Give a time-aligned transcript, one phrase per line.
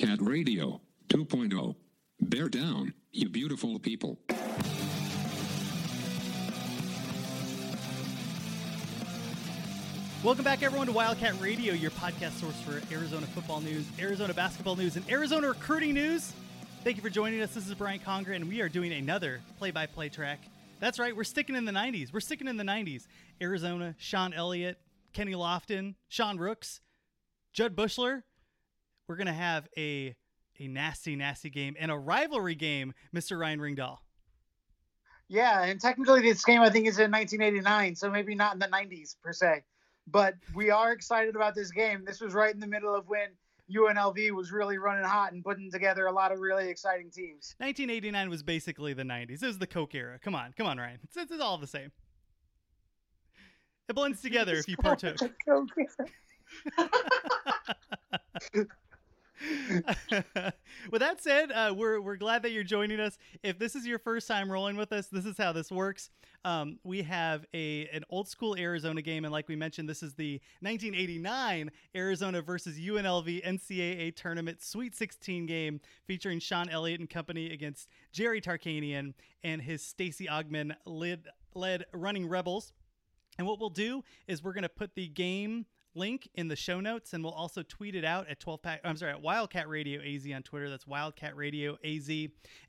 [0.00, 1.74] Wildcat Radio 2.0.
[2.20, 4.16] Bear down, you beautiful people.
[10.22, 14.76] Welcome back, everyone, to Wildcat Radio, your podcast source for Arizona football news, Arizona basketball
[14.76, 16.32] news, and Arizona recruiting news.
[16.84, 17.52] Thank you for joining us.
[17.54, 20.38] This is Brian Conger, and we are doing another play-by-play track.
[20.78, 22.12] That's right, we're sticking in the '90s.
[22.12, 23.08] We're sticking in the '90s.
[23.42, 24.78] Arizona, Sean Elliott,
[25.12, 26.80] Kenny Lofton, Sean Rooks,
[27.52, 28.22] Jud Buechler.
[29.08, 30.14] We're gonna have a
[30.60, 33.38] a nasty, nasty game and a rivalry game, Mr.
[33.38, 33.98] Ryan Ringdahl.
[35.28, 38.66] Yeah, and technically this game I think is in 1989, so maybe not in the
[38.66, 39.62] 90s per se.
[40.06, 42.04] But we are excited about this game.
[42.06, 43.28] This was right in the middle of when
[43.70, 47.54] UNLV was really running hot and putting together a lot of really exciting teams.
[47.58, 49.42] 1989 was basically the 90s.
[49.42, 50.18] It was the Coke era.
[50.18, 50.98] Come on, come on, Ryan.
[51.04, 51.92] It's, it's all the same.
[53.88, 55.18] It blends together if you partook.
[60.90, 63.18] with that said, uh, we're, we're glad that you're joining us.
[63.42, 66.10] If this is your first time rolling with us, this is how this works.
[66.44, 70.14] Um, we have a an old school Arizona game, and like we mentioned, this is
[70.14, 77.52] the 1989 Arizona versus UNLV NCAA tournament Sweet 16 game featuring Sean Elliott and company
[77.52, 82.72] against Jerry Tarkanian and his Stacey Augmon led led running Rebels.
[83.38, 85.66] And what we'll do is we're going to put the game
[85.98, 88.96] link in the show notes and we'll also tweet it out at 12 pack I'm
[88.96, 90.70] sorry at Wildcat Radio AZ on Twitter.
[90.70, 92.08] That's Wildcat Radio AZ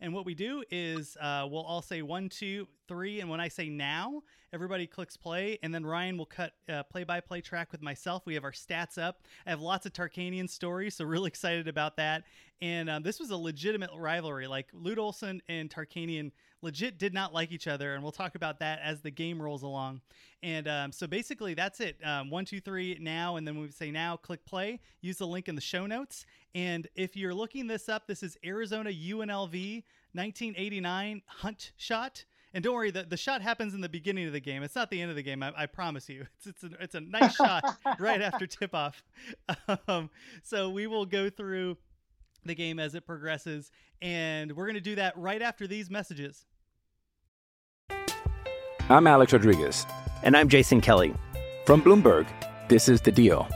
[0.01, 3.47] and what we do is uh, we'll all say one two three and when I
[3.47, 6.53] say now everybody clicks play and then Ryan will cut
[6.89, 8.25] play by play track with myself.
[8.25, 9.23] We have our stats up.
[9.45, 12.23] I have lots of Tarkanian stories so really excited about that.
[12.61, 14.47] And um, this was a legitimate rivalry.
[14.47, 16.31] Like Lute Olson and Tarkanian
[16.61, 19.63] legit did not like each other, and we'll talk about that as the game rolls
[19.63, 20.01] along.
[20.41, 21.97] And um, so basically, that's it.
[22.03, 24.79] Um, one, two, three, now, and then we say now, click play.
[25.01, 26.25] Use the link in the show notes.
[26.55, 29.83] And if you're looking this up, this is Arizona UNLV
[30.13, 32.25] 1989 Hunt Shot.
[32.53, 34.63] And don't worry, the, the shot happens in the beginning of the game.
[34.63, 35.43] It's not the end of the game.
[35.43, 36.25] I, I promise you.
[36.37, 37.63] It's it's a, it's a nice shot
[37.99, 39.03] right after tip off.
[39.87, 40.09] Um,
[40.43, 41.77] so we will go through
[42.45, 46.45] the game as it progresses, and we're going to do that right after these messages.
[48.89, 49.85] I'm Alex Rodriguez.
[50.23, 51.13] And I'm Jason Kelly.
[51.65, 52.27] From Bloomberg,
[52.67, 53.47] this is The Deal.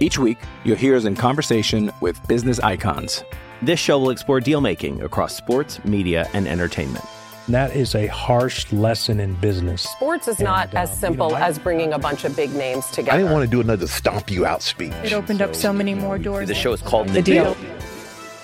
[0.00, 3.22] Each week, you'll hear us in conversation with business icons.
[3.62, 7.04] This show will explore deal making across sports, media, and entertainment.
[7.48, 9.82] That is a harsh lesson in business.
[9.82, 12.34] Sports is not And, uh, as you simple know, I- as bringing a bunch of
[12.34, 13.12] big names together.
[13.12, 14.92] I didn't want to do another stomp you out speech.
[15.04, 16.48] It opened up so many more doors.
[16.48, 17.56] The show is called The Deal.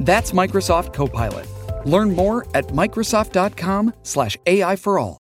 [0.00, 1.46] That's Microsoft Copilot.
[1.86, 5.18] Learn more at Microsoft.com/slash AI for all.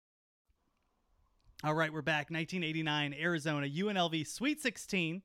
[1.63, 2.29] All right, we're back.
[2.29, 5.23] 1989, Arizona, UNLV Sweet 16.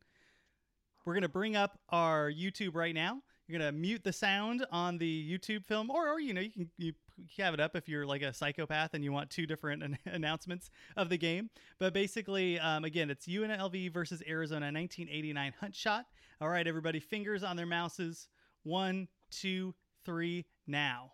[1.05, 3.21] We're going to bring up our YouTube right now.
[3.47, 6.51] You're going to mute the sound on the YouTube film, or, or you know, you
[6.51, 6.93] can you
[7.39, 10.71] have it up if you're like a psychopath and you want two different an- announcements
[10.97, 11.51] of the game.
[11.79, 16.07] But basically, um, again, it's UNLV versus Arizona 1989 Hunt Shot.
[16.41, 18.29] All right, everybody, fingers on their mouses.
[18.63, 19.75] One, two,
[20.05, 21.13] three, now.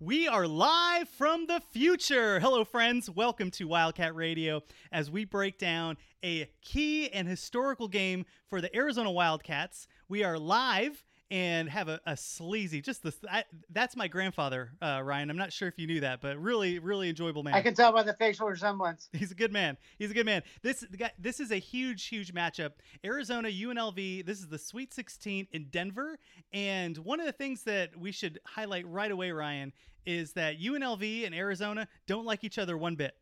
[0.00, 2.40] We are live from the future.
[2.40, 3.08] Hello, friends.
[3.08, 8.74] Welcome to Wildcat Radio as we break down a key and historical game for the
[8.76, 9.86] Arizona Wildcats.
[10.08, 11.04] We are live
[11.34, 15.30] and have a, a sleazy, just the I, that's my grandfather, uh, Ryan.
[15.30, 17.54] I'm not sure if you knew that, but really, really enjoyable man.
[17.54, 19.08] I can tell by the facial resemblance.
[19.12, 19.76] He's a good man.
[19.98, 20.44] He's a good man.
[20.62, 22.74] This the guy, this is a huge, huge matchup.
[23.04, 24.24] Arizona UNLV.
[24.24, 26.20] This is the Sweet 16 in Denver,
[26.52, 29.72] and one of the things that we should highlight right away, Ryan,
[30.06, 33.16] is that UNLV and Arizona don't like each other one bit.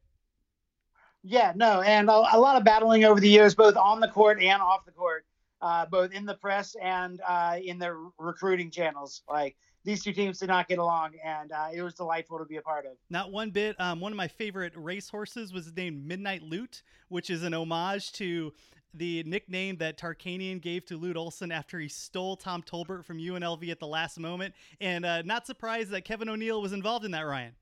[1.23, 4.43] Yeah, no, and a, a lot of battling over the years, both on the court
[4.43, 5.25] and off the court,
[5.63, 9.23] uh, both in the press and uh, in their recruiting channels.
[9.31, 12.57] Like these two teams did not get along, and uh, it was delightful to be
[12.57, 12.93] a part of.
[13.09, 13.81] Not one bit.
[13.81, 18.53] Um, one of my favorite racehorses was named Midnight Loot, which is an homage to
[18.95, 23.71] the nickname that Tarkanian gave to Lute Olson after he stole Tom Tolbert from UNLV
[23.71, 24.55] at the last moment.
[24.81, 27.53] And uh, not surprised that Kevin O'Neill was involved in that, Ryan.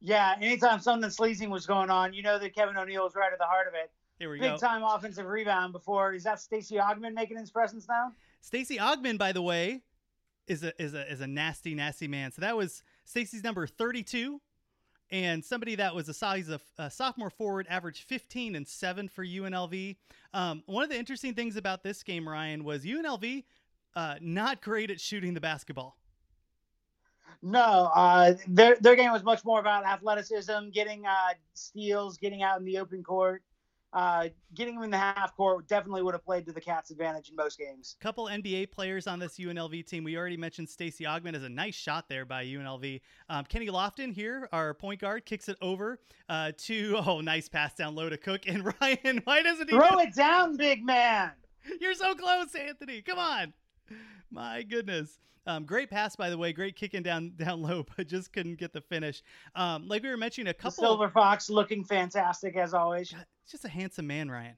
[0.00, 3.38] Yeah, anytime something sleazing was going on, you know that Kevin O'Neill was right at
[3.38, 3.90] the heart of it.
[4.18, 4.56] Here we Big go.
[4.56, 6.14] time offensive rebound before.
[6.14, 8.12] Is that Stacey Augmon making his presence now?
[8.40, 9.82] Stacey Augmon, by the way,
[10.46, 12.30] is a is a is a nasty, nasty man.
[12.30, 14.40] So that was Stacy's number 32,
[15.10, 19.24] and somebody that was a size of a sophomore forward, averaged 15 and seven for
[19.24, 19.96] UNLV.
[20.32, 23.44] Um, one of the interesting things about this game, Ryan, was UNLV
[23.96, 25.96] uh, not great at shooting the basketball.
[27.42, 32.58] No, uh, their their game was much more about athleticism, getting uh, steals, getting out
[32.58, 33.42] in the open court,
[33.94, 35.68] uh, getting him in the half court.
[35.68, 37.96] Definitely would have played to the Cats' advantage in most games.
[38.00, 40.04] Couple NBA players on this UNLV team.
[40.04, 43.00] We already mentioned Stacey Augmon as a nice shot there by UNLV.
[43.28, 47.74] Um, Kenny Lofton here, our point guard, kicks it over uh, to oh, nice pass
[47.74, 49.22] down low to Cook and Ryan.
[49.24, 51.30] Why doesn't he throw it down, big man?
[51.80, 53.00] You're so close, Anthony.
[53.00, 53.52] Come on.
[54.34, 55.20] My goodness.
[55.46, 56.52] Um, great pass, by the way.
[56.52, 59.22] Great kicking down down low, but just couldn't get the finish.
[59.54, 60.82] Um, like we were mentioning, a The couple.
[60.84, 63.14] Silver Fox looking fantastic as always.
[63.44, 64.56] It's just a handsome man, Ryan.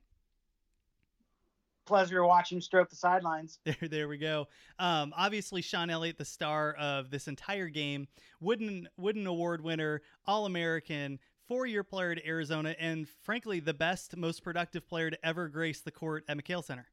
[1.85, 3.59] Pleasure to watch him stroke the sidelines.
[3.65, 4.49] There, there we go.
[4.79, 8.09] Um, obviously, Sean Elliott, the star of this entire game,
[8.41, 14.17] Wooden Wooden Award winner, All American, four year player at Arizona, and frankly, the best,
[14.17, 16.87] most productive player to ever grace the court at McKale Center.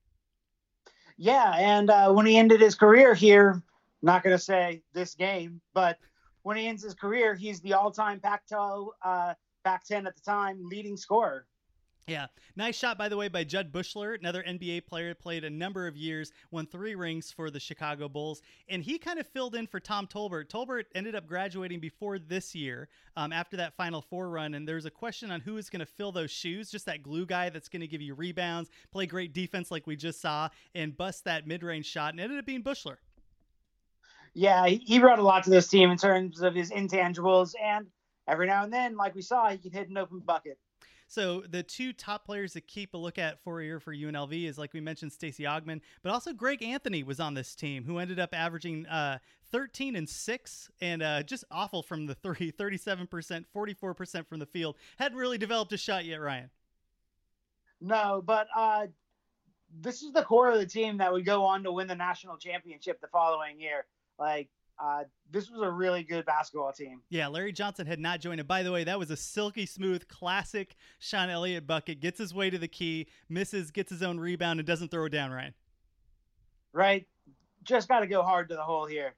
[1.17, 3.61] Yeah, and uh, when he ended his career here,
[4.01, 5.97] not going to say this game, but
[6.43, 9.33] when he ends his career, he's the all-time Pac-12, uh,
[9.63, 11.45] Pac-10 at the time leading scorer.
[12.05, 12.25] Yeah,
[12.57, 15.95] nice shot by the way by Jud Buechler, another NBA player, played a number of
[15.95, 19.79] years, won three rings for the Chicago Bulls, and he kind of filled in for
[19.79, 20.49] Tom Tolbert.
[20.49, 24.83] Tolbert ended up graduating before this year, um, after that Final Four run, and there's
[24.83, 26.69] a question on who is going to fill those shoes.
[26.69, 29.95] Just that glue guy that's going to give you rebounds, play great defense like we
[29.95, 32.97] just saw, and bust that mid-range shot, and ended up being Buechler.
[34.33, 37.87] Yeah, he, he brought a lot to this team in terms of his intangibles, and
[38.27, 40.57] every now and then, like we saw, he can hit an open bucket.
[41.07, 44.47] So the two top players to keep a look at for a year for UNLV
[44.47, 47.97] is like we mentioned Stacey Augmon, but also Greg Anthony was on this team who
[47.97, 49.19] ended up averaging uh,
[49.51, 54.75] 13 and 6 and uh, just awful from the three, 37%, 44% from the field.
[54.97, 56.49] Hadn't really developed a shot yet, Ryan.
[57.79, 58.87] No, but uh,
[59.81, 62.37] this is the core of the team that would go on to win the national
[62.37, 63.85] championship the following year.
[64.17, 67.01] Like, uh, this was a really good basketball team.
[67.09, 68.47] Yeah, Larry Johnson had not joined it.
[68.47, 71.99] By the way, that was a silky smooth, classic Sean Elliott bucket.
[71.99, 75.11] Gets his way to the key, misses, gets his own rebound, and doesn't throw it
[75.11, 75.53] down, Ryan.
[76.73, 77.07] Right?
[77.63, 79.15] Just got to go hard to the hole here.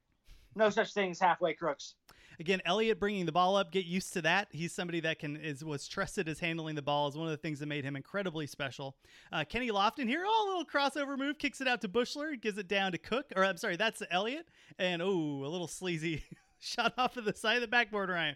[0.56, 1.96] No such thing as halfway crooks.
[2.40, 3.72] Again, Elliott bringing the ball up.
[3.72, 4.48] Get used to that.
[4.52, 7.08] He's somebody that can is was trusted as handling the ball.
[7.08, 8.96] Is one of the things that made him incredibly special.
[9.32, 12.58] Uh, Kenny Lofton here, oh, a little crossover move, kicks it out to Buechler, gives
[12.58, 13.32] it down to Cook.
[13.36, 14.48] Or I'm sorry, that's Elliott.
[14.78, 16.24] And oh, a little sleazy
[16.60, 18.36] shot off of the side of the backboard, Ryan.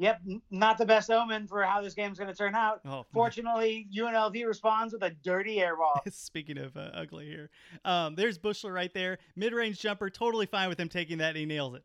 [0.00, 2.80] Yep, not the best omen for how this game's going to turn out.
[2.86, 6.00] Oh, Fortunately, UNLV responds with a dirty air ball.
[6.10, 7.50] Speaking of uh, ugly here,
[7.84, 11.44] um, there's Buechler right there, mid-range jumper, totally fine with him taking that, and he
[11.44, 11.82] nails it.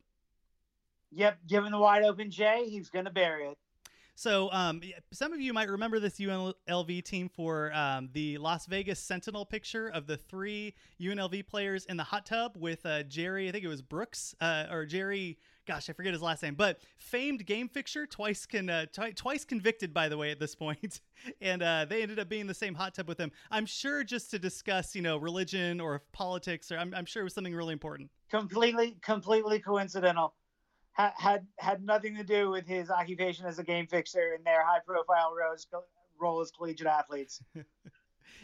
[1.15, 3.57] Yep, given the wide open J, he's going to bury it.
[4.17, 4.81] So, um,
[5.11, 9.89] some of you might remember this UNLV team for um, the Las Vegas Sentinel picture
[9.89, 13.49] of the three UNLV players in the hot tub with uh, Jerry.
[13.49, 15.37] I think it was Brooks uh, or Jerry.
[15.65, 19.43] Gosh, I forget his last name, but famed game fixture, twice con, uh, t- twice
[19.43, 21.01] convicted, by the way, at this point,
[21.41, 23.31] and uh, they ended up being in the same hot tub with him.
[23.51, 27.25] I'm sure just to discuss, you know, religion or politics, or I'm, I'm sure it
[27.25, 28.11] was something really important.
[28.29, 30.35] Completely, completely coincidental.
[30.95, 34.65] Ha- had had nothing to do with his occupation as a game fixer in their
[34.65, 35.67] high-profile roles,
[36.19, 37.41] role as collegiate athletes.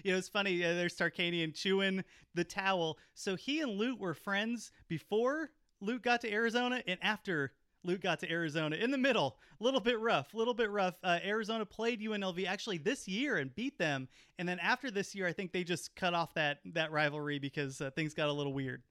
[0.03, 0.63] you know, it's funny.
[0.63, 2.03] Uh, there's Tarkanian chewing
[2.33, 2.97] the towel.
[3.13, 7.53] So he and Lute were friends before Lute got to Arizona and after
[7.83, 10.95] Lute got to Arizona in the middle, a little bit rough, a little bit rough.
[11.03, 15.25] Uh, Arizona played UNLV actually this year and beat them, and then after this year,
[15.25, 18.53] I think they just cut off that that rivalry because uh, things got a little
[18.53, 18.83] weird.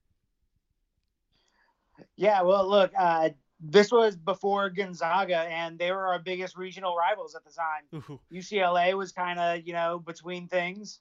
[2.16, 7.34] Yeah, well, look, uh, this was before Gonzaga, and they were our biggest regional rivals
[7.34, 7.84] at the time.
[8.10, 8.20] Ooh.
[8.32, 11.00] UCLA was kind of, you know, between things.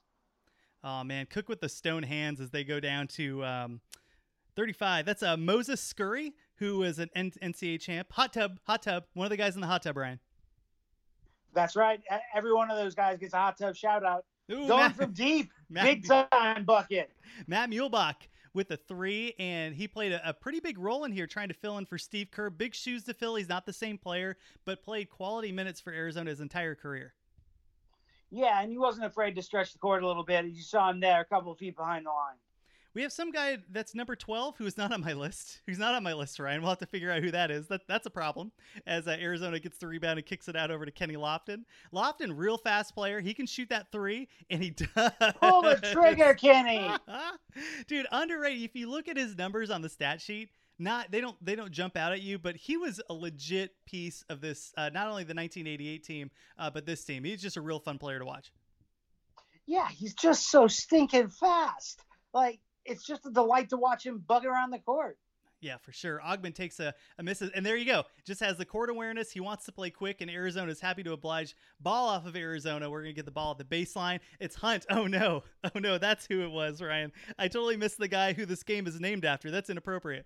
[0.84, 3.80] Oh man, Cook with the stone hands as they go down to um,
[4.56, 5.04] 35.
[5.06, 8.12] That's uh, Moses Scurry, who is an N- NCAA champ.
[8.12, 9.04] Hot tub, hot tub.
[9.14, 10.18] One of the guys in the hot tub, Ryan.
[11.52, 12.00] That's right.
[12.34, 14.24] Every one of those guys gets a hot tub shout out.
[14.52, 17.10] Ooh, Going Matt- from deep, Matt- big time bucket.
[17.46, 18.14] Matt Muehlebach
[18.54, 21.54] with the three, and he played a, a pretty big role in here trying to
[21.54, 22.50] fill in for Steve Kerr.
[22.50, 23.36] Big shoes to fill.
[23.36, 27.14] He's not the same player, but played quality minutes for Arizona his entire career.
[28.30, 30.44] Yeah, and he wasn't afraid to stretch the court a little bit.
[30.46, 32.36] You saw him there, a couple of feet behind the line.
[32.92, 35.60] We have some guy that's number 12 who's not on my list.
[35.66, 36.60] Who's not on my list, Ryan.
[36.60, 37.68] We'll have to figure out who that is.
[37.68, 38.50] That That's a problem
[38.86, 41.64] as uh, Arizona gets the rebound and kicks it out over to Kenny Lofton.
[41.92, 43.20] Lofton, real fast player.
[43.20, 45.12] He can shoot that three, and he does.
[45.40, 46.90] Pull the trigger, Kenny.
[47.86, 48.62] Dude, underrated.
[48.62, 51.70] If you look at his numbers on the stat sheet, not they don't they don't
[51.70, 54.72] jump out at you, but he was a legit piece of this.
[54.76, 57.22] Uh, not only the 1988 team, uh, but this team.
[57.22, 58.50] He's just a real fun player to watch.
[59.66, 62.02] Yeah, he's just so stinking fast.
[62.32, 62.58] Like,
[62.90, 65.16] it's just a delight to watch him bug around the court.
[65.60, 66.22] Yeah, for sure.
[66.24, 68.04] Augmon takes a, a miss, and there you go.
[68.24, 69.30] Just has the court awareness.
[69.30, 71.54] He wants to play quick, and Arizona is happy to oblige.
[71.80, 72.88] Ball off of Arizona.
[72.88, 74.20] We're going to get the ball at the baseline.
[74.40, 74.86] It's Hunt.
[74.90, 75.44] Oh, no.
[75.74, 75.98] Oh, no.
[75.98, 77.12] That's who it was, Ryan.
[77.38, 79.50] I totally missed the guy who this game is named after.
[79.50, 80.24] That's inappropriate.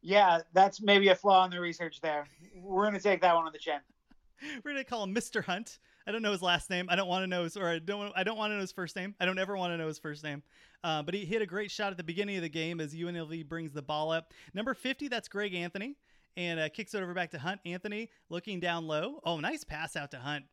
[0.00, 2.28] Yeah, that's maybe a flaw in the research there.
[2.54, 3.80] We're going to take that one on the chin.
[4.64, 5.44] We're going to call him Mr.
[5.44, 5.78] Hunt.
[6.06, 6.86] I don't know his last name.
[6.88, 8.12] I don't want to know his, or I don't.
[8.14, 9.14] I don't want to know his first name.
[9.18, 10.42] I don't ever want to know his first name.
[10.86, 13.48] Uh, but he hit a great shot at the beginning of the game as UNLV
[13.48, 14.32] brings the ball up.
[14.54, 15.96] Number fifty, that's Greg Anthony,
[16.36, 17.60] and uh, kicks it over back to Hunt.
[17.66, 19.18] Anthony looking down low.
[19.24, 20.44] Oh, nice pass out to Hunt,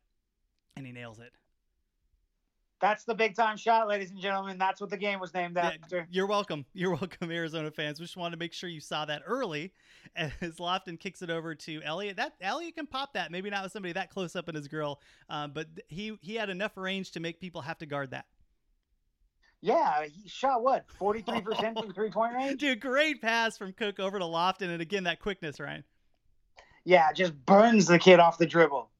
[0.76, 1.30] and he nails it.
[2.80, 4.58] That's the big time shot, ladies and gentlemen.
[4.58, 6.08] That's what the game was named Yeah, after.
[6.10, 6.64] you're welcome.
[6.74, 8.00] You're welcome, Arizona fans.
[8.00, 9.72] We just wanted to make sure you saw that early
[10.16, 12.16] as Lofton kicks it over to Elliott.
[12.16, 13.30] That Elliott can pop that.
[13.30, 15.00] Maybe not with somebody that close up in his grill,
[15.30, 18.26] um, but he he had enough range to make people have to guard that.
[19.64, 20.84] Yeah, he shot what?
[21.00, 22.60] 43% from three point range?
[22.60, 25.82] Dude, great pass from Cook over to Lofton, and again that quickness, Ryan.
[26.84, 28.90] Yeah, just burns the kid off the dribble.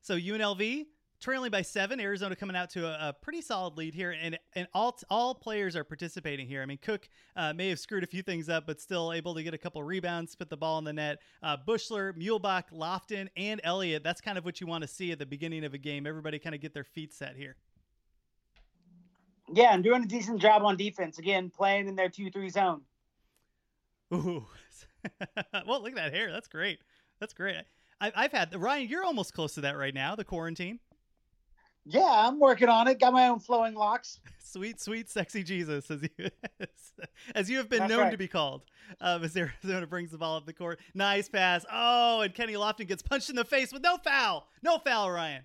[0.00, 0.86] So UNLV
[1.20, 2.00] trailing by seven.
[2.00, 5.76] Arizona coming out to a, a pretty solid lead here, and and all all players
[5.76, 6.62] are participating here.
[6.62, 9.42] I mean, Cook uh, may have screwed a few things up, but still able to
[9.42, 11.18] get a couple rebounds, put the ball in the net.
[11.42, 14.02] Uh, Buechler, Muehlebach, Lofton, and Elliott.
[14.02, 16.06] That's kind of what you want to see at the beginning of a game.
[16.06, 17.56] Everybody kind of get their feet set here.
[19.52, 21.18] Yeah, and doing a decent job on defense.
[21.18, 22.82] Again, playing in their 2 3 zone.
[24.14, 24.46] Ooh.
[25.66, 26.30] well, look at that hair.
[26.30, 26.78] That's great.
[27.18, 27.56] That's great.
[28.00, 28.88] I, I've had Ryan.
[28.88, 30.14] You're almost close to that right now.
[30.14, 30.78] The quarantine.
[31.86, 33.00] Yeah, I'm working on it.
[33.00, 34.20] Got my own flowing locks.
[34.42, 36.28] Sweet, sweet, sexy Jesus, as you
[37.36, 38.10] as you have been That's known right.
[38.10, 38.62] to be called.
[39.00, 41.64] Um, as Arizona brings the ball up the court, nice pass.
[41.72, 44.48] Oh, and Kenny Lofton gets punched in the face with no foul.
[44.60, 45.44] No foul, Ryan.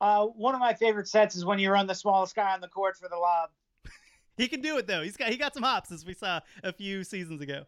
[0.00, 2.68] Uh, one of my favorite sets is when you run the smallest guy on the
[2.68, 3.50] court for the lob.
[4.36, 5.00] He can do it though.
[5.02, 7.66] He's got he got some hops, as we saw a few seasons ago.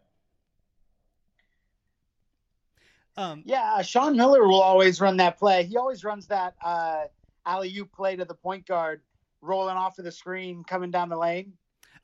[3.15, 5.63] Um, Yeah, uh, Sean Miller will always run that play.
[5.63, 7.05] He always runs that uh,
[7.45, 9.01] alley oop play to the point guard,
[9.41, 11.53] rolling off of the screen, coming down the lane.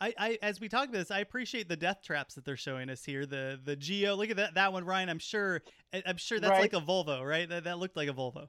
[0.02, 3.04] I, I as we talk this, I appreciate the death traps that they're showing us
[3.06, 3.26] here.
[3.26, 5.10] The the Geo, look at that that one, Ryan.
[5.10, 5.62] I'm sure
[6.06, 6.62] I'm sure that's Right.
[6.62, 7.48] like a Volvo, right?
[7.48, 8.48] That, that looked like a Volvo.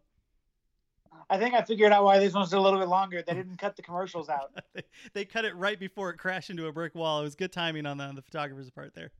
[1.30, 3.22] I think I figured out why this one's a little bit longer.
[3.26, 4.52] They didn't cut the commercials out.
[4.74, 4.82] they,
[5.14, 7.20] they cut it right before it crashed into a brick wall.
[7.20, 9.10] It was good timing on the on the photographer's part there.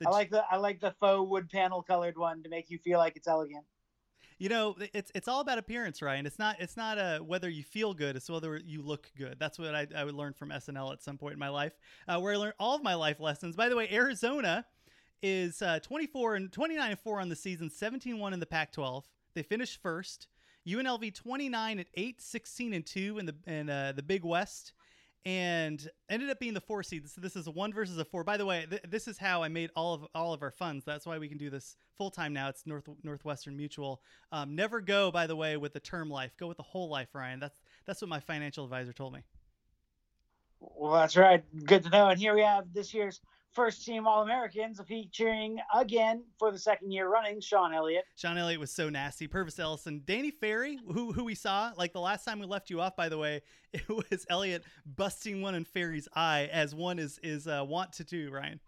[0.00, 2.78] The I like the I like the faux wood panel colored one to make you
[2.78, 3.64] feel like it's elegant.
[4.38, 6.26] You know, it's it's all about appearance, Ryan.
[6.26, 9.36] It's not it's not uh, whether you feel good; it's whether you look good.
[9.38, 11.72] That's what I, I would learn from SNL at some point in my life,
[12.08, 13.54] uh, where I learned all of my life lessons.
[13.54, 14.66] By the way, Arizona
[15.22, 19.04] is uh, 24 and 29 and four on the season, 17-1 in the Pac-12.
[19.34, 20.26] They finished first.
[20.66, 24.72] UNLV 29 at 8, 16 and two in the in uh, the Big West.
[25.26, 27.08] And ended up being the four seed.
[27.08, 28.24] So this is a one versus a four.
[28.24, 30.84] By the way, th- this is how I made all of all of our funds.
[30.84, 32.50] That's why we can do this full time now.
[32.50, 34.02] It's North Northwestern Mutual.
[34.32, 36.36] Um, never go, by the way, with the term life.
[36.38, 37.40] Go with the whole life, Ryan.
[37.40, 39.20] That's that's what my financial advisor told me.
[40.60, 41.42] Well, that's right.
[41.64, 42.08] Good to know.
[42.08, 43.20] And here we have this year's
[43.54, 48.04] first team All Americans featuring again for the second year running Sean Elliott.
[48.16, 49.28] Sean Elliott was so nasty.
[49.28, 52.80] Pervis Ellison, Danny Ferry, who who we saw like the last time we left you
[52.80, 52.96] off.
[52.96, 53.42] By the way,
[53.72, 58.04] it was Elliott busting one in Ferry's eye, as one is is uh, want to
[58.04, 58.30] do.
[58.30, 58.60] Ryan.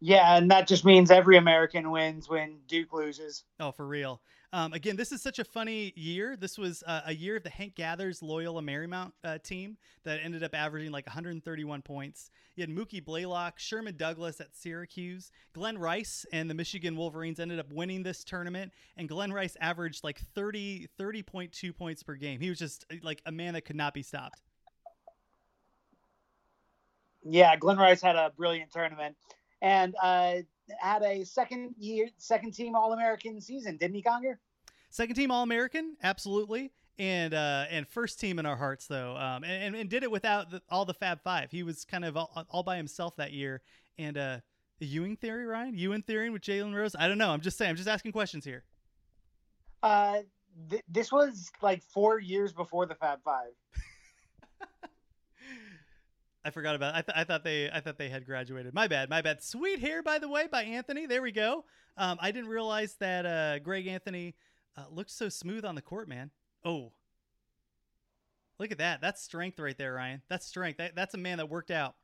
[0.00, 3.44] Yeah, and that just means every American wins when Duke loses.
[3.58, 4.20] Oh, for real.
[4.54, 6.36] Um, again, this is such a funny year.
[6.36, 10.44] This was uh, a year of the Hank Gathers Loyola Marymount uh, team that ended
[10.44, 12.30] up averaging like 131 points.
[12.54, 17.58] You had Mookie Blaylock, Sherman Douglas at Syracuse, Glen Rice, and the Michigan Wolverines ended
[17.58, 18.70] up winning this tournament.
[18.96, 22.38] And Glen Rice averaged like 30 30.2 points per game.
[22.38, 24.40] He was just like a man that could not be stopped.
[27.24, 29.16] Yeah, Glen Rice had a brilliant tournament
[29.64, 30.34] and uh,
[30.78, 34.40] had a second year, second team All American season, didn't he, Conger?
[34.90, 39.44] Second team All American, absolutely, and uh, and first team in our hearts though, um,
[39.44, 41.50] and, and did it without the, all the Fab Five.
[41.50, 43.62] He was kind of all, all by himself that year,
[43.98, 44.38] and uh,
[44.78, 46.94] the Ewing theory, Ryan, Ewing theory with Jalen Rose.
[46.98, 47.30] I don't know.
[47.30, 47.70] I'm just saying.
[47.70, 48.64] I'm just asking questions here.
[49.82, 50.18] Uh,
[50.70, 53.50] th- this was like four years before the Fab Five.
[56.44, 56.94] I forgot about.
[56.94, 56.98] It.
[56.98, 57.70] I, th- I thought they.
[57.70, 58.74] I thought they had graduated.
[58.74, 59.08] My bad.
[59.08, 59.42] My bad.
[59.42, 61.06] Sweet hair, by the way, by Anthony.
[61.06, 61.64] There we go.
[61.96, 64.34] Um, I didn't realize that uh, Greg Anthony
[64.76, 66.30] uh, looked so smooth on the court, man.
[66.64, 66.92] Oh,
[68.58, 69.00] look at that.
[69.00, 70.22] That's strength right there, Ryan.
[70.28, 70.78] That's strength.
[70.78, 71.94] That, that's a man that worked out.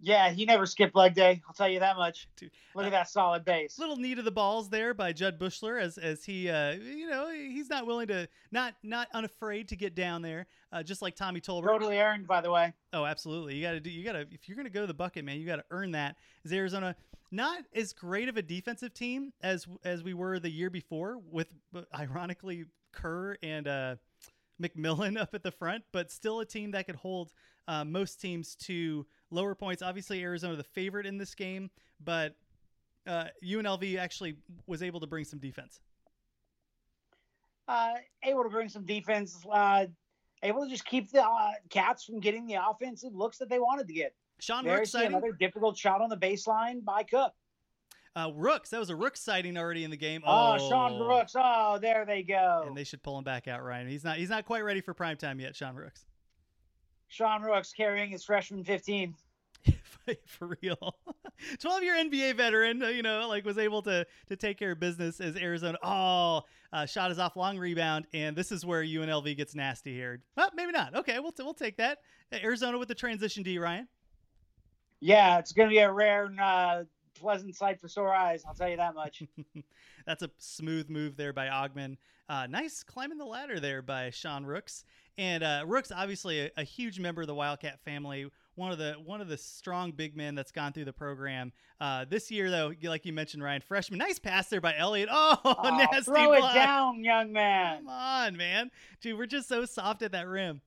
[0.00, 1.42] Yeah, he never skipped leg day.
[1.46, 2.28] I'll tell you that much.
[2.36, 3.78] Dude, Look at that solid base.
[3.78, 7.30] Little knee to the balls there by Jud Buechler, as as he, uh, you know,
[7.30, 11.40] he's not willing to, not not unafraid to get down there, uh, just like Tommy
[11.40, 11.66] Tolbert.
[11.66, 12.72] Totally earned, by the way.
[12.92, 13.56] Oh, absolutely.
[13.56, 13.90] You got to do.
[13.90, 15.64] You got to if you're going to go to the bucket, man, you got to
[15.70, 16.16] earn that.
[16.44, 16.94] Is Arizona
[17.30, 21.52] not as great of a defensive team as as we were the year before, with
[21.92, 23.96] ironically Kerr and uh,
[24.62, 27.32] McMillan up at the front, but still a team that could hold
[27.66, 29.82] uh, most teams to lower points.
[29.82, 31.70] Obviously, Arizona the favorite in this game,
[32.02, 32.34] but
[33.06, 35.80] uh, UNLV actually was able to bring some defense.
[37.66, 39.38] Uh, able to bring some defense.
[39.50, 39.86] Uh,
[40.42, 43.86] able to just keep the uh, Cats from getting the offensive looks that they wanted
[43.88, 44.14] to get.
[44.40, 45.08] Sean Rooks sighting.
[45.08, 47.32] another difficult shot on the baseline by Cook.
[48.16, 50.22] Uh, Rooks, that was a Rooks sighting already in the game.
[50.26, 51.34] Oh, Sean Rooks.
[51.36, 52.64] Oh, there they go.
[52.66, 53.88] And they should pull him back out, Ryan.
[53.88, 56.04] He's not he's not quite ready for prime time yet, Sean Rooks.
[57.08, 59.14] Sean Rooks carrying his freshman 15.
[60.26, 60.96] for real.
[61.60, 64.80] 12 year NBA veteran, uh, you know, like was able to to take care of
[64.80, 65.78] business as Arizona.
[65.82, 70.22] Oh, uh, shot is off long rebound, and this is where UNLV gets nasty here.
[70.36, 70.94] Well, maybe not.
[70.94, 71.98] Okay, we'll, t- we'll take that.
[72.32, 73.88] Arizona with the transition D, Ryan.
[75.00, 78.42] Yeah, it's going to be a rare and uh, pleasant sight for sore eyes.
[78.46, 79.22] I'll tell you that much.
[80.06, 81.96] That's a smooth move there by Augmon.
[82.28, 84.84] Uh, nice climbing the ladder there by Sean Rooks.
[85.18, 88.92] And uh, Rooks, obviously a, a, huge member of the Wildcat family, one of the
[89.04, 91.52] one of the strong big men that's gone through the program.
[91.80, 95.08] Uh, this year, though, like you mentioned, Ryan, freshman, nice pass there by Elliott.
[95.20, 96.54] Oh, oh nasty throw block.
[96.54, 97.78] it down, young man.
[97.78, 100.60] Come on, man, dude, we're just so soft at that rim.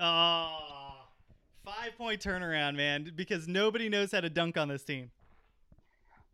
[0.00, 0.94] Oh,
[1.62, 5.10] five point turnaround, man, because nobody knows how to dunk on this team.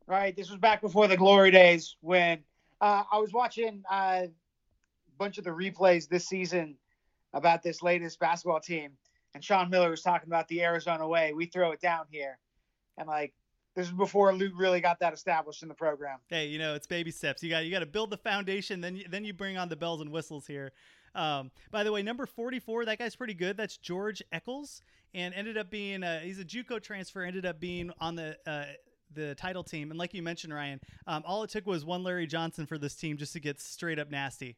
[0.07, 2.39] Right, this was back before the glory days when
[2.81, 4.31] uh, I was watching uh, a
[5.19, 6.77] bunch of the replays this season
[7.35, 8.93] about this latest basketball team,
[9.35, 11.33] and Sean Miller was talking about the Arizona way.
[11.33, 12.39] We throw it down here,
[12.99, 13.33] and like
[13.75, 16.19] this is before Lute really got that established in the program.
[16.29, 17.43] Hey, you know it's baby steps.
[17.43, 19.77] You got you got to build the foundation, then you, then you bring on the
[19.77, 20.73] bells and whistles here.
[21.15, 23.57] Um, by the way, number forty-four, that guy's pretty good.
[23.57, 24.81] That's George Ackles,
[25.15, 27.23] and ended up being a, he's a JUCO transfer.
[27.23, 28.65] Ended up being on the uh,
[29.15, 32.27] the title team, and like you mentioned, Ryan, um, all it took was one Larry
[32.27, 34.57] Johnson for this team just to get straight up nasty.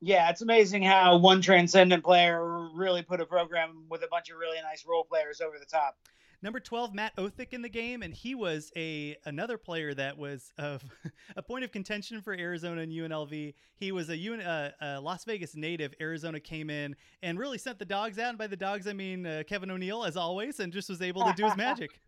[0.00, 4.38] Yeah, it's amazing how one transcendent player really put a program with a bunch of
[4.38, 5.96] really nice role players over the top.
[6.40, 10.52] Number 12, Matt Othick in the game, and he was a another player that was
[10.56, 10.84] of
[11.36, 13.54] a point of contention for Arizona and UNLV.
[13.74, 15.94] He was a, UN, uh, a Las Vegas native.
[16.00, 19.26] Arizona came in and really sent the dogs out, and by the dogs I mean
[19.26, 22.00] uh, Kevin O'Neill as always, and just was able to do his magic.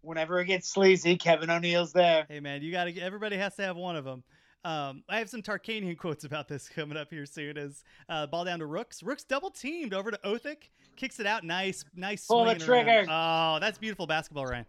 [0.00, 2.24] Whenever it gets sleazy, Kevin O'Neill's there.
[2.30, 2.98] Hey man, you got to.
[2.98, 4.24] Everybody has to have one of them.
[4.64, 7.58] Um, I have some Tarkanian quotes about this coming up here soon.
[7.58, 11.44] As uh, ball down to Rooks, Rooks double teamed over to Othick, kicks it out,
[11.44, 12.26] nice, nice.
[12.26, 13.06] Pull the trigger.
[13.08, 14.66] Oh, that's beautiful basketball, Ryan.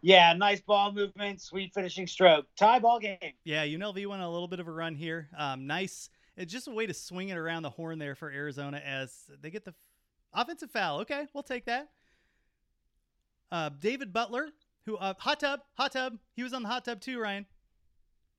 [0.00, 3.18] Yeah, nice ball movement, sweet finishing stroke, tie ball game.
[3.44, 5.28] Yeah, UNLV went a little bit of a run here.
[5.36, 8.80] Um, nice, it's just a way to swing it around the horn there for Arizona
[8.84, 9.74] as they get the
[10.32, 11.00] offensive foul.
[11.00, 11.88] Okay, we'll take that.
[13.50, 14.50] Uh, David Butler,
[14.86, 17.44] who uh, hot tub, hot tub, he was on the hot tub too, Ryan.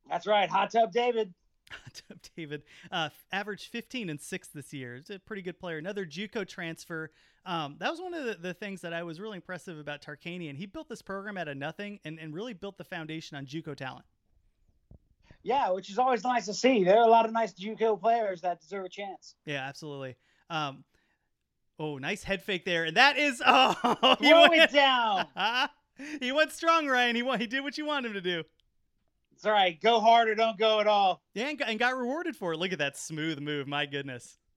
[0.08, 1.34] That's right, hot tub David.
[1.72, 4.96] Hot tub David uh, averaged 15 and six this year.
[4.96, 5.78] He's a pretty good player.
[5.78, 7.12] Another JUCO transfer.
[7.46, 10.58] Um, that was one of the, the, things that I was really impressive about Tarkanian.
[10.58, 13.76] He built this program out of nothing and, and really built the foundation on JUCO
[13.76, 14.06] talent.
[15.44, 16.84] Yeah, which is always nice to see.
[16.84, 19.36] There are a lot of nice JUCO players that deserve a chance.
[19.46, 20.16] Yeah, absolutely.
[20.50, 20.84] Um,
[21.80, 25.28] Oh, nice head fake there, and that is oh, he Throw went, it down.
[26.20, 27.16] he went strong, Ryan.
[27.16, 28.44] He he did what you wanted him to do.
[29.40, 29.80] It's all right.
[29.80, 31.22] Go hard or don't go at all.
[31.34, 32.58] Yeah, and got, and got rewarded for it.
[32.58, 33.70] Look at that smooth move.
[33.70, 34.38] My goodness.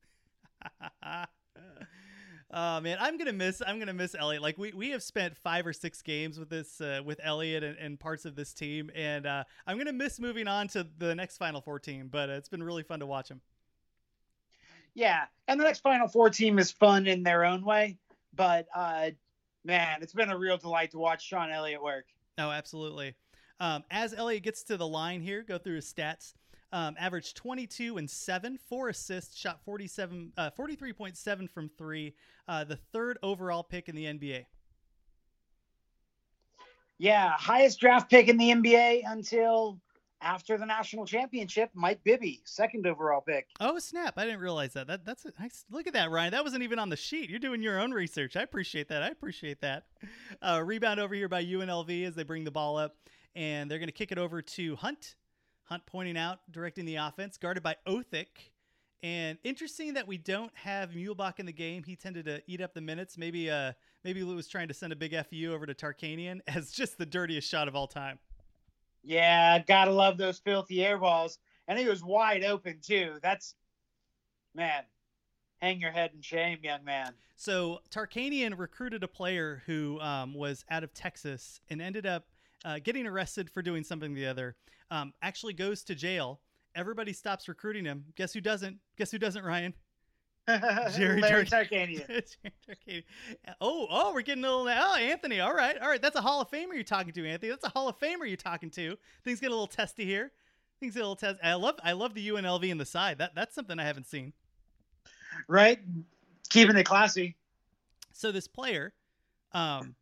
[2.55, 3.63] Oh man, I'm gonna miss.
[3.67, 4.43] I'm gonna miss Elliott.
[4.43, 7.79] Like we, we have spent five or six games with this uh, with Elliott and,
[7.79, 11.39] and parts of this team, and uh, I'm gonna miss moving on to the next
[11.39, 12.09] Final Four team.
[12.13, 13.41] But uh, it's been really fun to watch him.
[14.93, 17.97] Yeah, and the next Final Four team is fun in their own way,
[18.35, 19.13] but uh,
[19.65, 22.05] man, it's been a real delight to watch Sean Elliott work.
[22.37, 23.15] Oh, absolutely.
[23.63, 26.35] Um, as Elliott gets to the line here, go through his stats.
[26.73, 32.15] Um, averaged 22 and 7, four assists, shot 47, uh, 43.7 from three,
[32.49, 34.47] uh, the third overall pick in the NBA.
[36.99, 39.81] Yeah, highest draft pick in the NBA until
[40.21, 43.49] after the national championship, Mike Bibby, second overall pick.
[43.61, 44.15] Oh snap!
[44.17, 44.87] I didn't realize that.
[44.87, 45.65] That that's a nice.
[45.71, 46.31] Look at that, Ryan.
[46.31, 47.29] That wasn't even on the sheet.
[47.29, 48.37] You're doing your own research.
[48.37, 49.03] I appreciate that.
[49.03, 49.85] I appreciate that.
[50.41, 52.97] Uh, rebound over here by UNLV as they bring the ball up,
[53.35, 55.17] and they're going to kick it over to Hunt.
[55.65, 58.51] Hunt pointing out, directing the offense, guarded by Othick.
[59.03, 61.83] And interesting that we don't have Muehlebach in the game.
[61.83, 63.19] He tended to eat up the minutes.
[63.19, 63.73] Maybe uh
[64.05, 67.07] maybe Lou was trying to send a big fu over to Tarkanian as just the
[67.07, 68.19] dirtiest shot of all time.
[69.03, 71.39] Yeah, gotta love those filthy air balls.
[71.67, 73.15] And he was wide open too.
[73.23, 73.55] That's
[74.55, 74.85] man,
[75.61, 77.13] hang your head in shame, young man.
[77.35, 82.27] So Tarkanian recruited a player who um, was out of Texas and ended up
[82.65, 84.57] uh, getting arrested for doing something or the other.
[84.91, 86.41] Um, actually goes to jail.
[86.75, 88.05] Everybody stops recruiting him.
[88.17, 88.79] Guess who doesn't?
[88.97, 89.45] Guess who doesn't?
[89.45, 89.75] Ryan.
[90.97, 92.23] Jerry Larry Tar- Tarkanian.
[93.61, 94.69] Oh, oh, we're getting a little.
[94.69, 95.41] Oh, Anthony.
[95.41, 96.03] All right, all right.
[96.03, 97.51] That's a Hall of Famer you're talking to, Anthony.
[97.51, 98.97] That's a Hall of Famer you're talking to.
[99.25, 100.33] Things get a little testy here.
[100.81, 101.39] Things get a little test.
[101.45, 103.19] I love, I love the UNLV in the side.
[103.19, 104.33] That that's something I haven't seen.
[105.47, 105.79] Right?
[106.51, 107.37] Keeping it classy.
[108.13, 108.93] So this player,
[109.53, 109.95] um,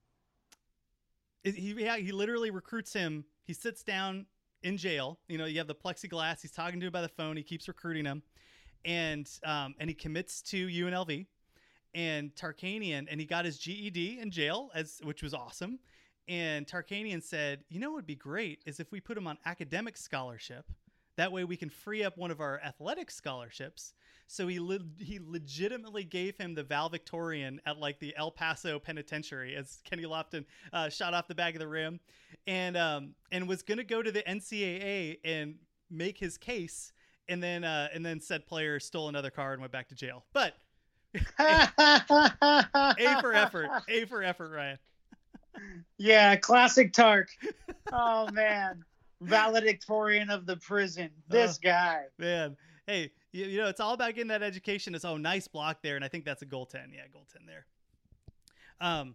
[1.44, 3.24] he yeah, he literally recruits him.
[3.44, 4.26] He sits down
[4.62, 5.18] in jail.
[5.29, 6.42] You know, you have the plexiglass.
[6.42, 7.37] He's talking to him by the phone.
[7.37, 8.22] He keeps recruiting him,
[8.85, 11.26] and um, and he commits to UNLV
[11.94, 15.79] and Tarkanian, and he got his GED in jail, as which was awesome.
[16.29, 19.38] And Tarkanian said, "You know what would be great is if we put him on
[19.46, 20.66] academic scholarship.
[21.20, 23.92] That way we can free up one of our athletic scholarships."
[24.26, 29.54] So he le- he legitimately gave him the valedictorian at like the El Paso Penitentiary
[29.54, 32.00] as Kenny Lofton uh, shot off the back of the rim,
[32.46, 35.56] and um, and was gonna go to the NCAA and
[35.90, 36.92] make his case,
[37.28, 40.24] and then uh, and then said player stole another car and went back to jail.
[40.33, 40.54] But
[41.38, 44.78] A for effort, A for effort, Ryan.
[45.98, 47.28] Yeah, classic Tark.
[47.92, 48.85] Oh man.
[49.20, 51.11] Valedictorian of the prison.
[51.28, 52.02] This Uh, guy.
[52.18, 52.56] Man,
[52.87, 54.94] hey, you, you know it's all about getting that education.
[54.94, 56.92] It's oh, nice block there, and I think that's a goal ten.
[56.94, 57.66] Yeah, goal ten there.
[58.80, 59.14] Um,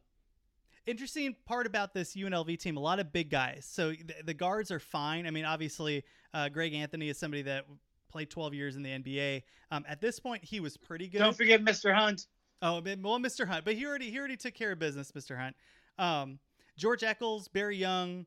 [0.86, 3.68] interesting part about this UNLV team, a lot of big guys.
[3.70, 5.26] So the, the guards are fine.
[5.26, 7.66] I mean, obviously, uh, Greg Anthony is somebody that
[8.10, 9.44] played 12 years in the NBA.
[9.72, 11.18] Um, at this point, he was pretty good.
[11.20, 11.94] Don't forget Mr.
[11.94, 12.28] Hunt.
[12.62, 13.48] Oh, well, Mr.
[13.48, 15.38] Hunt, but he already he already took care of business, Mr.
[15.38, 15.56] Hunt.
[15.98, 16.40] Um,
[16.78, 18.26] George Ackles, Barry Young,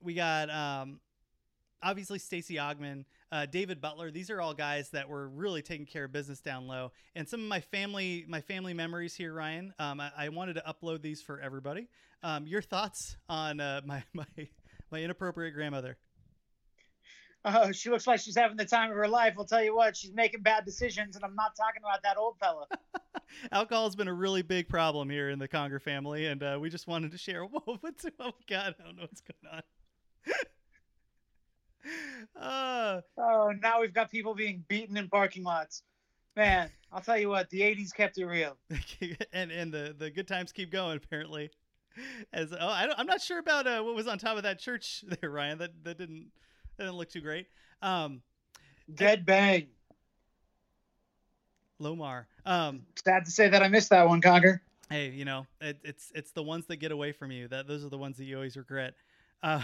[0.00, 1.00] we got um,
[1.82, 4.10] obviously Stacey Augmon, uh, David Butler.
[4.10, 6.92] These are all guys that were really taking care of business down low.
[7.14, 9.72] And some of my family my family memories here, Ryan.
[9.78, 11.88] Um, I, I wanted to upload these for everybody.
[12.22, 14.26] Um, your thoughts on uh, my my
[14.90, 15.96] my inappropriate grandmother?
[17.44, 19.34] Oh, she looks like she's having the time of her life.
[19.36, 22.38] I'll tell you what, she's making bad decisions, and I'm not talking about that old
[22.38, 22.66] fella.
[23.52, 26.70] Alcohol has been a really big problem here in the Conger family, and uh, we
[26.70, 27.44] just wanted to share.
[27.44, 29.62] Whoa, what's oh God, I don't know what's going on.
[32.40, 35.82] uh, Oh, now we've got people being beaten in parking lots.
[36.36, 38.56] Man, I'll tell you what, the 80s kept it real.
[39.32, 41.50] and and the the good times keep going apparently.
[42.32, 44.58] As oh, I don't, I'm not sure about uh, what was on top of that
[44.58, 45.58] church there, Ryan.
[45.58, 46.30] That that didn't
[46.76, 47.46] that didn't look too great.
[47.82, 48.22] Um,
[48.94, 49.68] Dead bang.
[51.80, 52.26] Lomar.
[52.46, 54.62] Um, Sad to say that I missed that one, Conger.
[54.88, 57.48] hey, you know, it, it's it's the ones that get away from you.
[57.48, 58.94] That those are the ones that you always regret.
[59.42, 59.60] Uh,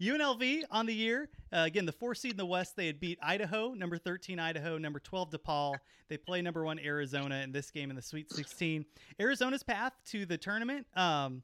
[0.00, 2.74] UNLV on the year uh, again, the four seed in the West.
[2.76, 5.74] They had beat Idaho, number thirteen Idaho, number twelve DePaul.
[6.08, 8.84] They play number one Arizona in this game in the Sweet Sixteen.
[9.20, 10.86] Arizona's path to the tournament.
[10.96, 11.42] Um,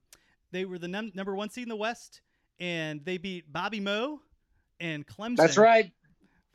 [0.50, 2.22] they were the num- number one seed in the West,
[2.58, 4.20] and they beat Bobby Moe
[4.80, 5.36] and Clemson.
[5.36, 5.92] That's right.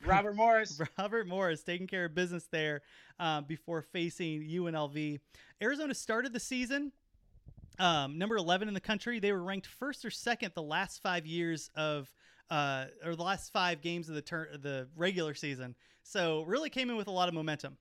[0.06, 0.82] Robert Morris.
[1.00, 2.82] Robert Morris taking care of business there
[3.22, 5.20] uh, before facing UNLV.
[5.64, 6.92] Arizona started the season
[7.80, 9.20] um, number 11 in the country.
[9.20, 12.12] They were ranked first or second the last five years of,
[12.50, 15.76] uh, or the last five games of the tur- the regular season.
[16.04, 17.78] So really came in with a lot of momentum.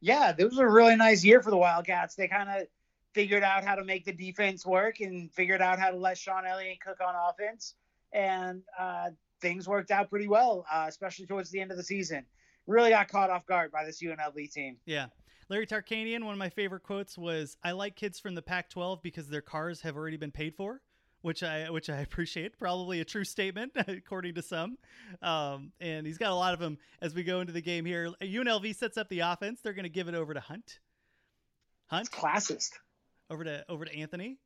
[0.00, 2.14] Yeah, this was a really nice year for the Wildcats.
[2.14, 2.68] They kind of
[3.14, 6.46] figured out how to make the defense work and figured out how to let Sean
[6.46, 7.74] Elliott cook on offense,
[8.12, 12.24] and uh, things worked out pretty well, uh, especially towards the end of the season.
[12.66, 14.76] Really got caught off guard by this UNLV team.
[14.86, 15.06] Yeah.
[15.48, 19.28] Larry Tarkanian, one of my favorite quotes was, "I like kids from the Pac-12 because
[19.28, 20.82] their cars have already been paid for."
[21.20, 22.58] Which I which I appreciate.
[22.58, 24.78] Probably a true statement, according to some.
[25.20, 28.12] Um, and he's got a lot of them as we go into the game here.
[28.22, 29.60] UNLV sets up the offense.
[29.60, 30.78] They're going to give it over to Hunt.
[31.86, 32.70] Hunt, classist.
[33.30, 34.38] Over to over to Anthony.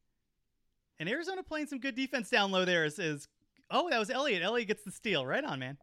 [0.98, 3.28] And Arizona playing some good defense down low there is, is
[3.70, 4.42] oh that was Elliott.
[4.42, 5.26] Elliott gets the steal.
[5.26, 5.76] Right on, man.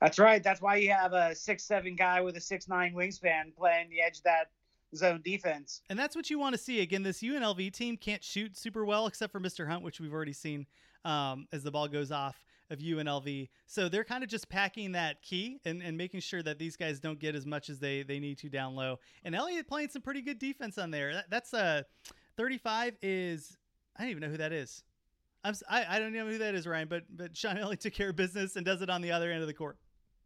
[0.00, 0.42] That's right.
[0.42, 4.02] That's why you have a six seven guy with a six nine wingspan playing the
[4.02, 4.50] edge of that
[4.94, 5.82] zone defense.
[5.88, 6.80] And that's what you want to see.
[6.80, 9.68] Again, this UNLV team can't shoot super well except for Mr.
[9.68, 10.66] Hunt, which we've already seen
[11.04, 12.36] um, as the ball goes off
[12.70, 13.48] of UNLV.
[13.66, 16.98] So they're kind of just packing that key and, and making sure that these guys
[16.98, 18.98] don't get as much as they, they need to down low.
[19.24, 21.14] And Elliott playing some pretty good defense on there.
[21.14, 21.82] That, that's uh,
[22.36, 23.56] 35 is,
[23.96, 24.82] I don't even know who that is.
[25.44, 28.10] I'm, I, I don't know who that is, Ryan, but, but Sean Elliott took care
[28.10, 29.76] of business and does it on the other end of the court.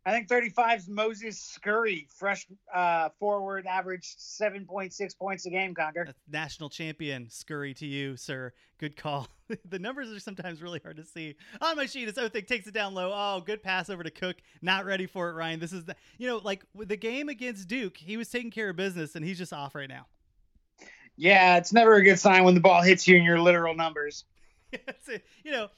[0.09, 6.07] I think 35's Moses Scurry, fresh uh, forward, averaged 7.6 points a game, Conger.
[6.07, 8.55] That's national champion Scurry to you, sir.
[8.79, 9.29] Good call.
[9.69, 11.37] the numbers are sometimes really hard to see.
[11.61, 13.13] On my sheet, it's Othick takes it down low.
[13.15, 14.39] Oh, good pass over to Cook.
[14.63, 15.61] Not ready for it, Ryan.
[15.61, 18.71] This is the, you know, like with the game against Duke, he was taking care
[18.71, 20.07] of business and he's just off right now.
[21.19, 24.25] Yeah, it's never a good sign when the ball hits you in your literal numbers.
[25.45, 25.69] you know,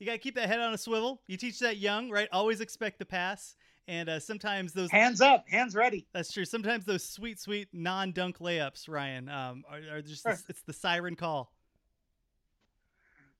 [0.00, 1.20] you got to keep that head on a swivel.
[1.28, 2.28] You teach that young, right?
[2.32, 3.54] Always expect the pass.
[3.86, 6.06] And uh, sometimes those hands up, hands ready.
[6.12, 6.44] That's true.
[6.44, 11.16] Sometimes those sweet, sweet non-dunk layups, Ryan, um, are, are just the, it's the siren
[11.16, 11.52] call.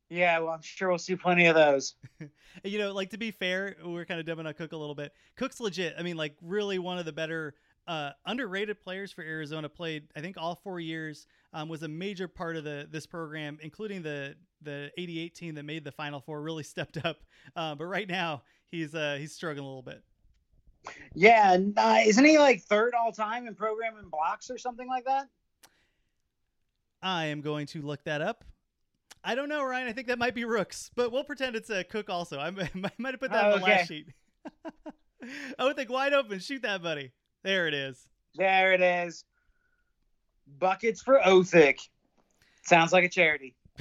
[0.08, 1.94] Yeah, well, I'm sure we'll see plenty of those.
[2.64, 5.14] you know, like to be fair, we're kind of dumbing on Cook a little bit.
[5.36, 5.94] Cook's legit.
[5.96, 7.54] I mean, like really one of the better
[7.86, 9.68] uh, underrated players for Arizona.
[9.68, 11.26] Played, I think, all four years.
[11.52, 15.64] Um, was a major part of the this program, including the the '88 team that
[15.64, 16.42] made the Final Four.
[16.42, 17.18] Really stepped up.
[17.56, 20.02] Uh, but right now, he's uh, he's struggling a little bit.
[21.14, 25.04] Yeah, and, uh, isn't he like third all time in program blocks or something like
[25.04, 25.28] that?
[27.02, 28.44] I am going to look that up.
[29.22, 29.88] I don't know, Ryan.
[29.88, 32.38] I think that might be Rooks, but we'll pretend it's a Cook also.
[32.38, 33.76] I might have put that oh, on the okay.
[33.76, 34.06] last sheet.
[35.58, 36.38] I would think wide open.
[36.38, 37.12] Shoot that, buddy.
[37.42, 38.06] There it is.
[38.34, 39.24] There it is.
[40.58, 41.88] Buckets for Othick.
[42.62, 43.54] Sounds like a charity.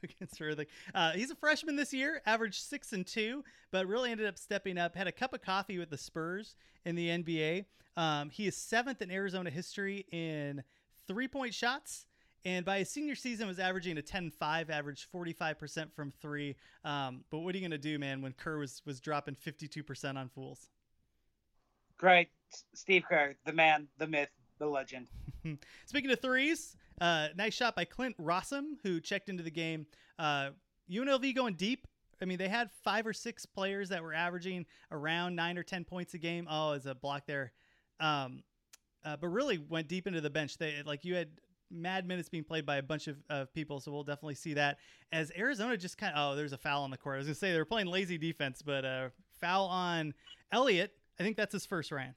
[0.00, 0.66] Buckets for Othick.
[0.94, 4.78] Uh, he's a freshman this year, averaged six and two, but really ended up stepping
[4.78, 4.96] up.
[4.96, 7.64] Had a cup of coffee with the Spurs in the NBA.
[7.96, 10.62] Um, he is seventh in Arizona history in
[11.06, 12.06] three point shots.
[12.44, 16.56] And by his senior season, was averaging a 10-5, averaged 45% from three.
[16.84, 20.16] Um, but what are you going to do, man, when Kerr was, was dropping 52%
[20.16, 20.68] on fools?
[21.98, 22.30] Great.
[22.74, 24.28] Steve Kerr, the man, the myth,
[24.62, 25.08] the legend.
[25.86, 29.86] Speaking of threes, uh, nice shot by Clint Rossum, who checked into the game.
[30.18, 30.50] Uh,
[30.90, 31.86] UNLV going deep.
[32.20, 35.84] I mean, they had five or six players that were averaging around nine or 10
[35.84, 36.46] points a game.
[36.48, 37.52] Oh, it's a block there.
[37.98, 38.44] Um,
[39.04, 40.58] uh, but really went deep into the bench.
[40.58, 41.28] They like you had
[41.72, 44.78] mad minutes being played by a bunch of, of people, so we'll definitely see that.
[45.10, 47.16] As Arizona just kind of oh, there's a foul on the court.
[47.16, 49.08] I was gonna say they were playing lazy defense, but uh,
[49.40, 50.14] foul on
[50.52, 50.92] Elliott.
[51.18, 52.14] I think that's his first Ryan.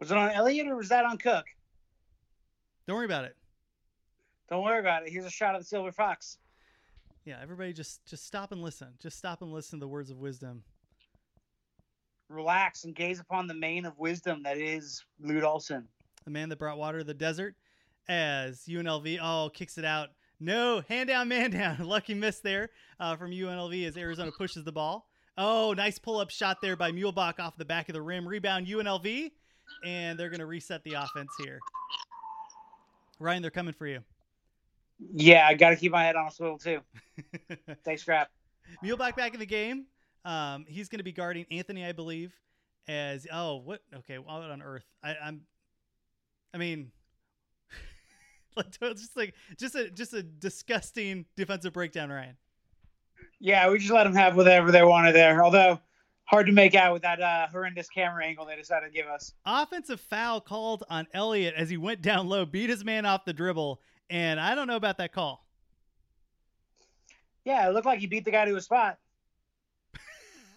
[0.00, 1.44] Was it on Elliott or was that on Cook?
[2.86, 3.36] Don't worry about it.
[4.48, 5.12] Don't worry about it.
[5.12, 6.38] Here's a shot of the Silver Fox.
[7.24, 8.88] Yeah, everybody just just stop and listen.
[9.00, 10.64] Just stop and listen to the words of wisdom.
[12.28, 15.86] Relax and gaze upon the mane of wisdom that is Lute Olson.
[16.24, 17.54] The man that brought water to the desert.
[18.08, 20.08] As UNLV, oh, kicks it out.
[20.40, 21.78] No, hand down, man down.
[21.84, 25.06] Lucky miss there uh, from UNLV as Arizona pushes the ball.
[25.36, 28.26] Oh, nice pull up shot there by Muehlebach off the back of the rim.
[28.26, 29.30] Rebound UNLV,
[29.84, 31.58] and they're going to reset the offense here.
[33.18, 34.00] Ryan, they're coming for you.
[35.12, 36.80] Yeah, I got to keep my head on a swivel too.
[37.82, 38.32] Stay strapped.
[38.84, 39.86] Muehlebach back in the game.
[40.24, 42.32] Um, he's going to be guarding Anthony, I believe.
[42.88, 43.80] As oh, what?
[43.94, 44.84] Okay, what on earth?
[45.02, 45.42] I, I'm.
[46.52, 46.90] I mean,
[48.56, 52.36] like just like just a just a disgusting defensive breakdown, Ryan.
[53.38, 55.44] Yeah, we just let them have whatever they wanted there.
[55.44, 55.78] Although
[56.30, 59.34] hard to make out with that uh, horrendous camera angle they decided to give us.
[59.44, 63.32] Offensive foul called on Elliott as he went down low, beat his man off the
[63.32, 65.44] dribble, and I don't know about that call.
[67.44, 68.98] Yeah, it looked like he beat the guy to a spot.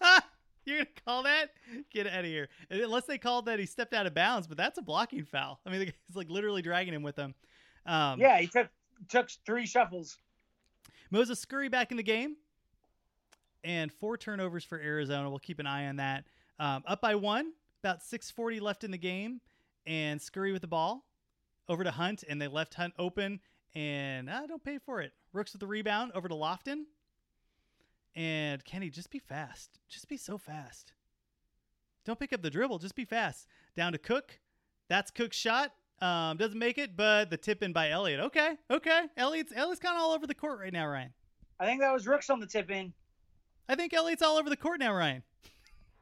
[0.64, 1.50] You're gonna call that?
[1.92, 2.48] Get out of here!
[2.70, 5.60] Unless they called that he stepped out of bounds, but that's a blocking foul.
[5.66, 7.34] I mean, guy's like literally dragging him with him.
[7.84, 8.68] Um, yeah, he took
[9.08, 10.18] took three shuffles.
[11.10, 12.36] Moses Scurry back in the game,
[13.64, 15.28] and four turnovers for Arizona.
[15.28, 16.24] We'll keep an eye on that.
[16.60, 19.40] Um, up by one, about 6:40 left in the game,
[19.86, 21.04] and Scurry with the ball
[21.68, 23.40] over to Hunt, and they left Hunt open,
[23.74, 25.12] and ah, don't pay for it.
[25.32, 26.84] Rooks with the rebound over to Lofton,
[28.14, 29.78] and Kenny, just be fast.
[29.88, 30.92] Just be so fast.
[32.04, 32.78] Don't pick up the dribble.
[32.78, 33.46] Just be fast.
[33.74, 34.38] Down to Cook.
[34.88, 35.72] That's Cook's shot.
[36.00, 38.20] Um, doesn't make it, but the tip in by Elliott.
[38.20, 39.02] Okay, okay.
[39.16, 41.12] Elliott's Elliott's kind of all over the court right now, Ryan.
[41.58, 42.92] I think that was Rooks on the tip in.
[43.68, 45.22] I think Elliott's all over the court now, Ryan.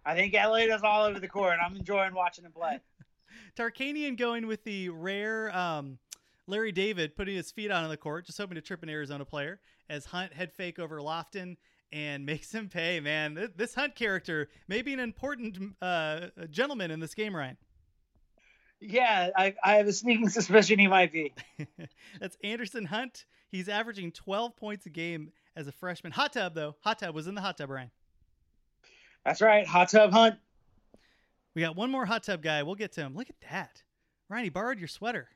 [0.05, 1.59] I think Elliott is all over the court.
[1.64, 2.81] I'm enjoying watching him play.
[3.57, 5.98] Tarkanian going with the rare um,
[6.46, 9.61] Larry David putting his feet on the court, just hoping to trip an Arizona player
[9.88, 11.57] as Hunt head fake over Lofton
[11.92, 12.98] and makes him pay.
[13.01, 17.57] Man, this Hunt character may be an important uh, gentleman in this game, Ryan.
[18.81, 21.33] Yeah, I, I have a sneaking suspicion he might be.
[22.20, 23.27] That's Anderson Hunt.
[23.48, 26.12] He's averaging 12 points a game as a freshman.
[26.12, 26.76] Hot tub though.
[26.80, 27.90] Hot tub was in the hot tub, Ryan.
[29.24, 29.66] That's right.
[29.66, 30.36] Hot tub Hunt.
[31.54, 32.62] We got one more hot tub guy.
[32.62, 33.14] We'll get to him.
[33.14, 33.82] Look at that.
[34.28, 35.28] Ryan, he borrowed your sweater.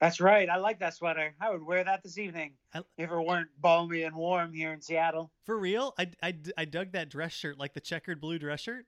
[0.00, 0.48] That's right.
[0.48, 1.34] I like that sweater.
[1.40, 4.80] I would wear that this evening I- if it weren't balmy and warm here in
[4.80, 5.30] Seattle.
[5.44, 8.86] For real, I, I, I dug that dress shirt, like the checkered blue dress shirt.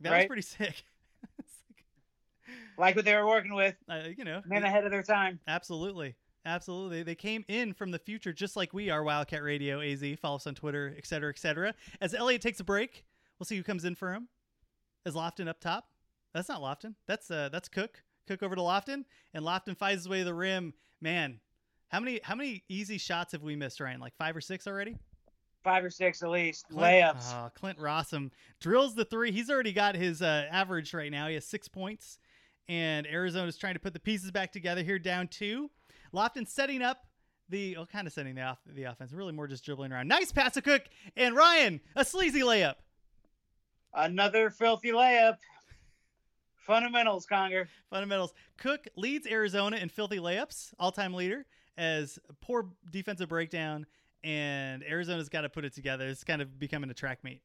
[0.00, 0.84] That was pretty sick.
[2.78, 3.74] Like what they were working with.
[3.88, 5.38] uh, you know, man ahead of their time.
[5.46, 7.02] absolutely, absolutely.
[7.02, 9.02] They came in from the future, just like we are.
[9.02, 10.04] Wildcat Radio AZ.
[10.20, 11.74] Follow us on Twitter, et cetera, et cetera.
[12.00, 13.04] As Elliott takes a break,
[13.38, 14.28] we'll see who comes in for him.
[15.04, 15.88] Is Lofton up top?
[16.32, 16.94] That's not Lofton.
[17.06, 18.02] That's uh, that's Cook.
[18.26, 20.74] Cook over to Lofton, and Lofton finds his way to the rim.
[21.00, 21.40] Man,
[21.88, 24.00] how many how many easy shots have we missed, Ryan?
[24.00, 24.96] Like five or six already?
[25.64, 26.66] Five or six at least.
[26.68, 27.32] Clint, Layups.
[27.32, 29.30] Oh, Clint Rossum drills the three.
[29.30, 31.28] He's already got his uh, average right now.
[31.28, 32.18] He has six points,
[32.68, 35.70] and Arizona's trying to put the pieces back together here, down two.
[36.14, 37.06] Lofton setting up
[37.48, 39.12] the, oh, kind of setting the off the offense.
[39.12, 40.08] Really more just dribbling around.
[40.08, 40.82] Nice pass to Cook
[41.16, 42.74] and Ryan, a sleazy layup.
[43.94, 45.36] Another filthy layup.
[46.56, 47.68] Fundamentals, Conger.
[47.90, 48.32] Fundamentals.
[48.56, 51.44] Cook leads Arizona in filthy layups, all time leader,
[51.76, 53.84] as poor defensive breakdown,
[54.22, 56.06] and Arizona's got to put it together.
[56.06, 57.42] It's kind of becoming a track meet.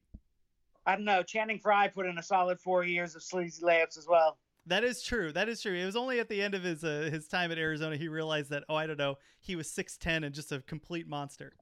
[0.86, 1.22] I don't know.
[1.22, 4.38] Channing Frye put in a solid four years of sleazy layups as well.
[4.68, 5.32] That is true.
[5.32, 5.74] That is true.
[5.74, 8.50] It was only at the end of his uh, his time at Arizona he realized
[8.50, 11.52] that oh I don't know he was six ten and just a complete monster.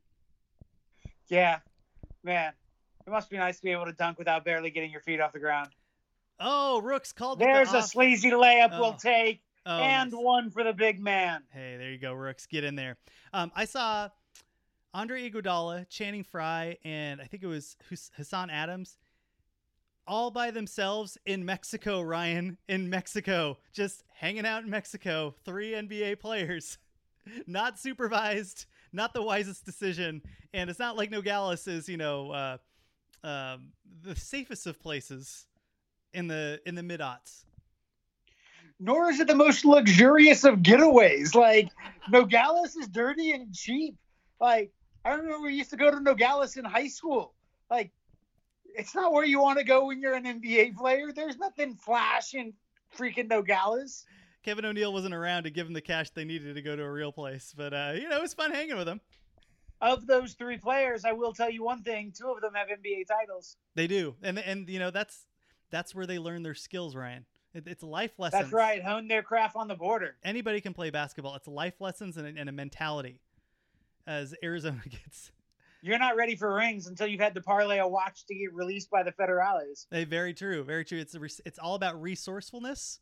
[1.28, 1.58] Yeah,
[2.22, 2.52] man.
[3.06, 5.32] It must be nice to be able to dunk without barely getting your feet off
[5.32, 5.70] the ground.
[6.40, 7.38] Oh, Rooks called.
[7.38, 8.80] with the There's a sleazy layup Oh.
[8.80, 10.20] we'll take, Oh, and nice.
[10.20, 11.42] one for the big man.
[11.52, 12.46] Hey, there you go, Rooks.
[12.46, 12.96] Get in there.
[13.32, 14.08] Um, I saw
[14.92, 17.76] Andre Iguodala, Channing Frye, and I think it was
[18.16, 18.98] Hassan Adams,
[20.06, 22.00] all by themselves in Mexico.
[22.00, 25.34] Ryan in Mexico, just hanging out in Mexico.
[25.44, 26.78] Three NBA players,
[27.46, 32.56] not supervised, not the wisest decision, and it's not like Nogales is you know uh,
[33.24, 35.46] um, the safest of places
[36.12, 37.44] in the in the mid aughts.
[38.78, 41.34] Nor is it the most luxurious of getaways.
[41.34, 41.70] Like
[42.10, 43.96] Nogales is dirty and cheap.
[44.40, 44.70] Like
[45.04, 47.34] I remember we used to go to Nogales in high school.
[47.70, 47.90] Like
[48.76, 51.12] it's not where you want to go when you're an NBA player.
[51.12, 52.52] There's nothing flash in
[52.96, 54.04] freaking Nogales.
[54.42, 56.90] Kevin O'Neill wasn't around to give them the cash they needed to go to a
[56.90, 59.00] real place, but uh, you know it was fun hanging with them.
[59.80, 63.08] Of those three players, I will tell you one thing: two of them have NBA
[63.08, 63.56] titles.
[63.74, 65.26] They do, and and you know that's
[65.70, 67.26] that's where they learn their skills, Ryan.
[67.54, 68.42] It, it's life lessons.
[68.42, 68.82] That's right.
[68.82, 70.16] Hone their craft on the border.
[70.22, 71.34] Anybody can play basketball.
[71.34, 73.20] It's life lessons and, and a mentality.
[74.06, 75.32] As Arizona gets,
[75.86, 78.90] You're not ready for rings until you've had to parlay a watch to get released
[78.90, 79.86] by the Federales.
[79.88, 80.98] Hey, very true, very true.
[80.98, 82.98] It's res- it's all about resourcefulness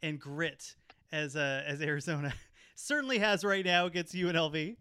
[0.00, 0.76] and grit,
[1.10, 2.32] as uh, as Arizona
[2.76, 4.76] certainly has right now against UNLV.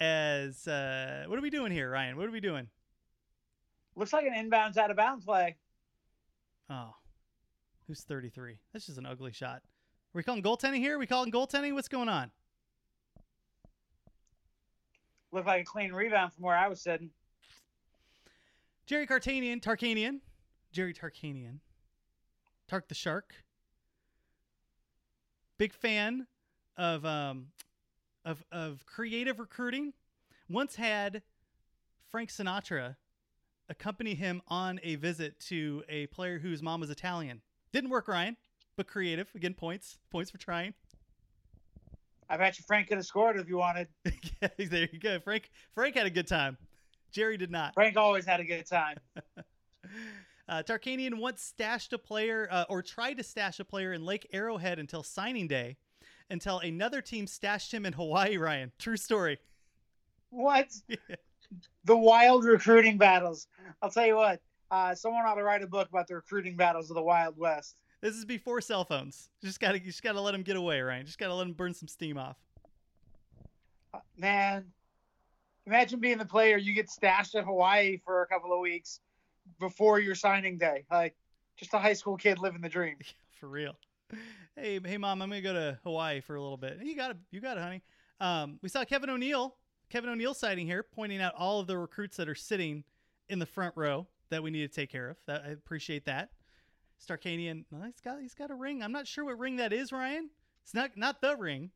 [0.00, 2.16] As uh, what are we doing here, Ryan?
[2.16, 2.66] What are we doing?
[3.94, 5.56] Looks like an inbounds out of bounds play.
[6.70, 6.94] Oh,
[7.86, 8.56] who's 33?
[8.72, 9.56] That's just an ugly shot.
[9.56, 10.96] Are we calling goaltending here?
[10.96, 11.74] Are we calling goaltending?
[11.74, 12.30] What's going on?
[15.36, 17.10] Looked like a clean rebound from where I was sitting.
[18.86, 20.20] Jerry Cartanian, Tarkanian,
[20.72, 21.58] Jerry Tarkanian,
[22.66, 23.34] Tark the Shark.
[25.58, 26.26] Big fan
[26.78, 27.48] of um
[28.24, 29.92] of of creative recruiting.
[30.48, 31.20] Once had
[32.10, 32.96] Frank Sinatra
[33.68, 37.42] accompany him on a visit to a player whose mom was Italian.
[37.72, 38.38] Didn't work, Ryan,
[38.74, 39.28] but creative.
[39.34, 40.72] Again, points points for trying.
[42.28, 43.88] I bet you Frank could have scored if you wanted.
[44.42, 45.20] yeah, there you go.
[45.20, 46.56] Frank Frank had a good time.
[47.12, 47.74] Jerry did not.
[47.74, 48.96] Frank always had a good time.
[50.48, 54.28] Uh, Tarkanian once stashed a player uh, or tried to stash a player in Lake
[54.32, 55.76] Arrowhead until signing day,
[56.30, 58.36] until another team stashed him in Hawaii.
[58.36, 59.38] Ryan, true story.
[60.30, 60.68] What?
[61.84, 63.46] The wild recruiting battles.
[63.80, 64.40] I'll tell you what.
[64.68, 67.76] Uh, someone ought to write a book about the recruiting battles of the Wild West.
[68.00, 69.30] This is before cell phones.
[69.42, 71.06] Just gotta, you just gotta let them get away, Ryan.
[71.06, 72.36] Just gotta let them burn some steam off.
[74.16, 74.66] Man,
[75.66, 79.00] imagine being the player you get stashed at Hawaii for a couple of weeks
[79.58, 80.84] before your signing day.
[80.90, 81.14] Like
[81.56, 82.96] just a high school kid living the dream.
[83.40, 83.76] For real.
[84.56, 86.78] Hey, hey, mom, I'm gonna go to Hawaii for a little bit.
[86.82, 87.82] You got it, you got it, honey.
[88.18, 89.56] Um, we saw Kevin O'Neill,
[89.90, 92.82] Kevin O'Neill sighting here, pointing out all of the recruits that are sitting
[93.28, 95.18] in the front row that we need to take care of.
[95.26, 96.30] That I appreciate that.
[97.04, 98.82] Starkanian, well, he's got he's got a ring.
[98.82, 100.30] I'm not sure what ring that is, Ryan.
[100.62, 101.70] It's not not the ring.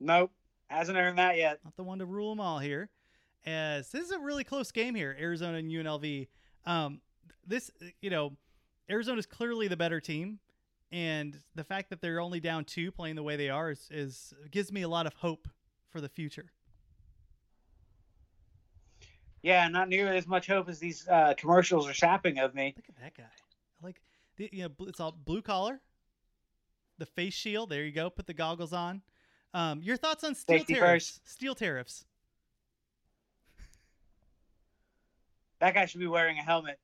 [0.00, 0.32] Nope,
[0.66, 1.60] hasn't earned that yet.
[1.64, 2.90] Not the one to rule them all here.
[3.44, 6.28] As this is a really close game here, Arizona and UNLV.
[6.66, 7.00] Um,
[7.46, 7.70] this
[8.00, 8.36] you know,
[8.90, 10.38] Arizona's clearly the better team,
[10.92, 14.34] and the fact that they're only down two, playing the way they are, is, is
[14.50, 15.48] gives me a lot of hope
[15.90, 16.52] for the future.
[19.42, 22.74] Yeah, not nearly as much hope as these uh, commercials are sapping of me.
[22.76, 23.41] Look at that guy.
[23.82, 24.00] I like
[24.36, 25.80] the, you know, it's all blue collar,
[26.98, 27.70] the face shield.
[27.70, 28.10] There you go.
[28.10, 29.02] Put the goggles on.
[29.54, 31.08] Um, your thoughts on steel Safety tariffs?
[31.08, 31.28] first.
[31.28, 32.04] Steel tariffs.
[35.60, 36.78] That guy should be wearing a helmet.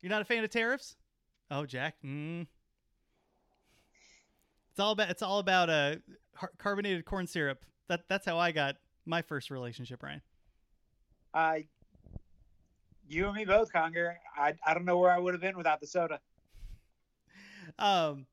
[0.00, 0.96] You're not a fan of tariffs?
[1.50, 1.96] Oh, Jack.
[2.04, 2.46] Mm.
[4.70, 5.96] It's all about it's all about uh
[6.58, 7.64] carbonated corn syrup.
[7.88, 10.22] That that's how I got my first relationship, Ryan.
[11.34, 11.58] Uh,
[13.10, 14.16] you and me both, Conger.
[14.36, 16.20] I, I don't know where I would have been without the soda.
[17.78, 18.26] Um,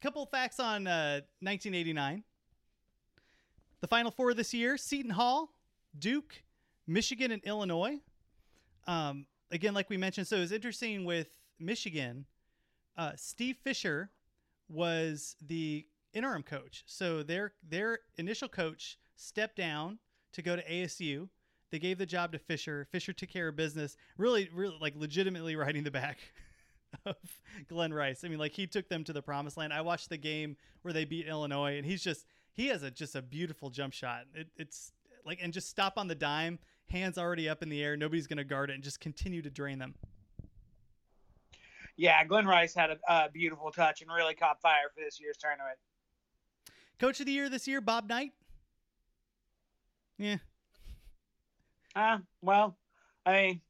[0.00, 2.24] couple facts on uh, 1989.
[3.80, 5.52] The Final Four this year: Seton Hall,
[5.98, 6.42] Duke,
[6.86, 7.98] Michigan, and Illinois.
[8.86, 11.28] Um, again, like we mentioned, so it was interesting with
[11.60, 12.24] Michigan.
[12.96, 14.10] Uh, Steve Fisher
[14.68, 19.98] was the interim coach, so their their initial coach stepped down
[20.32, 21.28] to go to ASU.
[21.70, 22.86] They gave the job to Fisher.
[22.90, 23.96] Fisher took care of business.
[24.16, 26.18] Really, really, like legitimately riding the back
[27.06, 27.16] of
[27.68, 28.24] Glen Rice.
[28.24, 29.72] I mean, like he took them to the promised land.
[29.72, 33.14] I watched the game where they beat Illinois, and he's just he has a just
[33.14, 34.24] a beautiful jump shot.
[34.34, 34.92] It, it's
[35.24, 36.58] like and just stop on the dime,
[36.88, 37.96] hands already up in the air.
[37.96, 39.94] Nobody's gonna guard it, and just continue to drain them.
[41.96, 45.36] Yeah, Glen Rice had a, a beautiful touch and really caught fire for this year's
[45.36, 45.76] tournament.
[47.00, 48.32] Coach of the year this year, Bob Knight.
[50.16, 50.36] Yeah,
[51.96, 52.76] Ah, well,
[53.24, 53.60] I mean,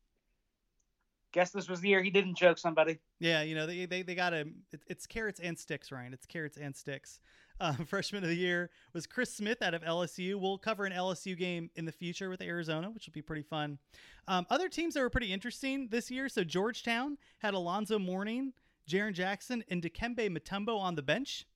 [1.32, 2.98] guess this was the year he didn't choke somebody.
[3.20, 4.40] Yeah, you know they they, they got to
[4.72, 6.12] it, it's carrots and sticks, Ryan.
[6.12, 7.20] It's carrots and sticks.
[7.60, 10.40] Uh, freshman of the year was Chris Smith out of LSU.
[10.40, 13.78] We'll cover an LSU game in the future with Arizona, which will be pretty fun.
[14.26, 16.28] Um, other teams that were pretty interesting this year.
[16.28, 18.52] So Georgetown had Alonzo Mourning,
[18.88, 21.46] Jaren Jackson, and Dikembe Mutombo on the bench.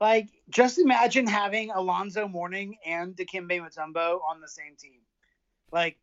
[0.00, 5.00] Like, just imagine having Alonzo Mourning and Dikembe Mutombo on the same team.
[5.72, 5.98] Like,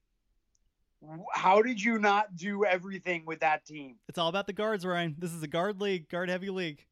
[1.34, 3.96] how did you not do everything with that team?
[4.08, 5.16] It's all about the guards, Ryan.
[5.18, 6.86] This is a guard league, guard heavy league.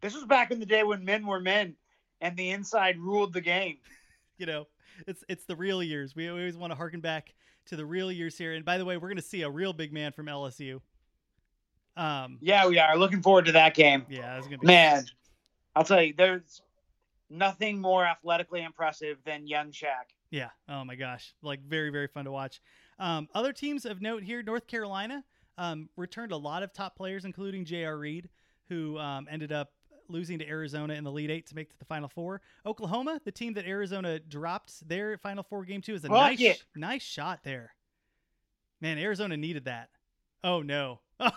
[0.00, 1.74] This was back in the day when men were men
[2.20, 3.78] and the inside ruled the game.
[4.38, 4.66] You know,
[5.06, 6.14] it's it's the real years.
[6.14, 7.32] We always want to harken back
[7.68, 8.52] to the real years here.
[8.52, 10.82] And by the way, we're going to see a real big man from LSU.
[11.96, 14.04] Um, Yeah, we are looking forward to that game.
[14.10, 15.06] yeah, it's to be Man,
[15.74, 16.60] I'll tell you, there's
[17.30, 20.12] nothing more athletically impressive than young Shaq.
[20.36, 20.50] Yeah.
[20.68, 21.32] Oh my gosh.
[21.40, 22.60] Like very, very fun to watch.
[22.98, 25.24] Um, other teams of note here: North Carolina
[25.56, 27.96] um, returned a lot of top players, including J.R.
[27.96, 28.28] Reid,
[28.68, 29.72] who um, ended up
[30.08, 32.42] losing to Arizona in the Elite Eight to make to the Final Four.
[32.66, 36.64] Oklahoma, the team that Arizona dropped their Final Four game to, is a Fuck nice,
[36.76, 37.74] nice shot there.
[38.82, 39.88] Man, Arizona needed that.
[40.44, 41.00] Oh no.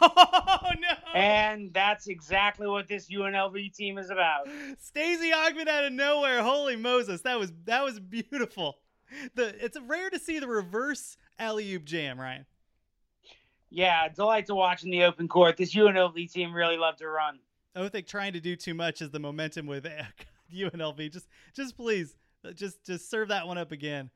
[0.61, 1.17] Oh no.
[1.17, 4.47] And that's exactly what this UNLV team is about.
[4.77, 6.43] Stacey Augmon out of nowhere.
[6.43, 8.75] Holy Moses, that was that was beautiful.
[9.35, 12.45] The it's rare to see the reverse alley oop jam, Ryan.
[13.71, 15.57] Yeah, delight to watch in the open court.
[15.57, 17.39] This UNLV team really loved to run.
[17.75, 19.85] I don't think trying to do too much is the momentum with
[20.53, 21.11] UNLV.
[21.11, 24.09] Just just please uh, just just serve that one up again.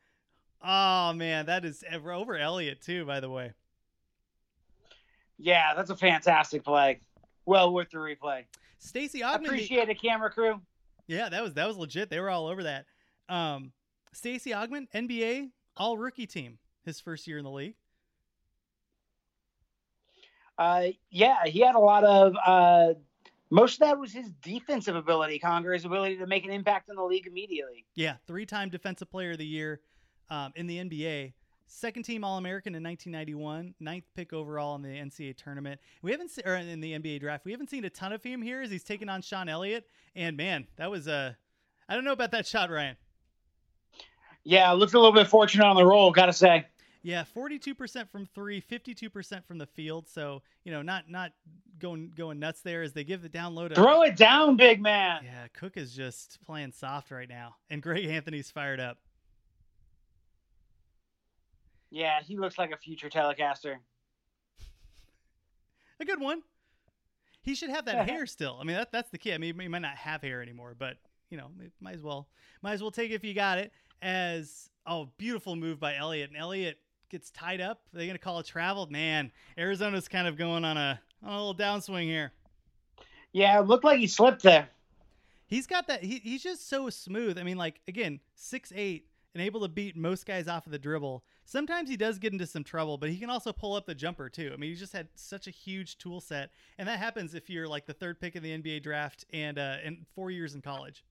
[0.63, 3.05] Oh man, that is over Elliott too.
[3.05, 3.53] By the way,
[5.37, 7.01] Yeah, that's a fantastic play.
[7.45, 8.45] Well worth the replay.
[8.79, 9.39] Stacey Augmon.
[9.41, 10.61] the- Appreciate it, camera crew.
[11.07, 12.09] Yeah, that was that was legit.
[12.09, 12.85] They were all over that.
[13.29, 13.71] Um,
[14.13, 17.75] Stacey Augmon, NBA All Rookie Team, his first year in the league.
[20.57, 22.35] Uh, yeah, he had a lot of.
[22.45, 22.93] Uh,
[23.49, 26.95] most of that was his defensive ability, Conger, his ability to make an impact in
[26.95, 27.85] the league immediately.
[27.95, 29.81] Yeah, three-time Defensive Player of the Year
[30.29, 31.33] um, in the NBA.
[31.67, 35.79] Second team All American in 1991, ninth pick overall in the NCAA tournament.
[36.01, 37.45] We haven't seen, or in the NBA draft.
[37.45, 39.87] We haven't seen a ton of him here as he's taking on Sean Elliott.
[40.15, 41.35] And man, that was a.
[41.89, 42.95] I don't know about that shot, Ryan.
[44.43, 46.65] Yeah, looked a little bit fortunate on the roll, gotta say.
[47.01, 50.07] Yeah, 42% from 3, 52% from the field.
[50.07, 51.33] So, you know, not not
[51.79, 54.81] going going nuts there as they give the down low to Throw it down, big
[54.81, 55.21] man.
[55.25, 57.55] Yeah, Cook is just playing soft right now.
[57.69, 58.99] And Greg Anthony's fired up.
[61.91, 63.75] Yeah, he looks like a future Telecaster.
[65.99, 66.41] A good one.
[67.43, 68.57] He should have that hair still.
[68.59, 69.33] I mean, that, that's the key.
[69.33, 70.97] I mean, he might not have hair anymore, but
[71.29, 71.49] you know,
[71.81, 72.27] might as well,
[72.61, 73.71] might as well take it if you got it.
[74.03, 76.77] As oh, beautiful move by Elliott, and Elliott
[77.09, 77.79] gets tied up.
[77.93, 78.85] Are They're gonna call it travel.
[78.87, 82.33] Man, Arizona's kind of going on a on a little downswing here.
[83.31, 84.69] Yeah, it looked like he slipped there.
[85.47, 86.03] He's got that.
[86.03, 87.37] He, he's just so smooth.
[87.37, 90.79] I mean, like again, six eight and able to beat most guys off of the
[90.79, 91.23] dribble.
[91.45, 94.29] Sometimes he does get into some trouble, but he can also pull up the jumper
[94.29, 94.51] too.
[94.53, 97.67] I mean, he just had such a huge tool set, and that happens if you're
[97.67, 101.03] like the third pick in the NBA draft and uh, and four years in college.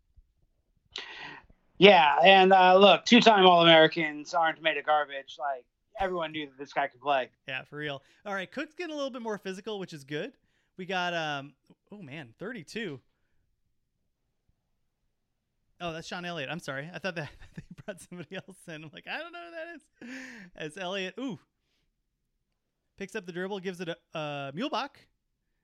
[1.79, 5.37] Yeah, and uh, look, two-time All-Americans aren't made of garbage.
[5.39, 5.65] Like
[5.99, 7.31] everyone knew that this guy could play.
[7.49, 8.03] Yeah, for real.
[8.25, 10.33] All right, Cook's getting a little bit more physical, which is good.
[10.77, 11.55] We got um,
[11.91, 13.01] oh man, 32.
[15.81, 16.49] Oh, that's Sean Elliott.
[16.49, 16.89] I'm sorry.
[16.95, 18.85] I thought that they brought somebody else in.
[18.85, 20.19] I'm like, I don't know who that is.
[20.57, 21.39] As Elliott, ooh,
[22.97, 24.91] picks up the dribble, gives it a uh, Muehlebach,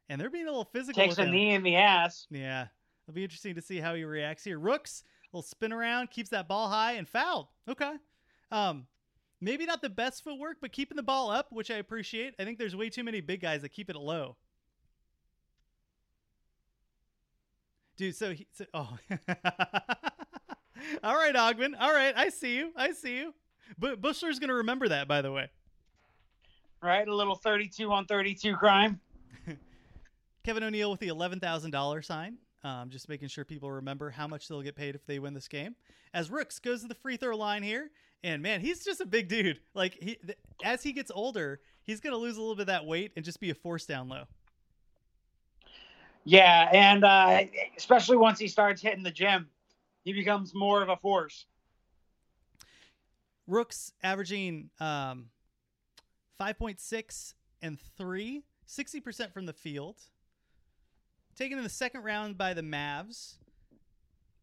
[0.09, 1.01] and they're being a little physical.
[1.01, 1.31] Takes a him.
[1.31, 2.27] knee in the ass.
[2.31, 2.67] Yeah,
[3.07, 4.59] it'll be interesting to see how he reacts here.
[4.59, 7.49] Rooks, little spin around, keeps that ball high and fouled.
[7.69, 7.93] Okay,
[8.51, 8.87] um,
[9.41, 12.35] maybe not the best footwork, but keeping the ball up, which I appreciate.
[12.39, 14.37] I think there's way too many big guys that keep it low.
[17.97, 18.97] Dude, so he, so, oh.
[21.03, 21.75] All right, Augmon.
[21.79, 22.73] All right, I see you.
[22.77, 23.35] I see you.
[23.77, 25.51] But Buechler's gonna remember that, by the way.
[26.81, 29.01] Right, a little 32 on 32 crime.
[30.45, 32.39] Kevin O'Neill with the eleven thousand dollar sign.
[32.65, 35.47] Um, just making sure people remember how much they'll get paid if they win this
[35.47, 35.77] game.
[36.13, 37.91] As Rooks goes to the free throw line here,
[38.25, 39.61] and man, he's just a big dude.
[39.75, 42.85] Like he, th- as he gets older, he's gonna lose a little bit of that
[42.85, 44.25] weight and just be a force down low.
[46.25, 47.45] Yeah, and uh,
[47.77, 49.49] especially once he starts hitting the gym,
[50.05, 51.47] he becomes more of a force.
[53.47, 55.31] Rooks averaging um,
[56.39, 59.97] 5.6 and 3, 60% from the field.
[61.39, 63.35] Taken in the second round by the Mavs.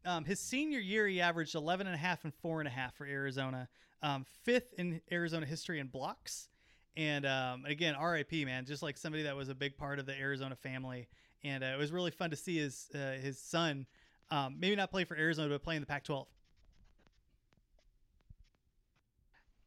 [0.05, 2.95] Um, his senior year, he averaged 11 and a half and four and a half
[2.95, 3.67] for Arizona.
[4.01, 6.47] Um, fifth in Arizona history in blocks.
[6.95, 10.13] And um, again, RIP, man, just like somebody that was a big part of the
[10.13, 11.09] Arizona family.
[11.43, 13.87] And uh, it was really fun to see his uh, his son,
[14.31, 16.27] um, maybe not play for Arizona, but play in the Pac-12.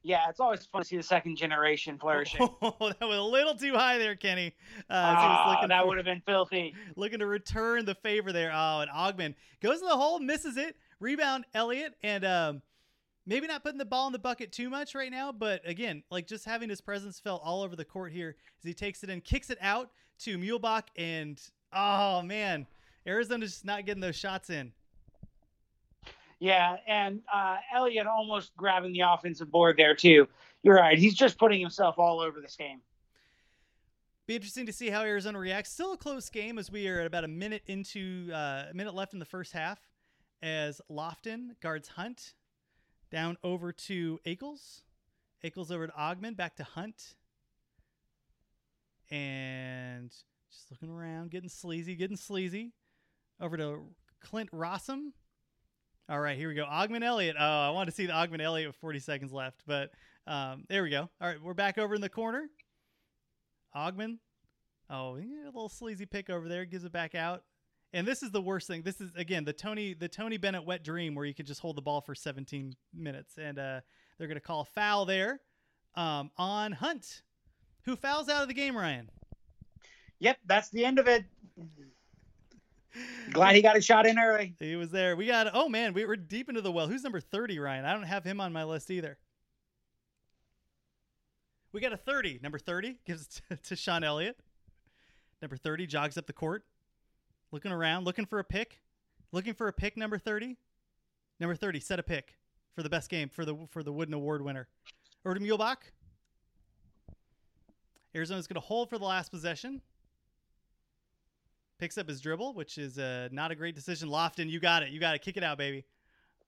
[0.04, 2.40] Yeah, it's always fun to see the second generation flourishing.
[2.62, 4.54] Oh, that was a little too high there, Kenny.
[4.88, 6.74] Uh, as he was Ah, that for- would have been filthy.
[6.96, 8.50] looking to return the favor there.
[8.54, 10.76] Oh, and Augmon goes to the hole, misses it.
[11.00, 12.62] Rebound, Elliott, and um,
[13.26, 16.26] maybe not putting the ball in the bucket too much right now, but again, like
[16.26, 19.20] just having his presence felt all over the court here as he takes it in,
[19.20, 19.90] kicks it out
[20.20, 21.40] to Muehlebach, and
[21.72, 22.66] oh man,
[23.06, 24.72] Arizona's just not getting those shots in.
[26.40, 30.28] Yeah, and uh, Elliott almost grabbing the offensive board there too.
[30.62, 30.98] You're right.
[30.98, 32.80] He's just putting himself all over this game.
[34.26, 35.72] Be interesting to see how Arizona reacts.
[35.72, 38.94] Still a close game as we are at about a minute into uh, a minute
[38.94, 39.78] left in the first half.
[40.42, 42.34] As Lofton guards Hunt
[43.10, 44.82] down over to Ackles.
[45.44, 47.14] Ackles over to Augmon, back to Hunt.
[49.10, 50.10] And
[50.50, 52.74] just looking around, getting sleazy, getting sleazy.
[53.40, 53.84] Over to
[54.20, 55.12] Clint Rossum.
[56.10, 56.64] All right, here we go.
[56.64, 57.36] Augmon Elliott.
[57.38, 59.90] Oh, I want to see the Augmon Elliott with 40 seconds left, but
[60.26, 61.10] um, there we go.
[61.20, 62.48] All right, we're back over in the corner.
[63.76, 64.16] Augmon.
[64.88, 66.64] Oh, a little sleazy pick over there.
[66.64, 67.42] Gives it back out.
[67.92, 68.80] And this is the worst thing.
[68.80, 71.76] This is again the Tony the Tony Bennett wet dream where you could just hold
[71.76, 73.80] the ball for 17 minutes, and uh,
[74.16, 75.40] they're gonna call a foul there
[75.94, 77.20] um, on Hunt,
[77.84, 78.74] who fouls out of the game.
[78.74, 79.10] Ryan.
[80.20, 81.24] Yep, that's the end of it.
[83.32, 84.54] Glad he got a shot in early.
[84.58, 85.16] He was there.
[85.16, 85.50] We got.
[85.52, 86.88] Oh man, we, we're deep into the well.
[86.88, 87.84] Who's number 30, Ryan?
[87.84, 89.18] I don't have him on my list either.
[91.72, 92.40] We got a 30.
[92.42, 94.38] Number 30 gives to, to Sean Elliott.
[95.42, 96.64] Number 30 jogs up the court,
[97.52, 98.80] looking around, looking for a pick,
[99.30, 99.96] looking for a pick.
[99.96, 100.56] Number 30.
[101.38, 102.36] Number 30 set a pick
[102.74, 104.68] for the best game for the for the Wooden Award winner.
[105.24, 105.76] To Muehlebach.
[108.14, 109.82] Arizona's going to hold for the last possession.
[111.78, 114.08] Picks up his dribble, which is uh, not a great decision.
[114.08, 114.90] Lofton, you got it.
[114.90, 115.84] You got to kick it out, baby.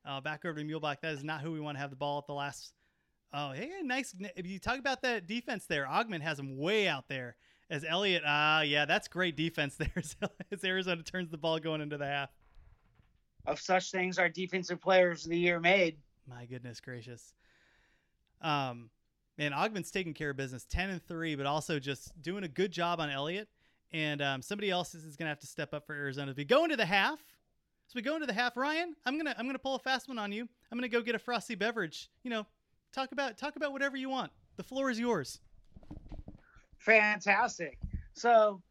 [0.04, 1.00] Uh, back over to Muehlebach.
[1.02, 2.72] That is not who we want to have the ball at the last.
[3.32, 4.14] Oh, hey, nice.
[4.34, 7.36] If you talk about that defense there, Augmon has him way out there.
[7.70, 9.92] As Elliott, ah, yeah, that's great defense there.
[9.96, 10.16] as-
[10.64, 12.30] Arizona turns the ball going into the half.
[13.46, 15.96] Of such things our defensive players of the year made.
[16.28, 17.32] My goodness gracious.
[18.42, 18.90] Um,
[19.38, 22.70] Man, Augmon's taking care of business, ten and three, but also just doing a good
[22.72, 23.48] job on Elliott.
[23.92, 26.30] And um, somebody else is, going to have to step up for Arizona.
[26.30, 27.18] As we go into the half,
[27.88, 30.16] as we go into the half, Ryan, I'm gonna I'm gonna pull a fast one
[30.16, 30.48] on you.
[30.70, 32.08] I'm gonna go get a frosty beverage.
[32.22, 32.46] You know,
[32.92, 34.30] talk about talk about whatever you want.
[34.56, 35.40] The floor is yours.
[36.78, 37.80] Fantastic.
[38.12, 38.62] So,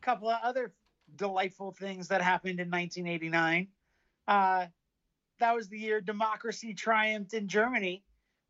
[0.00, 0.72] a couple of other
[1.14, 3.68] delightful things that happened in 1989.
[4.26, 4.66] Uh,
[5.38, 8.02] that was the year democracy triumphed in Germany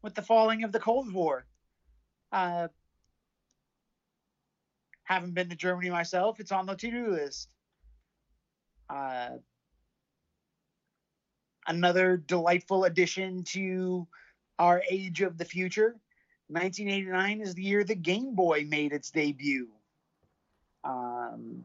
[0.02, 1.46] with the falling of the Cold War.
[2.32, 2.68] Uh,
[5.10, 6.38] haven't been to Germany myself.
[6.38, 7.48] It's on the to-do list.
[8.88, 9.30] Uh,
[11.66, 14.06] another delightful addition to
[14.60, 15.96] our age of the future.
[16.46, 19.68] 1989 is the year the Game Boy made its debut.
[20.84, 21.64] Um,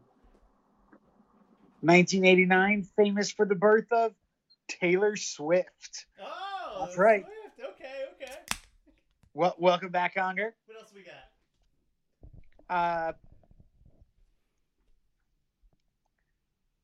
[1.82, 4.12] 1989, famous for the birth of
[4.66, 6.06] Taylor Swift.
[6.20, 7.24] Oh, That's right.
[7.24, 7.74] Swift.
[7.80, 8.38] Okay, okay.
[9.34, 10.52] Well, welcome back, Conger.
[10.66, 11.14] What else we got?
[12.68, 13.12] Uh,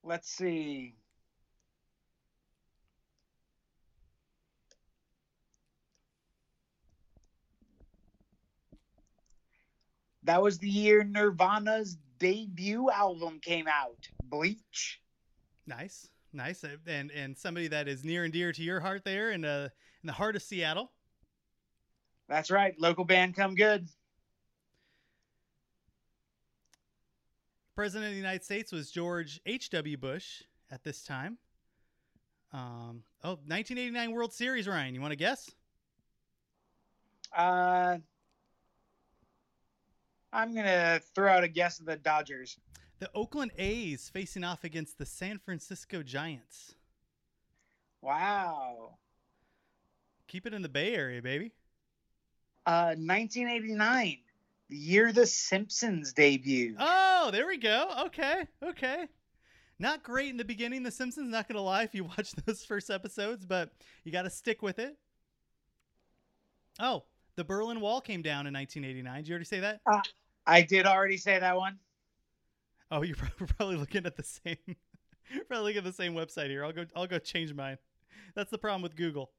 [0.05, 0.95] let's see.
[10.25, 15.01] That was the year Nirvana's debut album came out, Bleach.
[15.67, 19.45] Nice, nice, and and somebody that is near and dear to your heart there in
[19.45, 19.69] uh
[20.03, 20.93] in the heart of Seattle.
[22.29, 23.89] That's right, local band come good.
[27.75, 29.97] President of the United States was George H.W.
[29.97, 31.39] Bush at this time.
[32.53, 34.95] Um, oh, 1989 World Series, Ryan.
[34.95, 35.51] You want to guess?
[37.35, 37.97] Uh,
[40.33, 42.59] I'm gonna throw out a guess of the Dodgers.
[42.99, 46.75] The Oakland A's facing off against the San Francisco Giants.
[48.03, 48.99] Wow.
[50.29, 51.53] Keep it in the Bay Area, baby.
[52.67, 54.19] Uh, 1989,
[54.69, 56.77] the year The Simpsons debuted.
[56.79, 57.89] Oh, there we go.
[58.07, 59.07] Okay, okay.
[59.79, 62.65] Not great in the beginning, The Simpsons, not going to lie if you watch those
[62.65, 63.71] first episodes, but
[64.05, 64.97] you got to stick with it.
[66.81, 67.05] Oh,
[67.37, 69.17] the Berlin Wall came down in 1989.
[69.17, 69.81] Did you already say that?
[69.87, 70.01] Uh,
[70.47, 71.79] I did already say that one.
[72.91, 73.17] Oh, you're
[73.57, 74.57] probably looking at the same,
[75.49, 76.65] probably looking at the same website here.
[76.65, 77.79] I'll go, I'll go change mine.
[78.35, 79.31] That's the problem with Google.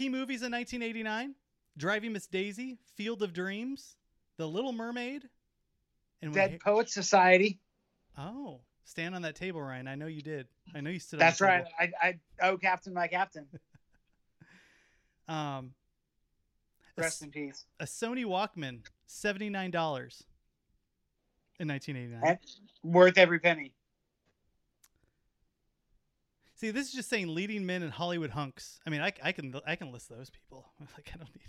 [0.00, 1.34] Key movies in 1989:
[1.76, 3.96] Driving Miss Daisy, Field of Dreams,
[4.38, 5.28] The Little Mermaid,
[6.22, 7.60] and Dead when- Poets Society.
[8.16, 9.86] Oh, stand on that table, Ryan.
[9.88, 10.46] I know you did.
[10.74, 11.20] I know you stood.
[11.20, 11.66] That's right.
[11.78, 11.92] table.
[12.02, 13.46] I, I oh, Captain, my Captain.
[15.28, 15.74] Um,
[16.96, 17.66] Rest s- in peace.
[17.78, 20.24] a Sony Walkman, seventy nine dollars
[21.60, 22.22] in nineteen eighty nine.
[22.24, 22.38] And
[22.82, 23.74] worth every penny.
[26.60, 28.80] See, this is just saying leading men and Hollywood hunks.
[28.86, 30.66] I mean, I, I can I can list those people.
[30.94, 31.48] Like I don't need,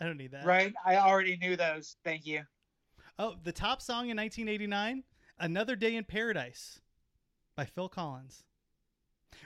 [0.00, 0.46] I don't need that.
[0.46, 0.72] Right?
[0.86, 1.96] I already knew those.
[2.02, 2.44] Thank you.
[3.18, 5.04] Oh, the top song in 1989,
[5.38, 6.80] "Another Day in Paradise"
[7.56, 8.44] by Phil Collins.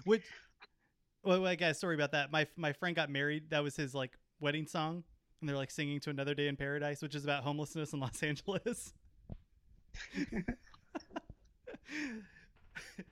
[0.05, 0.22] Which,
[1.24, 2.30] well, I got a story about that.
[2.30, 3.51] My my friend got married.
[3.51, 5.03] That was his like wedding song,
[5.41, 8.22] and they're like singing to "Another Day in Paradise," which is about homelessness in Los
[8.22, 8.95] Angeles.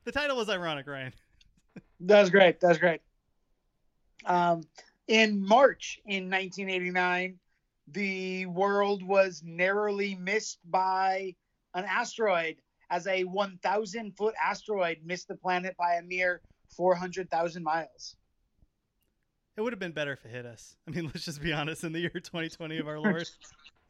[0.04, 1.12] the title was ironic, Ryan.
[2.06, 2.60] That was great.
[2.60, 3.00] That's great.
[4.26, 4.62] Um,
[5.08, 7.38] in March in 1989,
[7.88, 11.34] the world was narrowly missed by
[11.74, 12.56] an asteroid
[12.90, 16.40] as a 1,000 foot asteroid missed the planet by a mere
[16.76, 18.16] 400,000 miles.
[19.56, 20.76] It would have been better if it hit us.
[20.86, 21.84] I mean, let's just be honest.
[21.84, 23.28] In the year 2020 of our Lord,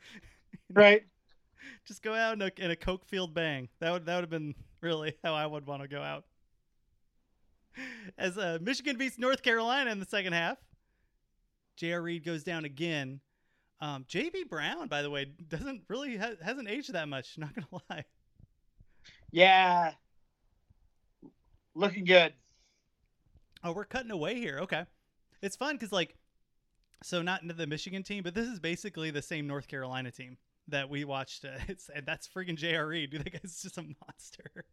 [0.72, 1.02] Right?
[1.86, 3.68] just go out in a, in a coke field bang.
[3.80, 6.24] That would that would have been really how I would want to go out.
[8.18, 10.58] As uh, Michigan beats North Carolina in the second half,
[11.76, 12.02] J.R.
[12.02, 13.20] Reid goes down again.
[13.80, 14.44] Um, J.B.
[14.44, 17.36] Brown, by the way, doesn't really ha- hasn't aged that much.
[17.36, 18.04] Not gonna lie.
[19.30, 19.92] Yeah.
[21.74, 22.32] Looking good.
[23.64, 24.58] Oh, we're cutting away here.
[24.62, 24.84] Okay,
[25.42, 26.14] it's fun because like,
[27.02, 30.36] so not into the Michigan team, but this is basically the same North Carolina team
[30.68, 31.44] that we watched.
[31.44, 32.86] Uh, it's and that's freaking J.R.
[32.86, 33.10] Reid.
[33.10, 34.64] Dude, that guy's just a monster.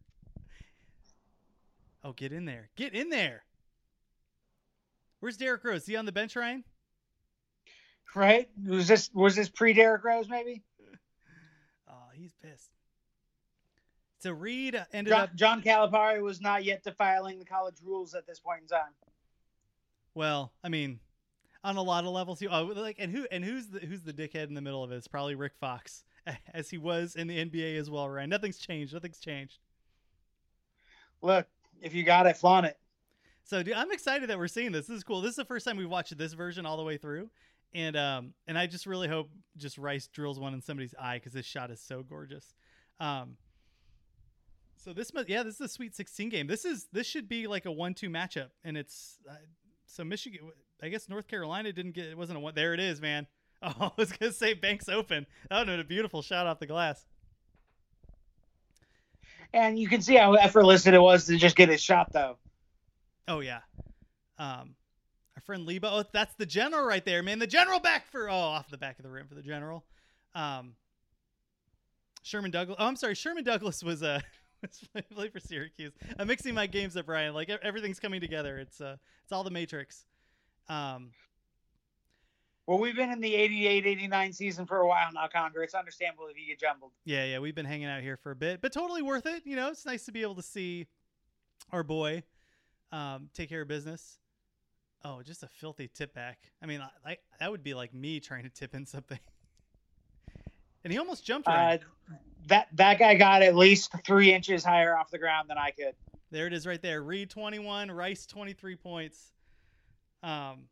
[2.04, 2.68] Oh, get in there!
[2.76, 3.44] Get in there!
[5.20, 5.82] Where's Derrick Rose?
[5.82, 6.64] Is he on the bench, Ryan?
[8.14, 8.48] Right?
[8.66, 10.62] Was this was this pre Derrick Rose maybe?
[11.88, 12.70] Oh, he's pissed.
[14.20, 18.26] So Reid ended John, up John Calipari was not yet defiling the college rules at
[18.26, 18.92] this point in time.
[20.14, 20.52] well.
[20.64, 21.00] I mean,
[21.64, 22.40] on a lot of levels.
[22.40, 24.90] He, oh, like, and who and who's the who's the dickhead in the middle of
[24.92, 24.96] it?
[24.96, 26.04] It's probably Rick Fox,
[26.54, 28.08] as he was in the NBA as well.
[28.08, 28.94] Ryan, nothing's changed.
[28.94, 29.58] Nothing's changed.
[31.20, 31.46] Look,
[31.82, 32.78] If you got it, flaunt it.
[33.44, 34.86] So, dude, I'm excited that we're seeing this.
[34.86, 35.20] This is cool.
[35.20, 37.28] This is the first time we've watched this version all the way through,
[37.74, 41.32] and um, and I just really hope just Rice drills one in somebody's eye because
[41.32, 42.54] this shot is so gorgeous.
[43.00, 43.36] Um,
[44.76, 46.46] so this must, yeah, this is a Sweet 16 game.
[46.46, 49.34] This is this should be like a one-two matchup, and it's uh,
[49.86, 50.50] so Michigan.
[50.80, 52.54] I guess North Carolina didn't get it wasn't a one.
[52.54, 53.26] There it is, man.
[53.64, 55.24] Oh, I was gonna say Banks Open.
[55.48, 57.06] Oh no, a beautiful shot off the glass.
[59.54, 62.38] And you can see how effortless it was to just get his shot, though.
[63.28, 63.60] Oh yeah.
[64.38, 64.74] Um,
[65.36, 65.88] our friend Lebo.
[65.88, 67.38] Oh, that's the general right there, man.
[67.38, 69.84] The general back for oh off the back of the rim for the general.
[70.34, 70.74] Um,
[72.22, 72.76] Sherman Douglas.
[72.80, 73.14] Oh, I'm sorry.
[73.14, 74.08] Sherman Douglas was a.
[74.14, 74.20] uh
[75.14, 75.92] played for Syracuse.
[76.18, 77.34] I'm mixing my games up, Brian.
[77.34, 78.58] Like everything's coming together.
[78.58, 80.04] It's uh it's all the Matrix.
[80.68, 81.10] Um,
[82.66, 85.62] Well, we've been in the 88 89 season for a while now, Conger.
[85.62, 86.92] It's understandable if you get jumbled.
[87.04, 87.38] yeah, yeah.
[87.40, 89.42] We've been hanging out here for a bit, but totally worth it.
[89.44, 90.86] You know, it's nice to be able to see
[91.72, 92.22] our boy
[92.92, 94.18] um, take care of business.
[95.04, 96.38] Oh, just a filthy tip back.
[96.62, 99.18] I mean, like that would be like me trying to tip in something.
[100.84, 101.78] and he almost jumped Uh,
[102.46, 105.94] that that guy got at least three inches higher off the ground than I could.
[106.30, 107.02] There it is right there.
[107.02, 109.32] Reid 21, Rice 23 points.
[110.22, 110.64] Um,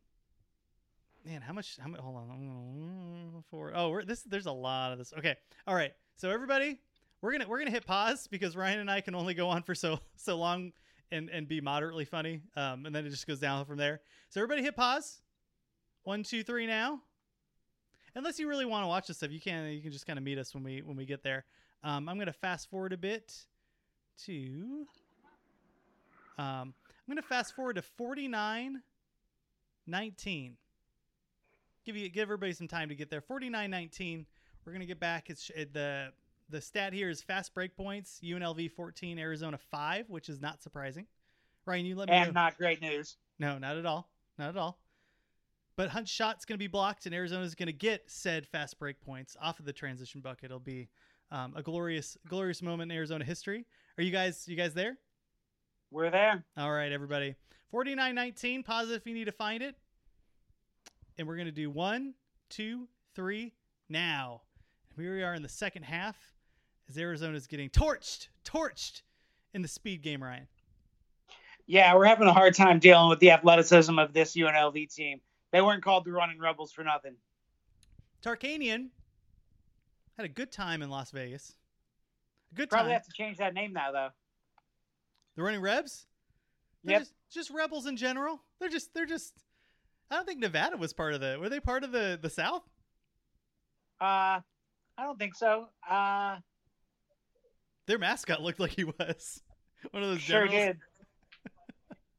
[1.25, 1.77] man, how much?
[1.81, 2.01] How much?
[2.01, 3.43] Hold on.
[3.51, 3.73] Four.
[3.75, 4.23] Oh, we're, this.
[4.23, 5.12] There's a lot of this.
[5.16, 5.37] Okay.
[5.66, 5.93] All right.
[6.16, 6.79] So everybody,
[7.23, 9.75] we're gonna we're gonna hit pause because Ryan and I can only go on for
[9.75, 10.73] so so long
[11.11, 12.41] and and be moderately funny.
[12.57, 14.01] Um, and then it just goes down from there.
[14.29, 15.21] So everybody, hit pause.
[16.05, 16.66] One, two, three.
[16.66, 17.01] Now.
[18.16, 20.25] Unless you really want to watch this stuff, you can you can just kind of
[20.25, 21.45] meet us when we when we get there.
[21.85, 23.33] Um, I'm gonna fast forward a bit
[24.25, 24.87] to.
[26.39, 26.75] Um,
[27.11, 28.83] I'm to fast forward to 49
[29.87, 30.57] 19.
[31.91, 33.20] Give you give everybody some time to get there.
[33.20, 34.24] 49 19.
[34.64, 35.28] We're going to get back.
[35.28, 36.12] It's it, the
[36.49, 38.20] the stat here is fast break points.
[38.22, 41.09] UNLV 14, Arizona 5, which is not surprising.
[41.66, 42.43] Ryan, you let me And know.
[42.43, 43.16] not great news.
[43.41, 44.09] No, not at all.
[44.38, 44.78] Not at all.
[45.74, 49.01] But Hunt's shot's going to be blocked, and Arizona's going to get said fast break
[49.01, 50.45] points off of the transition bucket.
[50.45, 50.91] It'll be
[51.32, 53.66] um, a glorious, glorious moment in Arizona history.
[53.99, 54.97] Are you guys, you guys there?
[55.91, 56.45] We're there.
[56.57, 57.34] All right, everybody.
[57.72, 59.74] 4919, pause it if you need to find it.
[61.18, 62.14] And we're going to do one,
[62.48, 63.52] two, three,
[63.88, 64.42] now.
[64.96, 66.16] And here we are in the second half
[66.88, 69.02] as Arizona's getting torched, torched
[69.52, 70.48] in the speed game, Ryan.
[71.66, 75.20] Yeah, we're having a hard time dealing with the athleticism of this UNLV team.
[75.52, 77.14] They weren't called the Running Rebels for nothing.
[78.24, 78.88] Tarkanian
[80.16, 81.54] had a good time in Las Vegas.
[82.52, 82.94] A good Probably time.
[82.94, 84.08] have to change that name now, though.
[85.36, 86.06] The running Rebs?
[86.82, 87.00] They're Yep.
[87.02, 88.42] just, just rebels in general.
[88.58, 89.34] They're just they're just
[90.11, 92.62] I don't think Nevada was part of the were they part of the the South?
[94.00, 94.40] Uh,
[94.98, 95.68] I don't think so.
[95.88, 96.36] Uh,
[97.86, 99.42] Their mascot looked like he was.
[99.90, 100.76] One of those sure generals.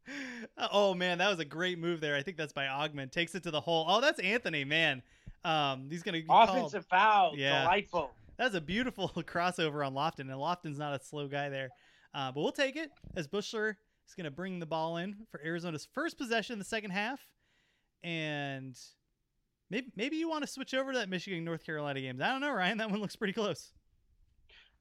[0.08, 0.14] did.
[0.72, 2.16] oh man, that was a great move there.
[2.16, 3.12] I think that's by Augmon.
[3.12, 3.86] Takes it to the hole.
[3.88, 5.02] Oh, that's Anthony, man.
[5.44, 7.34] Um, he's gonna Offensive foul.
[7.36, 7.64] Yeah.
[7.64, 8.12] Delightful.
[8.38, 11.70] That's a beautiful crossover on Lofton, and Lofton's not a slow guy there.
[12.14, 13.76] Uh, but we'll take it as Buechler
[14.08, 17.20] is going to bring the ball in for Arizona's first possession in the second half.
[18.04, 18.78] And
[19.70, 22.22] maybe maybe you want to switch over to that Michigan North Carolina games.
[22.22, 22.78] I don't know, Ryan.
[22.78, 23.72] That one looks pretty close.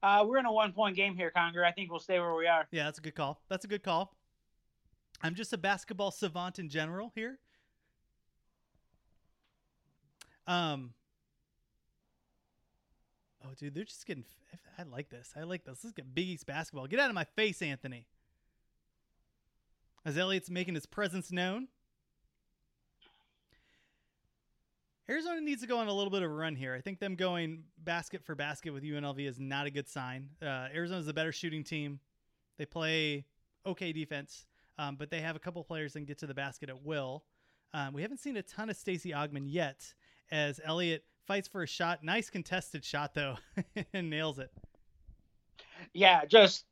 [0.02, 1.64] Uh, we're in a one point game here, Conger.
[1.64, 2.66] I think we'll stay where we are.
[2.70, 3.40] Yeah, that's a good call.
[3.48, 4.16] That's a good call.
[5.22, 7.38] I'm just a basketball savant in general here.
[10.46, 10.94] Um.
[13.44, 14.24] Oh, dude, they're just getting.
[14.78, 15.32] I like this.
[15.36, 15.80] I like this.
[15.84, 16.86] Let's get Big East basketball.
[16.86, 18.06] Get out of my face, Anthony.
[20.04, 21.68] As Elliott's making his presence known.
[25.10, 26.72] Arizona needs to go on a little bit of a run here.
[26.72, 30.28] I think them going basket for basket with UNLV is not a good sign.
[30.40, 31.98] Uh, Arizona's a better shooting team.
[32.58, 33.24] They play
[33.66, 34.46] okay defense,
[34.78, 37.24] um, but they have a couple players that can get to the basket at will.
[37.74, 39.92] Um, we haven't seen a ton of Stacey Augmon yet,
[40.30, 42.04] as Elliott fights for a shot.
[42.04, 43.36] Nice contested shot though,
[43.92, 44.52] and nails it.
[45.92, 46.66] Yeah, just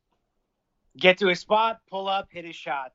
[0.97, 2.93] get to his spot, pull up, hit his shot.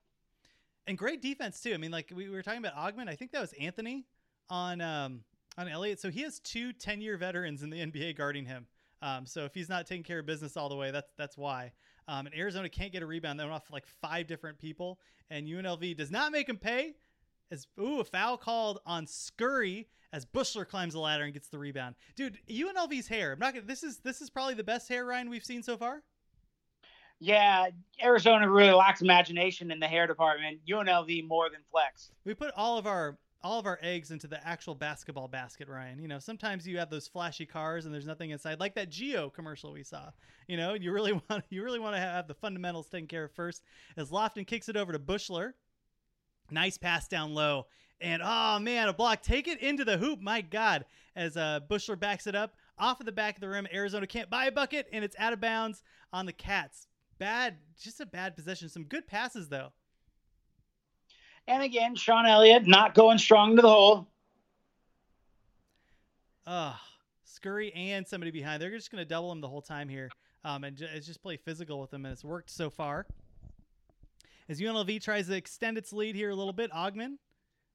[0.87, 1.73] And great defense too.
[1.73, 3.09] I mean, like we were talking about Augmon.
[3.09, 4.05] I think that was Anthony
[4.49, 5.21] on um,
[5.57, 5.99] on Elliott.
[5.99, 8.67] So he has two 10 year veterans in the NBA guarding him.
[9.01, 11.73] Um, so if he's not taking care of business all the way, that's that's why.
[12.07, 13.39] Um, and Arizona can't get a rebound.
[13.39, 14.99] They went off like five different people,
[15.29, 16.95] and UNLV does not make him pay.
[17.51, 21.57] As ooh, a foul called on Scurry as Buechler climbs the ladder and gets the
[21.57, 21.95] rebound.
[22.15, 23.33] Dude, UNLV's hair.
[23.33, 23.65] I'm not gonna.
[23.65, 26.03] This is this is probably the best hair Ryan we've seen so far.
[27.19, 27.67] Yeah,
[28.01, 30.59] Arizona really lacks imagination in the hair department.
[30.67, 32.11] UNLV more than flex.
[32.25, 35.99] We put all of our all of our eggs into the actual basketball basket, Ryan.
[35.99, 39.29] You know, sometimes you have those flashy cars and there's nothing inside, like that Geo
[39.29, 40.11] commercial we saw.
[40.47, 43.31] You know, you really want you really want to have the fundamentals taken care of
[43.31, 43.63] first.
[43.97, 45.53] As Lofton kicks it over to Buechler,
[46.49, 47.67] nice pass down low,
[47.99, 49.21] and oh man, a block.
[49.21, 50.21] Take it into the hoop.
[50.21, 50.85] My God,
[51.15, 53.67] as uh, Buechler backs it up off of the back of the rim.
[53.73, 56.87] Arizona can't buy a bucket, and it's out of bounds on the Cats.
[57.19, 58.69] Bad, just a bad possession.
[58.69, 59.73] Some good passes though.
[61.47, 64.07] And again, Sean Elliott not going strong to the hole.
[66.47, 66.75] Ugh.
[67.25, 68.61] Scurry and somebody behind.
[68.61, 70.09] They're just going to double him the whole time here
[70.45, 73.05] um, and ju- just play physical with him, and it's worked so far.
[74.49, 77.17] As UNLV tries to extend its lead here a little bit, Augmon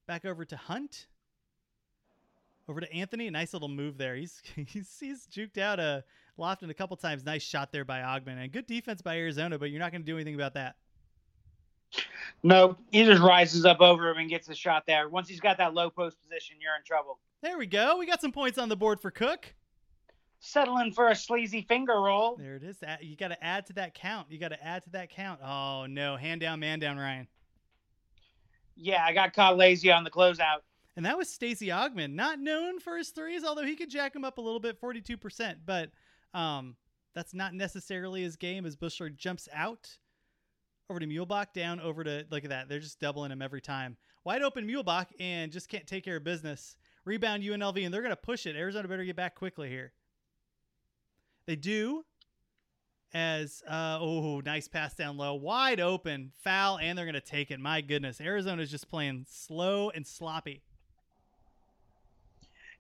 [0.06, 1.06] back over to Hunt.
[2.68, 3.30] Over to Anthony.
[3.30, 4.14] Nice little move there.
[4.14, 6.04] He's he's, he's juked out a
[6.38, 7.24] Lofton a couple times.
[7.24, 8.42] Nice shot there by Augmon.
[8.42, 10.76] And good defense by Arizona, but you're not going to do anything about that.
[12.42, 15.08] No, he just rises up over him and gets a shot there.
[15.08, 17.18] Once he's got that low post position, you're in trouble.
[17.42, 17.96] There we go.
[17.98, 19.54] We got some points on the board for Cook.
[20.40, 22.36] Settling for a sleazy finger roll.
[22.36, 22.76] There it is.
[23.00, 24.28] You got to add to that count.
[24.30, 25.40] You got to add to that count.
[25.42, 27.26] Oh no, hand down, man down, Ryan.
[28.76, 30.60] Yeah, I got caught lazy on the closeout.
[30.96, 34.24] And that was Stacey Augmon, not known for his threes, although he could jack him
[34.24, 35.56] up a little bit, 42%.
[35.64, 35.90] But
[36.34, 36.76] um,
[37.14, 39.96] that's not necessarily his game as Buechler jumps out
[40.90, 42.68] over to Muehlebach, down over to, look at that.
[42.68, 43.96] They're just doubling him every time.
[44.24, 46.76] Wide open Muehlebach and just can't take care of business.
[47.04, 48.56] Rebound UNLV, and they're going to push it.
[48.56, 49.92] Arizona better get back quickly here.
[51.46, 52.04] They do.
[53.14, 57.58] As uh, oh, nice pass down low, wide open, foul, and they're gonna take it.
[57.58, 60.60] My goodness, Arizona's just playing slow and sloppy.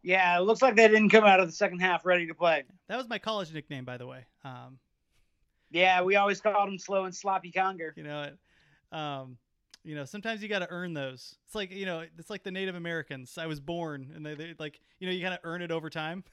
[0.02, 2.64] Yeah, it looks like they didn't come out of the second half ready to play.
[2.88, 4.26] That was my college nickname, by the way.
[4.44, 4.78] Um,
[5.70, 7.92] Yeah, we always called him slow and sloppy conger.
[7.96, 9.36] you know, it, um,
[9.84, 11.34] you know, sometimes you got to earn those.
[11.46, 13.36] It's like you know, it's like the Native Americans.
[13.38, 15.90] I was born, and they, they like you know, you got to earn it over
[15.90, 16.24] time.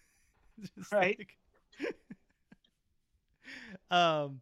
[0.92, 1.18] Right.
[1.20, 1.96] like-
[3.92, 4.42] um,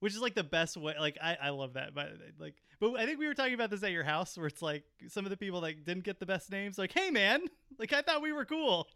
[0.00, 0.94] which is like the best way.
[0.98, 1.94] Like I, I love that.
[1.94, 4.62] But like, but I think we were talking about this at your house, where it's
[4.62, 7.42] like some of the people that didn't get the best names, like, hey man,
[7.78, 8.86] like I thought we were cool.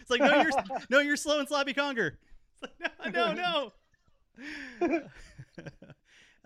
[0.00, 0.50] It's like no, you're
[0.90, 2.18] no, you're slow and sloppy conger.
[2.62, 3.72] It's like, no, no, no.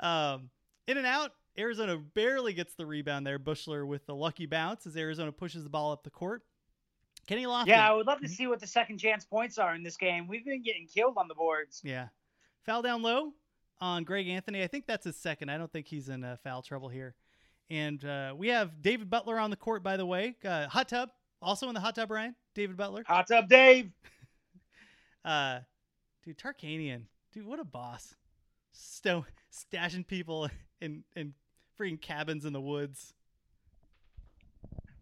[0.01, 0.51] um,
[0.87, 1.33] in and out.
[1.59, 3.39] Arizona barely gets the rebound there.
[3.39, 6.43] Buechler with the lucky bounce as Arizona pushes the ball up the court.
[7.27, 7.67] Kenny Lofton.
[7.67, 10.29] Yeah, I would love to see what the second chance points are in this game.
[10.29, 11.81] We've been getting killed on the boards.
[11.83, 12.09] Yeah.
[12.65, 13.33] Foul down low
[13.81, 14.63] on Greg Anthony.
[14.63, 15.51] I think that's his second.
[15.51, 17.15] I don't think he's in uh, foul trouble here.
[17.69, 20.37] And uh, we have David Butler on the court, by the way.
[20.45, 21.11] Uh, hot tub.
[21.43, 22.35] Also in the hot tub, Ryan.
[22.55, 23.03] David Butler.
[23.07, 23.91] Hot tub Dave.
[25.25, 25.59] Uh,
[26.25, 27.03] dude, Tarkanian.
[27.37, 28.15] Dude, what a boss.
[28.73, 30.49] Sto- stashing people
[30.81, 31.35] in, in
[31.79, 33.13] freaking cabins in the woods.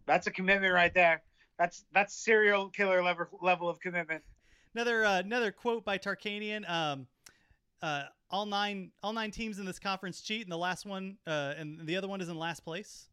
[0.06, 1.22] That's a commitment right there.
[1.60, 4.24] That's that's serial killer level level of commitment.
[4.74, 6.68] Another uh, another quote by Tarkanian.
[6.68, 7.06] Um,
[7.80, 11.54] uh, all nine all nine teams in this conference cheat, and the last one uh,
[11.56, 13.06] and the other one is in last place.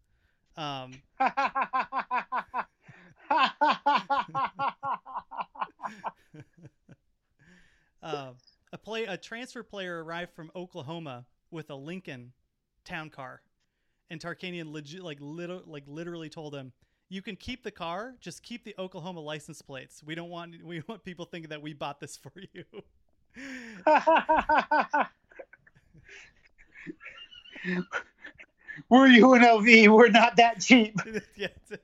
[0.57, 1.30] Um, uh,
[8.74, 12.34] a play a transfer player arrived from Oklahoma with a Lincoln
[12.86, 13.41] town car,
[14.09, 16.72] and Tarkanian legit like lit- like literally told him,
[17.09, 20.01] "You can keep the car, just keep the Oklahoma license plates.
[20.03, 22.63] We don't want we want people thinking that we bought this for you."
[28.89, 29.88] We're UNLV.
[29.89, 30.99] We're not that cheap.
[31.36, 31.80] yeah, if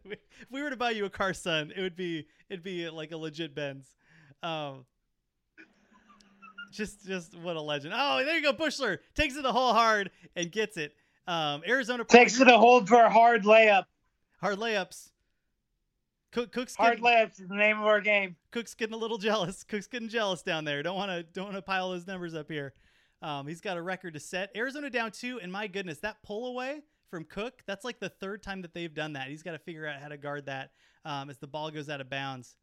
[0.49, 3.17] we were to buy you a car, son, it would be it'd be like a
[3.17, 3.95] legit Benz.
[4.43, 4.85] Um,
[6.71, 7.93] just just what a legend.
[7.95, 10.95] Oh, there you go, Buechler takes it the whole hard and gets it.
[11.27, 13.83] Um, Arizona Takes it a hold for a hard layup.
[14.41, 15.09] hard layups.
[16.31, 18.35] Cook, Cook's Hard getting, layups is the name of our game.
[18.51, 19.63] Cook's getting a little jealous.
[19.67, 20.83] Cook's getting jealous down there.
[20.83, 22.73] Don't want to don't want to pile those numbers up here.
[23.21, 24.51] Um, he's got a record to set.
[24.55, 27.63] Arizona down two, and my goodness, that pull away from Cook.
[27.65, 29.27] That's like the third time that they've done that.
[29.27, 30.71] He's got to figure out how to guard that
[31.05, 32.55] um, as the ball goes out of bounds.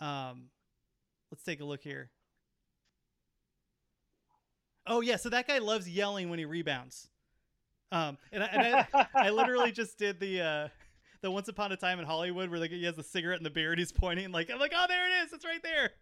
[0.00, 0.50] Um,
[1.30, 2.10] let's take a look here.
[4.88, 7.08] Oh yeah, so that guy loves yelling when he rebounds.
[7.92, 10.68] Um, and I, and I, I literally just did the uh,
[11.22, 13.50] the Once Upon a Time in Hollywood where like he has the cigarette in the
[13.50, 15.90] beard, he's pointing like I'm like, oh there it is, it's right there.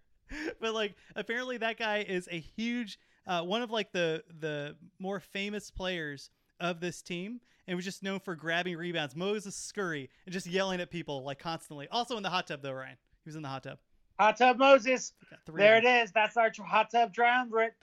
[0.60, 5.20] But like apparently that guy is a huge uh, one of like the the more
[5.20, 9.14] famous players of this team and was just known for grabbing rebounds.
[9.14, 11.86] Moses Scurry and just yelling at people like constantly.
[11.92, 12.96] Also in the hot tub though, Ryan.
[13.24, 13.78] He was in the hot tub.
[14.18, 15.12] Hot tub Moses.
[15.46, 16.10] There it is.
[16.10, 17.74] That's our hot tub triumvirate.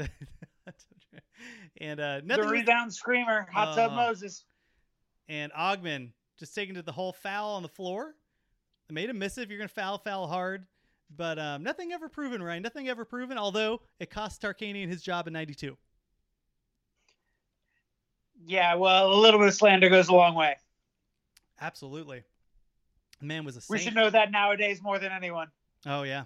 [1.82, 3.47] and uh The nothing rebound screamer.
[3.51, 3.95] Hot tub Oh.
[3.95, 4.45] Moses.
[5.30, 8.15] and Augmon just taking to the whole foul on the floor.
[8.89, 9.43] They made him miss it.
[9.43, 10.65] If you're going to foul, foul hard.
[11.15, 12.63] But um, nothing ever proven, Ryan.
[12.63, 15.78] Nothing ever proven, although it cost Tarkanian his job in 92.
[18.45, 20.55] Yeah, well, a little bit of slander goes a long way.
[21.61, 22.24] Absolutely.
[23.21, 25.47] Man was a We should know that nowadays more than anyone.
[25.86, 26.24] Oh yeah,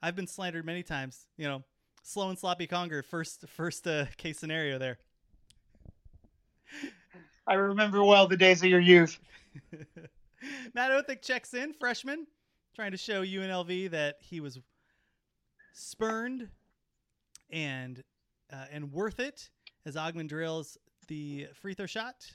[0.00, 1.26] I've been slandered many times.
[1.36, 1.64] You know,
[2.02, 3.02] slow and sloppy conger.
[3.02, 4.98] First, first uh, case scenario there.
[7.46, 9.18] I remember well the days of your youth.
[10.74, 12.26] Matt Othick checks in, freshman,
[12.74, 14.58] trying to show UNLV that he was
[15.72, 16.48] spurned
[17.50, 18.02] and
[18.52, 19.48] uh, and worth it
[19.86, 20.76] as Augmon drills
[21.06, 22.26] the free throw shot.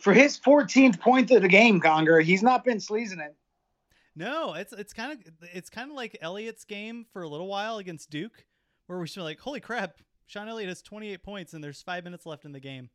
[0.00, 3.34] For his 14th point of the game, Conger, he's not been sleazing it.
[4.18, 7.76] No, it's it's kind of it's kind of like Elliott's game for a little while
[7.76, 8.46] against Duke,
[8.86, 12.24] where we should like, holy crap, Sean Elliott has 28 points and there's five minutes
[12.24, 12.88] left in the game.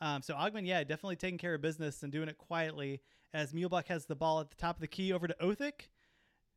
[0.00, 3.02] Um, so Augmon, yeah, definitely taking care of business and doing it quietly
[3.34, 5.88] as Muehlebach has the ball at the top of the key over to Othick,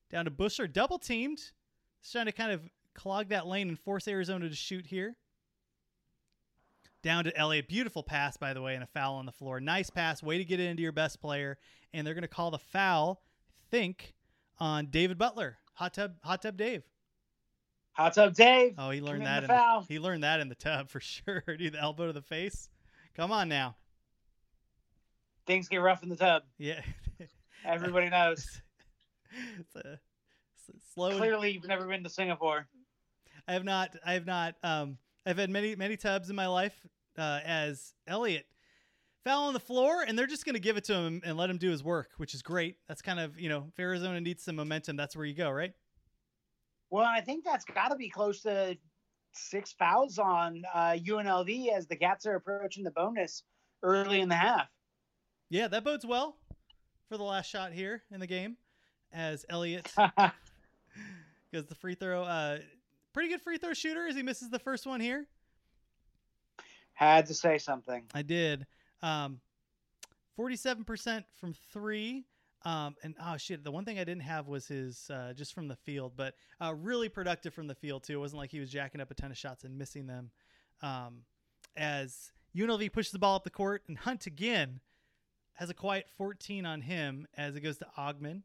[0.10, 1.40] down to Buechler, double teamed,
[2.10, 2.62] trying to kind of
[2.94, 5.16] clog that lane and force Arizona to shoot here.
[7.04, 9.60] Down to Elliott, beautiful pass by the way, and a foul on the floor.
[9.60, 11.58] Nice pass, way to get it into your best player,
[11.94, 13.22] and they're going to call the foul.
[13.76, 14.14] Think
[14.58, 16.84] on David Butler, hot tub, hot tub Dave.
[17.92, 18.76] Hot tub Dave.
[18.78, 19.42] Oh, he learned that.
[19.42, 19.86] the In foul.
[19.90, 21.44] he learned that in the tub for sure.
[21.58, 22.70] Dude, the elbow to the face.
[23.18, 23.76] Come on now.
[25.46, 26.44] Things get rough in the tub.
[26.58, 26.80] Yeah.
[27.66, 28.62] Everybody knows.
[29.60, 31.18] it's a it's a slow.
[31.18, 32.68] Clearly, you've never been to Singapore.
[33.46, 33.94] I have not.
[34.06, 34.56] I have not.
[34.64, 36.80] Um, I've had many many tubs in my life.
[37.18, 38.46] Uh, as Elliott
[39.26, 41.50] fell on the floor, and they're just going to give it to him and let
[41.50, 42.78] him do his work, which is great.
[42.88, 45.74] That's kind of you know, if Arizona needs some momentum, that's where you go, right?
[46.92, 48.78] Well, I think that's got to be close to
[49.34, 53.44] six fouls on uh, UNLV as the Cats are approaching the bonus
[53.84, 54.70] early in the half.
[55.50, 56.38] Yeah, that bodes well
[57.10, 58.56] for the last shot here in the game,
[59.12, 59.92] as Elliott
[61.54, 62.24] goes the free throw.
[62.24, 62.60] Uh,
[63.14, 65.26] pretty good free throw shooter as he misses the first one here.
[66.94, 68.04] Had to say something.
[68.14, 68.66] I did.
[69.02, 69.40] Um,
[70.38, 72.26] 47% from three.
[72.64, 75.68] Um, and oh shit, the one thing I didn't have was his uh, just from
[75.68, 78.14] the field, but uh, really productive from the field too.
[78.14, 80.32] It wasn't like he was jacking up a ton of shots and missing them.
[80.82, 81.22] Um,
[81.78, 84.80] as UNLV pushes the ball up the court, and Hunt again
[85.54, 88.42] has a quiet 14 on him as it goes to Augmon.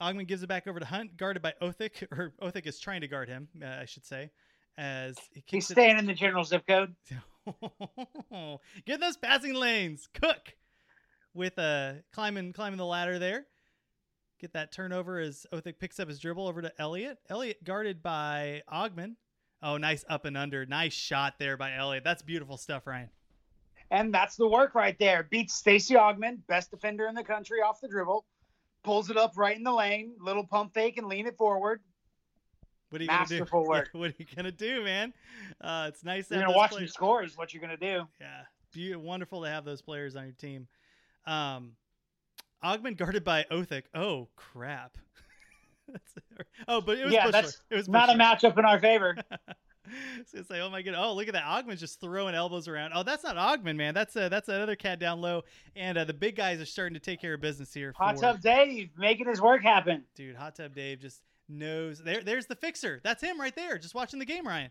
[0.00, 3.08] Augmon gives it back over to Hunt, guarded by Othick, or Othick is trying to
[3.08, 4.30] guard him, uh, I should say,
[4.78, 6.94] as he He's staying in the general zip code.
[8.86, 10.08] Get those passing lanes.
[10.12, 10.54] Cook
[11.34, 13.46] with uh climbing climbing the ladder there.
[14.40, 17.18] Get that turnover as Othick picks up his dribble over to Elliott.
[17.28, 19.14] Elliott guarded by Augmon.
[19.62, 20.66] Oh, nice up and under.
[20.66, 22.02] Nice shot there by Elliott.
[22.02, 23.10] That's beautiful stuff, Ryan.
[23.92, 25.28] And that's the work right there.
[25.30, 28.24] Beats Stacey Augmon, best defender in the country off the dribble.
[28.82, 30.14] Pulls it up right in the lane.
[30.20, 31.80] Little pump fake and lean it forward.
[32.92, 33.68] What are you Masterful gonna do?
[33.80, 33.88] work.
[33.92, 35.12] what are you gonna do, man?
[35.60, 36.28] Uh, it's nice.
[36.28, 38.06] to You're gonna watch players- them score is what you're gonna do.
[38.20, 40.68] Yeah, Be- wonderful to have those players on your team.
[41.26, 41.72] Um,
[42.64, 43.84] Augmon guarded by Othick.
[43.94, 44.96] Oh crap!
[45.88, 46.14] That's-
[46.68, 47.32] oh, but it was yeah, Buechler.
[47.32, 49.16] that's it was not a matchup in our favor.
[49.84, 52.92] I was gonna oh my god, oh look at that, Augmon's just throwing elbows around.
[52.94, 53.94] Oh, that's not Augmon, man.
[53.94, 55.42] That's uh, that's another cat down low,
[55.76, 57.92] and uh, the big guys are starting to take care of business here.
[57.96, 60.04] Hot for- Tub Dave making his work happen.
[60.14, 60.36] dude.
[60.36, 61.20] Hot Tub Dave just
[61.52, 61.98] knows.
[61.98, 63.00] There, there's the fixer.
[63.04, 64.70] That's him right there, just watching the game, Ryan.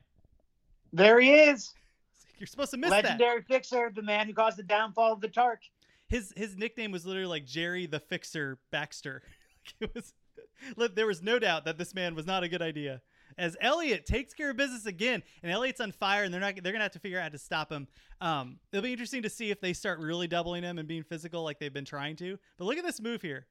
[0.93, 1.73] There he is.
[2.39, 3.03] You're supposed to miss that.
[3.03, 5.61] Legendary fixer, the man who caused the downfall of the Tark.
[6.07, 9.21] his his nickname was literally like Jerry the Fixer Baxter.
[9.79, 10.13] it was
[10.95, 13.01] there was no doubt that this man was not a good idea.
[13.37, 16.73] As Elliott takes care of business again, and Elliott's on fire, and they're not they're
[16.73, 17.87] gonna have to figure out how to stop him.
[18.19, 21.43] Um, it'll be interesting to see if they start really doubling him and being physical
[21.43, 22.37] like they've been trying to.
[22.57, 23.47] But look at this move here.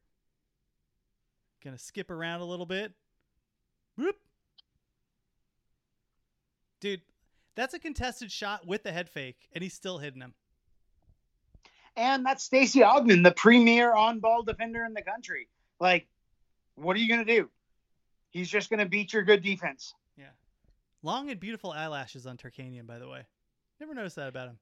[1.65, 2.93] Gonna skip around a little bit.
[3.97, 4.17] Whoop.
[6.81, 7.03] Dude,
[7.55, 10.35] that's a contested shot with the head fake, and he's still hitting him.
[11.97, 15.49] And that's Stacey Augmon, the premier on-ball defender in the country.
[15.79, 16.07] Like,
[16.77, 17.51] what are you gonna do?
[18.31, 19.95] He's just gonna beat your good defense.
[20.17, 20.31] Yeah.
[21.03, 23.27] Long and beautiful eyelashes on Tarkanian, by the way.
[23.81, 24.59] Never noticed that about him.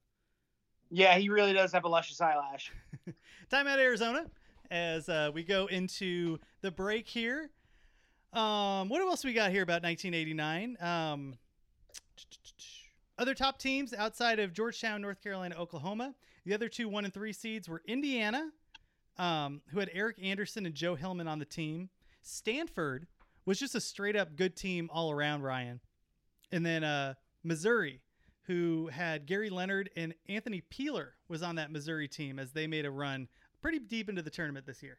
[0.91, 2.73] Yeah, he really does have a luscious eyelash.
[3.51, 4.27] Time out Arizona
[4.71, 7.51] as uh, we go into the break here.
[8.33, 10.77] Um, what else we got here about 1989?
[10.81, 11.39] Um,
[13.19, 16.15] other top teams outside of Georgetown, North Carolina, Oklahoma.
[16.45, 18.51] The other two one and three seeds were Indiana,
[19.19, 21.89] um, who had Eric Anderson and Joe Hillman on the team.
[22.23, 23.07] Stanford
[23.45, 25.81] was just a straight up good team all around, Ryan.
[26.53, 28.01] And then uh, Missouri,
[28.43, 32.87] who had Gary Leonard and Anthony Peeler was on that Missouri team as they made
[32.87, 33.29] a run
[33.61, 34.99] pretty deep into the tournament this year.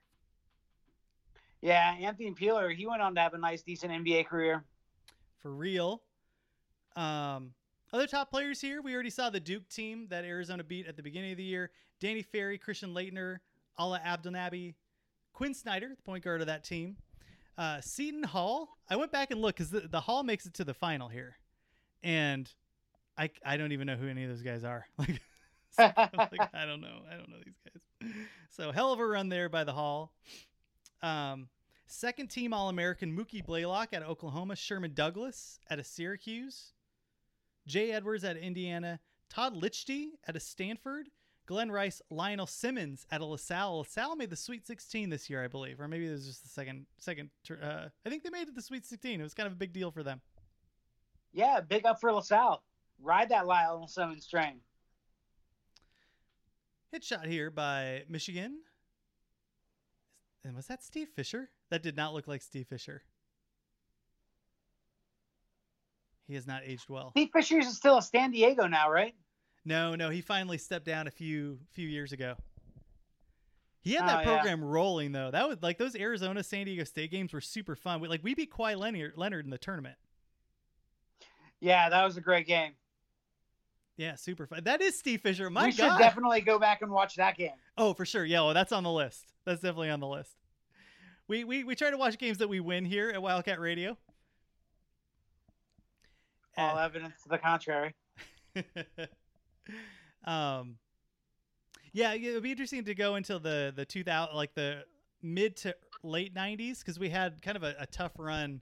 [1.62, 4.64] Yeah, Anthony Peeler, he went on to have a nice, decent NBA career.
[5.40, 6.02] For real.
[6.96, 7.54] Um,
[7.92, 11.04] other top players here, we already saw the Duke team that Arizona beat at the
[11.04, 11.72] beginning of the year.
[12.00, 13.40] Danny Ferry, Christian Laettner,
[13.80, 14.76] Ala Abdelnaby,
[15.34, 16.98] Quinn Snyder, the point guard of that team.
[17.58, 18.70] Uh, Seton Hall.
[18.90, 21.36] I went back and looked because the, the Hall makes it to the final here,
[22.04, 22.50] and
[23.18, 24.88] I I don't even know who any of those guys are.
[24.98, 25.22] Like,
[26.32, 27.00] like I don't know.
[27.10, 28.12] I don't know these guys.
[28.50, 30.12] So hell of a run there by the Hall.
[31.02, 31.50] Um,
[31.88, 36.74] second team All American Mookie Blaylock at Oklahoma, Sherman Douglas at a Syracuse,
[37.68, 41.10] Jay Edwards at Indiana, Todd Lichty at of Stanford,
[41.46, 43.80] Glen Rice, Lionel Simmons out of LaSalle.
[43.80, 46.50] LaSalle made the Sweet 16 this year, I believe, or maybe it was just the
[46.50, 47.32] second second.
[47.50, 49.20] Uh, I think they made it the Sweet 16.
[49.20, 50.22] It was kind of a big deal for them.
[51.32, 52.64] Yeah, big up for LaSalle.
[53.02, 54.60] Ride that Lyle Simmons train.
[56.92, 58.60] Hit shot here by Michigan.
[60.44, 61.50] And was that Steve Fisher?
[61.70, 63.04] That did not look like Steve Fisher.
[66.28, 67.12] He has not aged well.
[67.12, 69.16] Steve Fisher is still a San Diego now, right?
[69.66, 72.36] No, no, he finally stepped down a few few years ago.
[73.82, 74.36] He had Oh, that yeah.
[74.36, 75.32] program rolling though.
[75.32, 78.00] That was like those Arizona San Diego State games were super fun.
[78.00, 79.96] We, like we beat Kawhi Leonard, Leonard in the tournament.
[81.60, 82.74] Yeah, that was a great game.
[83.98, 84.64] Yeah, super fun.
[84.64, 85.50] That is Steve Fisher.
[85.50, 85.92] My we God.
[85.92, 87.52] should definitely go back and watch that game.
[87.80, 88.26] Oh, for sure.
[88.26, 89.26] Yeah, well, that's on the list.
[89.46, 90.32] That's definitely on the list.
[91.30, 93.98] We we we try to watch games that we win here at Wildcat Radio.
[96.58, 97.96] All evidence to the contrary.
[100.26, 100.76] um
[101.94, 104.84] yeah it would be interesting to go into the the 2000 like the
[105.22, 105.74] mid to
[106.04, 108.60] late 90s because we had kind of a, a tough run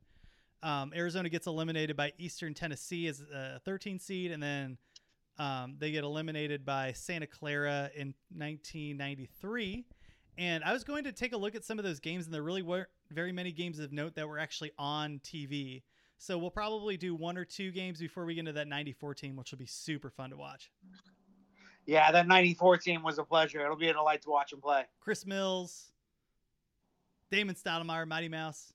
[0.62, 4.78] um, arizona gets eliminated by eastern tennessee as a 13 seed and then
[5.40, 9.86] um, they get eliminated by santa clara in 1993
[10.38, 12.44] and i was going to take a look at some of those games and there
[12.44, 15.82] really weren't very many games of note that were actually on tv
[16.18, 19.36] so we'll probably do one or two games before we get into that 94 team
[19.36, 20.72] which will be super fun to watch
[21.86, 23.62] Yeah, that 94 team was a pleasure.
[23.62, 24.84] It'll be a delight to watch them play.
[25.00, 25.92] Chris Mills,
[27.32, 28.74] Damon Stoudemire, Mighty Mouse.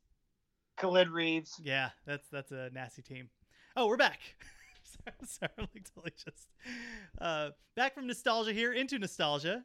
[0.79, 1.61] Khalid Reeves.
[1.63, 3.29] Yeah, that's that's a nasty team.
[3.77, 4.21] Oh, we're back.
[5.43, 6.49] I'm like totally just
[7.21, 9.65] uh, back from nostalgia here into nostalgia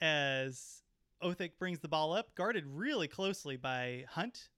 [0.00, 0.82] as
[1.22, 4.48] Othick brings the ball up, guarded really closely by Hunt,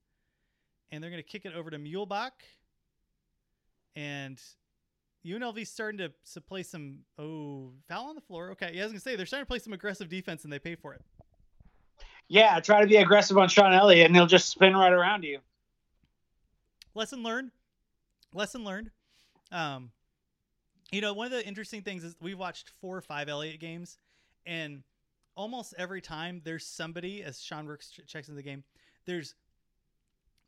[0.91, 2.33] and they're going to kick it over to Muehlebach.
[3.97, 4.41] And
[5.27, 8.51] UNLV's starting to, to play some oh foul on the floor.
[8.53, 10.59] Okay, yeah, I was gonna say they're starting to play some aggressive defense and they
[10.59, 11.03] pay for it.
[12.29, 15.41] Yeah, try to be aggressive on Sean Elliott, and he'll just spin right around you.
[16.95, 17.51] lesson learned
[18.33, 18.91] lesson learned
[19.53, 19.91] um
[20.93, 23.99] you know one of the interesting things is we've watched four or five elliott games
[24.47, 24.83] and
[25.37, 28.65] almost every time there's somebody as sean rooks ch- checks in the game
[29.07, 29.35] there's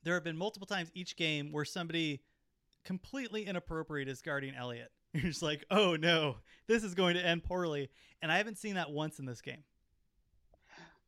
[0.05, 2.21] there have been multiple times each game where somebody
[2.85, 6.37] completely inappropriate is guarding elliott you're just like oh no
[6.67, 7.91] this is going to end poorly
[8.21, 9.63] and i haven't seen that once in this game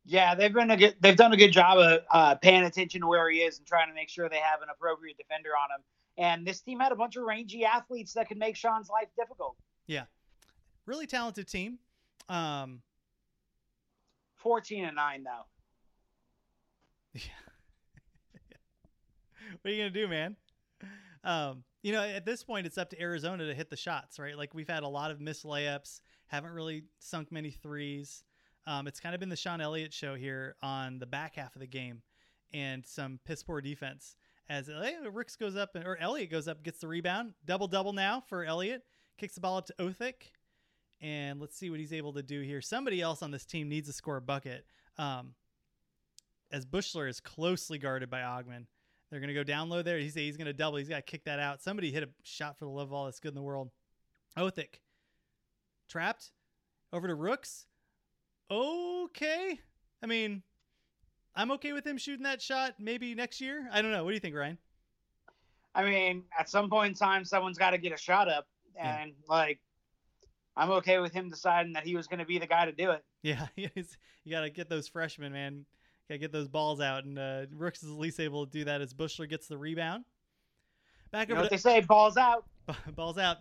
[0.05, 0.95] Yeah, they've been a good.
[0.99, 3.87] They've done a good job of uh, paying attention to where he is and trying
[3.87, 5.83] to make sure they have an appropriate defender on him.
[6.17, 9.55] And this team had a bunch of rangy athletes that could make Sean's life difficult.
[9.87, 10.03] yeah
[10.85, 11.79] really talented team
[12.29, 12.81] um
[14.35, 15.45] 14 and nine though.
[17.21, 18.39] Yeah.
[19.61, 20.35] what are you gonna do, man?
[21.23, 24.37] Um, you know, at this point, it's up to Arizona to hit the shots, right?
[24.37, 28.23] Like we've had a lot of missed layups, haven't really sunk many threes.
[28.67, 31.61] Um, it's kind of been the Sean Elliott show here on the back half of
[31.61, 32.01] the game,
[32.53, 34.15] and some piss poor defense.
[34.47, 37.93] As eh, Ricks goes up and or Elliott goes up, gets the rebound, double double
[37.93, 38.83] now for Elliott.
[39.17, 40.31] kicks the ball up to Othick,
[41.01, 42.61] and let's see what he's able to do here.
[42.61, 44.65] Somebody else on this team needs to score a bucket.
[44.97, 45.33] Um,
[46.51, 48.65] as Buechler is closely guarded by Augmon.
[49.09, 49.97] They're going to go down low there.
[49.97, 50.77] He's, he's going to double.
[50.77, 51.61] He's got to kick that out.
[51.61, 53.69] Somebody hit a shot for the love of all that's good in the world.
[54.37, 54.79] Othick.
[55.89, 56.31] Trapped.
[56.91, 57.65] Over to Rooks.
[58.49, 59.59] Okay.
[60.01, 60.43] I mean,
[61.35, 63.67] I'm okay with him shooting that shot maybe next year.
[63.71, 64.03] I don't know.
[64.03, 64.57] What do you think, Ryan?
[65.73, 69.01] I mean, at some point in time, someone's got to get a shot up, Yeah.
[69.01, 69.59] and like,
[70.55, 72.91] I'm okay with him deciding that he was going to be the guy to do
[72.91, 73.03] it.
[73.23, 73.69] Yeah, you
[74.29, 75.65] got to get those freshmen, man.
[76.07, 77.05] Got to get those balls out.
[77.05, 80.05] And uh, Rooks is at least able to do that as Buechler gets the rebound.
[81.11, 82.45] Back You over what they say, balls out.
[82.95, 83.37] balls out.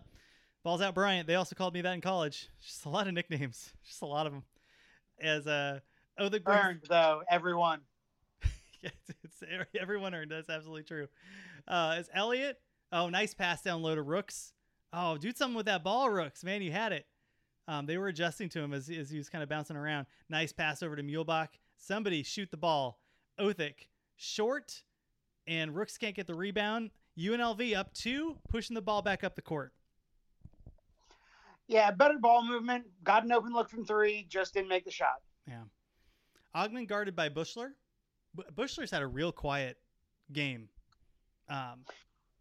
[0.63, 1.27] Balls out Bryant.
[1.27, 2.49] They also called me that in college.
[2.65, 3.75] Just a lot of nicknames.
[3.87, 4.43] Just a lot of them.
[5.21, 5.81] As uh
[6.19, 7.81] oh the Earned though, everyone.
[8.83, 9.43] yeah, it's,
[9.81, 10.31] everyone earned.
[10.31, 11.09] That's absolutely true.
[11.67, 12.59] Uh as Elliott,
[12.93, 14.53] oh nice pass down low to Rooks.
[14.93, 16.45] Oh, do something with that ball, Rooks.
[16.45, 17.07] Man, you had it.
[17.67, 20.07] Um, they were adjusting to him as, as he was kind of bouncing around.
[20.29, 21.49] Nice pass over to Muehlebach.
[21.79, 23.01] Somebody shoot the ball.
[23.41, 24.83] Othick short,
[25.47, 26.91] and Rooks can't get the rebound.
[27.19, 29.73] UNLV up two, pushing the ball back up the court.
[31.67, 32.85] Yeah, better ball movement.
[33.03, 35.23] Got an open look from three, just didn't make the shot.
[35.49, 35.63] Yeah.
[36.55, 37.73] Augmon guarded by Buechler.
[38.37, 39.77] B- Buechler's had a real quiet
[40.33, 40.69] game.
[41.49, 41.85] Um,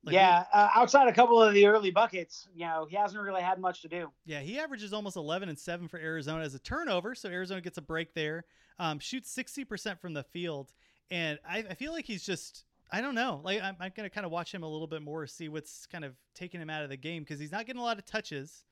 [0.06, 3.42] like yeah, uh, outside a couple of the early buckets, you know, he hasn't really
[3.42, 4.12] had much to do.
[4.26, 7.78] Yeah, he averages almost 11 and 7 for Arizona as a turnover, so Arizona gets
[7.78, 8.44] a break there.
[8.80, 10.74] Um, shoots 60% from the field,
[11.10, 14.14] and I, I feel like he's just, I don't know, like I'm, I'm going to
[14.14, 16.84] kind of watch him a little bit more, see what's kind of taking him out
[16.84, 18.66] of the game because he's not getting a lot of touches,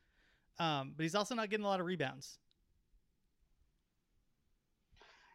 [0.60, 2.40] um, but he's also not getting a lot of rebounds.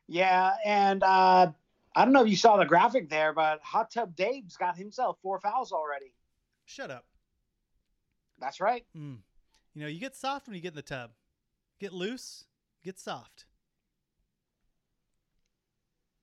[0.09, 1.51] Yeah, and uh,
[1.95, 5.19] I don't know if you saw the graphic there, but Hot Tub Dave's got himself
[5.23, 6.13] four fouls already.
[6.65, 7.05] Shut up.
[8.39, 8.85] That's right.
[8.97, 9.19] Mm.
[9.75, 11.11] You know, you get soft when you get in the tub.
[11.81, 12.45] Get loose,
[12.85, 13.47] get soft.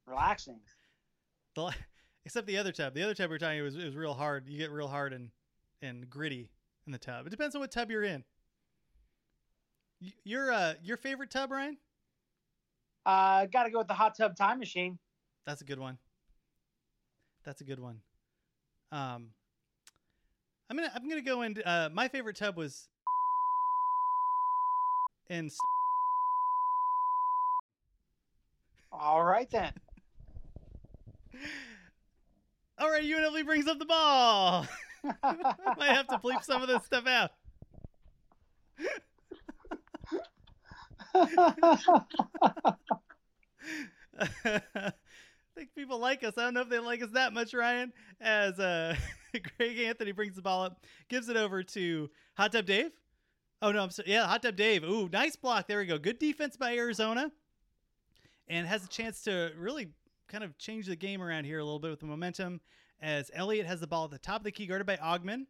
[0.06, 0.60] Relaxing.
[1.56, 1.74] The,
[2.26, 2.94] except the other tub.
[2.94, 4.48] The other tub we are talking about was, was real hard.
[4.48, 5.30] You get real hard and,
[5.82, 6.50] and gritty
[6.86, 7.28] in the tub.
[7.28, 8.24] It depends on what tub you're in.
[10.02, 11.78] Y- Your uh your favorite tub, Ryan?
[13.06, 14.98] Uh, got to go with the Hot Tub Time Machine.
[15.46, 15.98] That's a good one.
[17.44, 18.00] That's a good one.
[18.92, 19.30] Um,
[20.70, 22.88] I'm gonna I'm gonna go into uh, my favorite tub was
[25.30, 25.50] in.
[28.92, 29.74] All right then.
[32.80, 34.68] All right, UNLV brings up the ball.
[35.24, 35.36] I
[35.78, 37.32] might have to bleep some of this stuff out.
[44.20, 44.92] I
[45.56, 46.34] think people like us.
[46.38, 47.94] I don't know if they like us that much, Ryan.
[48.22, 48.96] As uh,
[49.58, 52.92] Greg Anthony brings the ball up, gives it over to Hot Tub Dave.
[53.62, 54.12] Oh no, I'm sorry.
[54.12, 54.84] Yeah, Hot Tub Dave.
[54.84, 55.68] Ooh, nice block.
[55.68, 55.98] There we go.
[55.98, 57.32] Good defense by Arizona,
[58.48, 59.90] and has a chance to really
[60.28, 62.62] kind of change the game around here a little bit with the momentum.
[63.02, 65.46] As Elliott has the ball at the top of the key, guarded by Augmon.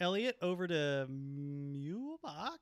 [0.00, 2.58] Elliott over to Muehlebach.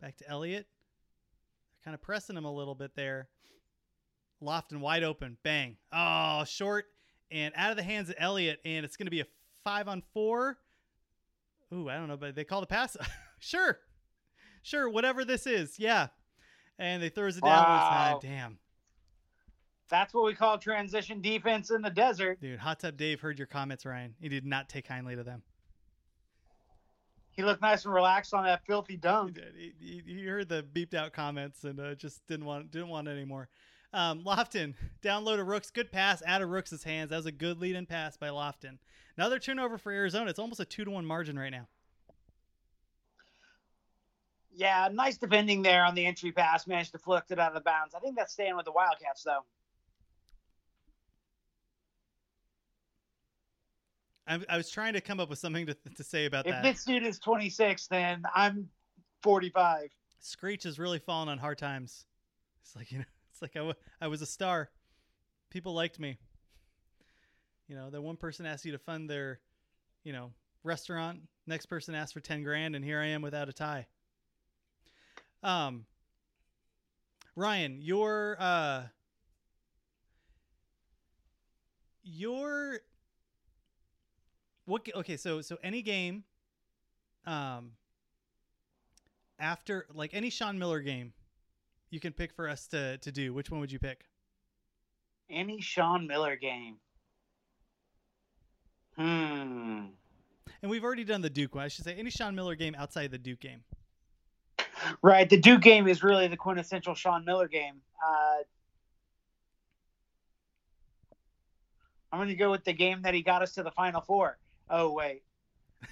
[0.00, 0.66] Back to Elliott.
[1.84, 3.28] Kind of pressing him a little bit there.
[4.42, 5.36] Lofton wide open.
[5.42, 5.76] Bang.
[5.92, 6.86] Oh, short
[7.30, 8.60] and out of the hands of Elliott.
[8.64, 9.26] And it's going to be a
[9.64, 10.58] five on four.
[11.72, 12.96] Ooh, I don't know, but they call the pass.
[13.40, 13.78] sure.
[14.62, 14.88] Sure.
[14.88, 15.78] Whatever this is.
[15.78, 16.08] Yeah.
[16.78, 17.64] And they throws it down.
[17.64, 18.20] Wow.
[18.22, 18.58] Damn.
[19.88, 22.40] That's what we call transition defense in the desert.
[22.40, 24.14] Dude, Hot Tub Dave heard your comments, Ryan.
[24.20, 25.42] He did not take kindly to them.
[27.32, 29.40] He looked nice and relaxed on that filthy dunk.
[29.56, 33.08] He, he, he heard the beeped out comments and uh, just didn't want didn't want
[33.08, 33.48] it anymore.
[33.94, 37.10] Um, Lofton down low to Rooks, good pass out of Rooks' hands.
[37.10, 38.78] That was a good lead in pass by Lofton.
[39.16, 40.30] Another turnover for Arizona.
[40.30, 41.68] It's almost a two to one margin right now.
[44.54, 46.66] Yeah, nice defending there on the entry pass.
[46.66, 47.94] Managed to flick it out of the bounds.
[47.94, 49.44] I think that's staying with the Wildcats though.
[54.26, 56.62] I, I was trying to come up with something to, to say about If that.
[56.62, 58.68] this dude is 26, then I'm
[59.22, 59.88] 45.
[60.20, 62.04] Screech has really fallen on hard times.
[62.62, 64.70] It's like you know, it's like I, w- I was a star.
[65.50, 66.18] People liked me.
[67.68, 69.40] You know, that one person asked you to fund their,
[70.04, 70.32] you know,
[70.62, 71.20] restaurant.
[71.46, 73.86] Next person asked for ten grand, and here I am without a tie.
[75.42, 75.86] Um,
[77.34, 78.82] Ryan, your uh,
[82.04, 82.80] your
[84.66, 84.88] what?
[84.94, 86.24] Okay, so so any game,
[87.26, 87.72] um,
[89.38, 91.12] after like any Sean Miller game,
[91.90, 93.32] you can pick for us to to do.
[93.34, 94.04] Which one would you pick?
[95.30, 96.76] Any Sean Miller game.
[98.96, 99.86] Hmm.
[100.60, 101.64] And we've already done the Duke one.
[101.64, 103.62] I should say any Sean Miller game outside the Duke game.
[105.00, 105.28] Right.
[105.28, 107.80] The Duke game is really the quintessential Sean Miller game.
[108.04, 108.42] Uh,
[112.12, 114.38] I'm going to go with the game that he got us to the Final Four.
[114.68, 115.22] Oh, wait.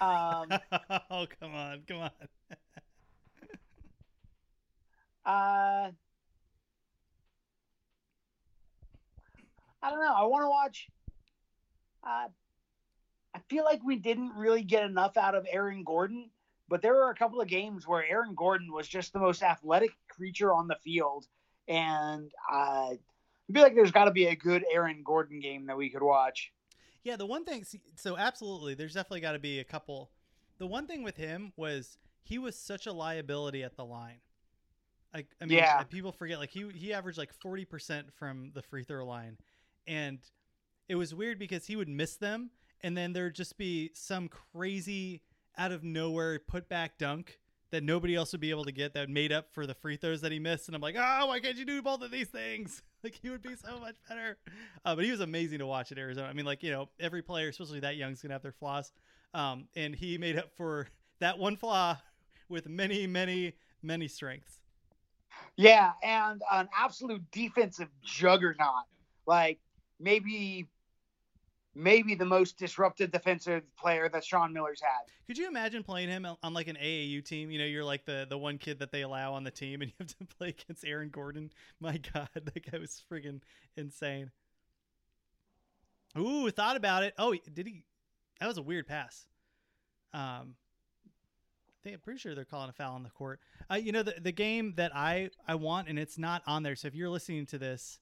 [0.00, 0.48] Um,
[1.10, 2.10] oh come on, come on.
[5.26, 5.90] uh,
[9.82, 10.14] I don't know.
[10.14, 10.88] I want to watch.
[12.04, 12.28] Uh,
[13.34, 16.30] I feel like we didn't really get enough out of Aaron Gordon,
[16.68, 19.90] but there were a couple of games where Aaron Gordon was just the most athletic
[20.08, 21.26] creature on the field,
[21.68, 25.76] and uh, I feel like there's got to be a good Aaron Gordon game that
[25.76, 26.52] we could watch.
[27.02, 27.64] Yeah, the one thing,
[27.96, 30.10] so absolutely, there's definitely got to be a couple.
[30.58, 34.20] The one thing with him was he was such a liability at the line.
[35.14, 35.82] Like, I mean, Yeah.
[35.84, 39.38] people forget, like he he averaged like forty percent from the free throw line,
[39.86, 40.18] and
[40.88, 42.50] it was weird because he would miss them,
[42.82, 45.22] and then there'd just be some crazy
[45.56, 47.38] out of nowhere put back dunk
[47.70, 50.20] that nobody else would be able to get that made up for the free throws
[50.20, 50.68] that he missed.
[50.68, 52.82] And I'm like, oh, why can't you do both of these things?
[53.04, 54.36] like he would be so much better.
[54.84, 56.28] Uh, but he was amazing to watch at Arizona.
[56.28, 58.92] I mean, like you know, every player, especially that young, is gonna have their flaws.
[59.32, 60.88] Um, and he made up for
[61.20, 61.96] that one flaw
[62.48, 64.58] with many, many, many strengths.
[65.56, 68.84] Yeah, and an absolute defensive juggernaut.
[69.26, 69.58] Like
[69.98, 70.68] maybe
[71.74, 75.02] maybe the most disruptive defensive player that Sean Miller's had.
[75.26, 77.50] Could you imagine playing him on like an AAU team?
[77.50, 79.90] You know, you're like the the one kid that they allow on the team, and
[79.98, 81.50] you have to play against Aaron Gordon.
[81.80, 83.40] My God, that guy was friggin'
[83.76, 84.30] insane.
[86.18, 87.14] Ooh, thought about it.
[87.18, 87.84] Oh, did he?
[88.40, 89.26] That was a weird pass.
[90.12, 90.56] Um,
[91.06, 93.40] I think I'm pretty sure they're calling a foul on the court.
[93.70, 96.74] Uh, you know, the the game that I I want, and it's not on there.
[96.74, 98.00] So if you're listening to this,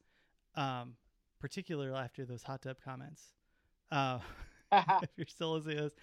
[0.55, 0.95] um,
[1.41, 3.35] particularly after those hot tub comments,
[3.91, 4.19] uh,
[4.73, 5.95] if you're still listening to this,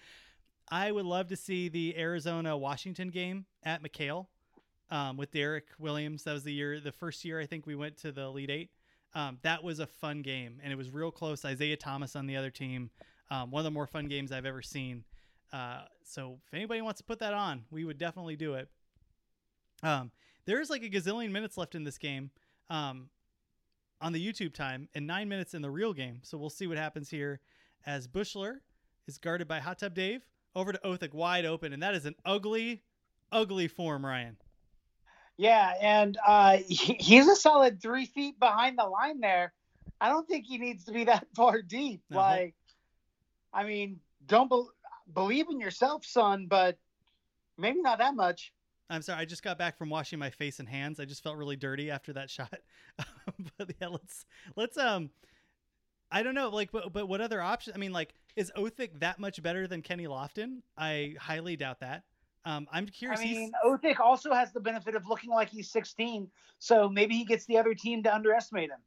[0.68, 4.26] I would love to see the Arizona Washington game at McKale
[4.90, 6.24] um, with Derrick Williams.
[6.24, 8.70] That was the year, the first year I think we went to the Elite Eight.
[9.14, 11.44] Um, that was a fun game, and it was real close.
[11.44, 12.90] Isaiah Thomas on the other team,
[13.30, 15.04] um, one of the more fun games I've ever seen.
[15.52, 18.68] Uh, so if anybody wants to put that on, we would definitely do it.
[19.82, 20.10] Um,
[20.44, 22.30] there's like a gazillion minutes left in this game
[22.68, 23.08] um,
[24.00, 26.20] on the YouTube time and nine minutes in the real game.
[26.22, 27.40] So we'll see what happens here
[27.86, 28.58] as Buechler
[29.06, 31.72] is guarded by Hot Tub Dave over to Othick wide open.
[31.72, 32.82] And that is an ugly,
[33.30, 34.36] ugly form, Ryan.
[35.36, 39.52] Yeah, and uh, he, he's a solid three feet behind the line there.
[40.00, 42.02] I don't think he needs to be that far deep.
[42.10, 42.18] No.
[42.18, 42.54] Like,
[43.52, 44.66] I mean, don't be-
[45.14, 46.76] believe in yourself, son, but
[47.56, 48.52] maybe not that much.
[48.88, 51.00] I'm sorry, I just got back from washing my face and hands.
[51.00, 52.54] I just felt really dirty after that shot.
[53.58, 55.10] but yeah, let's let's um
[56.16, 59.18] I don't know, like but but what other option I mean like is Othick that
[59.18, 60.62] much better than Kenny Lofton?
[60.78, 62.04] I highly doubt that.
[62.46, 65.70] Um I'm curious I he's- mean, Othick also has the benefit of looking like he's
[65.70, 68.80] 16, so maybe he gets the other team to underestimate him.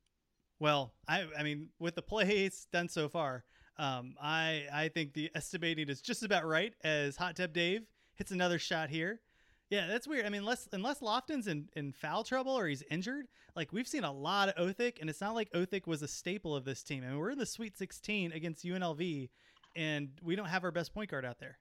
[0.59, 3.43] Well, I I mean, with the plays done so far,
[3.77, 6.73] um, I I think the estimating is just about right.
[6.83, 7.83] As Hot Tub Dave
[8.15, 9.21] hits another shot here,
[9.69, 10.25] yeah, that's weird.
[10.25, 14.03] I mean, unless unless Lofton's in, in foul trouble or he's injured, like we've seen
[14.03, 17.03] a lot of Othick, and it's not like Othick was a staple of this team.
[17.03, 19.29] I mean, we're in the Sweet 16 against UNLV,
[19.75, 21.59] and we don't have our best point guard out there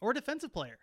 [0.00, 0.78] or defensive player.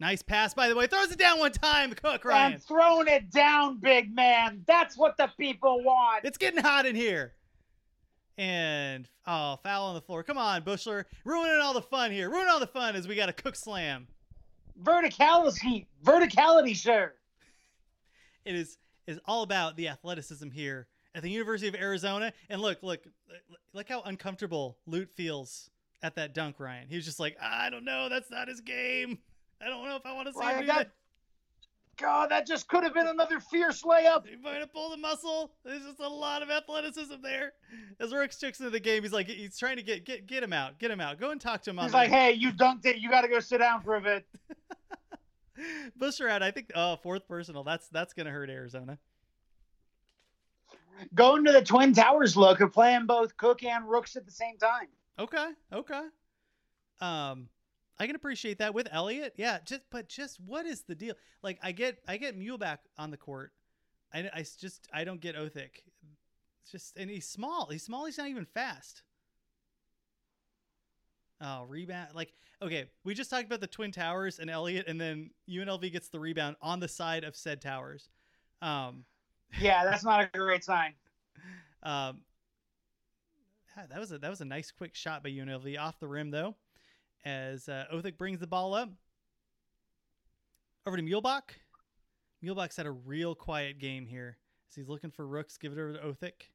[0.00, 0.86] Nice pass, by the way.
[0.86, 1.92] Throws it down one time.
[1.92, 2.54] Cook Ryan.
[2.54, 4.64] And throwing it down, big man.
[4.66, 6.24] That's what the people want.
[6.24, 7.32] It's getting hot in here.
[8.36, 10.24] And oh, foul on the floor.
[10.24, 11.04] Come on, Buechler.
[11.24, 12.28] Ruining all the fun here.
[12.28, 14.08] Ruining all the fun as we got a cook slam.
[14.82, 17.12] Verticality, verticality, sir.
[18.44, 22.32] It is is all about the athleticism here at the University of Arizona.
[22.48, 23.00] And look, look,
[23.72, 25.70] look how uncomfortable Lute feels
[26.02, 26.88] at that dunk, Ryan.
[26.88, 29.18] He was just like, I don't know, that's not his game.
[29.60, 30.90] I don't know if I want to see Ryan, him do that.
[31.96, 34.26] God, that just could have been another fierce layup.
[34.26, 35.52] He might have pulled a muscle.
[35.64, 37.52] There's just a lot of athleticism there.
[38.00, 40.52] As Rooks checks into the game, he's like, he's trying to get get get him
[40.52, 41.20] out, get him out.
[41.20, 41.78] Go and talk to him.
[41.78, 42.96] He's like, hey, you dunked it.
[42.96, 44.26] You got to go sit down for a bit.
[45.98, 46.42] Buechler out.
[46.42, 46.70] I think.
[46.74, 47.64] Oh, fourth personal.
[47.64, 48.98] That's that's gonna hurt Arizona.
[51.14, 54.56] Going to the Twin Towers look of playing both Cook and Rooks at the same
[54.58, 54.88] time.
[55.18, 55.48] Okay.
[55.72, 56.02] Okay.
[57.00, 57.48] Um,
[57.98, 59.34] I can appreciate that with Elliott.
[59.36, 59.58] Yeah.
[59.64, 61.14] Just but just what is the deal?
[61.42, 63.52] Like I get I get Muehlebach on the court.
[64.12, 65.82] i just I don't get Othick.
[66.62, 67.68] It's just and he's small.
[67.70, 68.06] He's small.
[68.06, 69.02] He's not even fast.
[71.40, 72.10] Oh, rebound.
[72.14, 76.08] Like, okay, we just talked about the Twin Towers and Elliott, and then UNLV gets
[76.08, 78.08] the rebound on the side of said towers.
[78.62, 79.04] Um,
[79.60, 80.94] Yeah, that's not a great sign.
[81.82, 82.20] um,
[83.90, 86.54] that was a that was a nice quick shot by UNLV off the rim though,
[87.24, 88.90] as uh, Othick brings the ball up
[90.86, 91.42] over to Muehlebach.
[92.44, 94.36] Muehlebach's had a real quiet game here
[94.68, 95.56] as he's looking for rooks.
[95.56, 96.48] Give it over to Othick.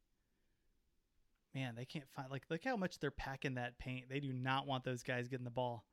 [1.55, 4.07] Man, they can't find like look how much they're packing that paint.
[4.09, 5.85] They do not want those guys getting the ball.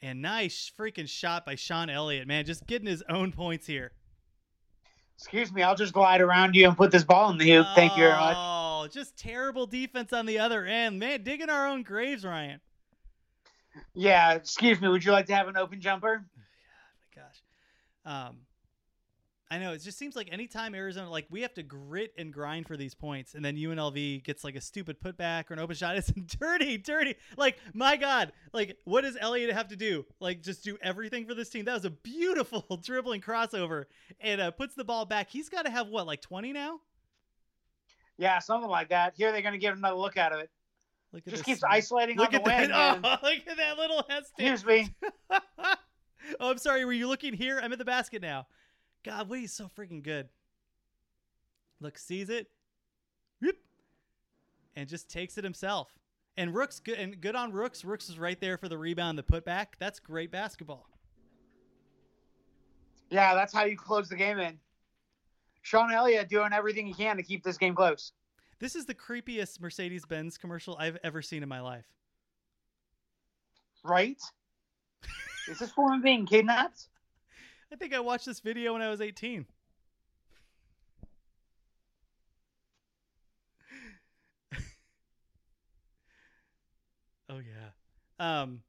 [0.00, 3.92] And nice freaking shot by Sean Elliott, man, just getting his own points here.
[5.16, 7.66] Excuse me, I'll just glide around you and put this ball in the hoop.
[7.74, 8.36] Thank you very much.
[8.36, 10.98] Oh, just terrible defense on the other end.
[10.98, 12.60] Man, digging our own graves, Ryan.
[13.94, 14.88] Yeah, excuse me.
[14.88, 16.24] Would you like to have an open jumper?
[17.16, 17.42] my gosh.
[18.04, 18.38] Um,
[19.50, 22.66] I know it just seems like anytime Arizona, like we have to grit and grind
[22.66, 25.96] for these points, and then UNLV gets like a stupid putback or an open shot.
[26.04, 27.14] It's dirty, dirty.
[27.36, 30.06] Like my God, like what does Elliott have to do?
[30.18, 31.66] Like just do everything for this team.
[31.66, 33.84] That was a beautiful dribbling crossover,
[34.20, 35.30] and uh, puts the ball back.
[35.30, 36.80] He's got to have what, like twenty now?
[38.16, 39.14] Yeah, something like that.
[39.16, 40.50] Here they're going to give another look out of it.
[41.14, 42.70] Look at Just keeps isolating Look on the at wing.
[42.70, 42.98] that.
[43.04, 44.50] Oh, look at that little hesitate.
[44.52, 44.94] Excuse me.
[46.40, 46.84] oh, I'm sorry.
[46.84, 47.60] Were you looking here?
[47.62, 48.48] I'm at the basket now.
[49.04, 50.28] God, Woody's so freaking good.
[51.80, 52.48] Look, sees it,
[53.40, 53.56] whoop,
[54.74, 55.92] and just takes it himself.
[56.36, 57.84] And Rooks good and good on Rooks.
[57.84, 59.66] Rooks is right there for the rebound, the putback.
[59.78, 60.88] That's great basketball.
[63.10, 64.58] Yeah, that's how you close the game in.
[65.62, 68.12] Sean Elliott doing everything he can to keep this game close.
[68.64, 71.84] This is the creepiest Mercedes Benz commercial I've ever seen in my life.
[73.84, 74.16] Right?
[75.48, 76.88] Is this woman being kidnapped?
[77.70, 79.44] I think I watched this video when I was 18.
[87.28, 87.68] oh yeah.
[88.18, 88.62] Um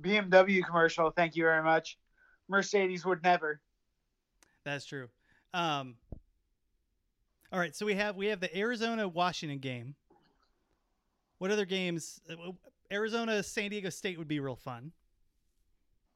[0.00, 1.10] BMW commercial.
[1.10, 1.98] Thank you very much.
[2.48, 3.60] Mercedes would never.
[4.64, 5.08] That's true.
[5.52, 5.96] Um,
[7.52, 9.94] all right, so we have we have the Arizona Washington game.
[11.38, 12.20] What other games?
[12.30, 12.52] uh,
[12.90, 14.92] Arizona San Diego State would be real fun.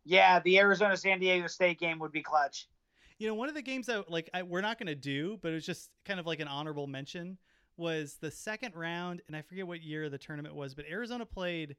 [0.04, 2.68] Yeah, the Arizona San Diego State game would be clutch.
[3.18, 5.50] You know, one of the games that like I, we're not going to do, but
[5.50, 7.36] it was just kind of like an honorable mention
[7.76, 11.76] was the second round, and I forget what year the tournament was, but Arizona played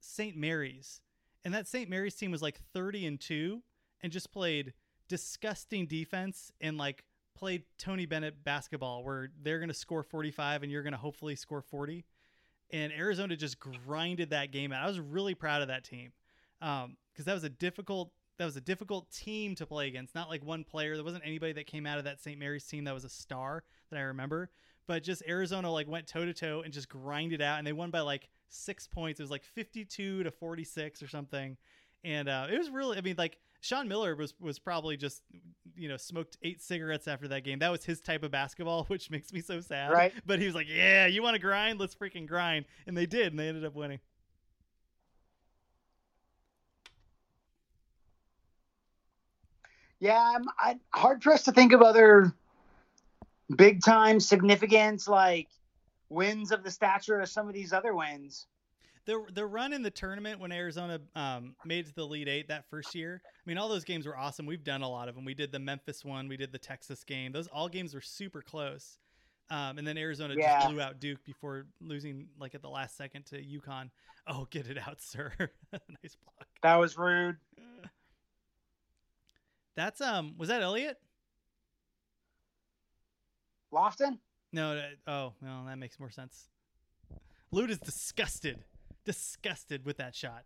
[0.00, 0.36] St.
[0.36, 1.00] Mary's,
[1.44, 1.88] and that St.
[1.88, 3.62] Mary's team was like thirty and two,
[4.02, 4.72] and just played
[5.08, 7.04] disgusting defense and like
[7.36, 10.98] played Tony Bennett basketball, where they're going to score forty five and you're going to
[10.98, 12.04] hopefully score forty,
[12.70, 14.84] and Arizona just grinded that game out.
[14.84, 16.12] I was really proud of that team
[16.60, 20.14] because that was a difficult that was a difficult team to play against.
[20.14, 20.94] Not like one player.
[20.94, 22.38] There wasn't anybody that came out of that St.
[22.38, 24.50] Mary's team that was a star that I remember.
[24.86, 27.90] But just Arizona like went toe to toe and just grinded out, and they won
[27.90, 29.18] by like six points.
[29.20, 31.56] It was like fifty-two to forty-six or something,
[32.04, 32.96] and uh, it was really.
[32.96, 35.22] I mean, like Sean Miller was was probably just
[35.76, 37.58] you know smoked eight cigarettes after that game.
[37.58, 39.92] That was his type of basketball, which makes me so sad.
[39.92, 40.12] Right.
[40.24, 41.78] But he was like, "Yeah, you want to grind?
[41.80, 44.00] Let's freaking grind," and they did, and they ended up winning.
[49.98, 52.34] Yeah, I'm I, hard pressed to think of other
[53.54, 55.48] big time significance like
[56.08, 58.46] wins of the stature of some of these other wins.
[59.06, 62.48] The the run in the tournament when Arizona um, made it to the Elite Eight
[62.48, 63.22] that first year.
[63.24, 64.46] I mean, all those games were awesome.
[64.46, 65.24] We've done a lot of them.
[65.24, 66.26] We did the Memphis one.
[66.28, 67.30] We did the Texas game.
[67.32, 68.98] Those all games were super close.
[69.48, 70.58] Um, and then Arizona Yeah.
[70.58, 73.90] just blew out Duke before losing like at the last second to UConn.
[74.26, 75.30] Oh, get it out, sir!
[75.72, 76.48] nice block.
[76.62, 77.36] That was rude.
[79.76, 80.96] That's um, was that Elliott?
[83.72, 84.18] Lofton?
[84.52, 84.74] No.
[84.74, 86.48] that- oh, well, that makes more sense.
[87.52, 88.64] Lute is disgusted,
[89.06, 90.44] disgusted with that shot.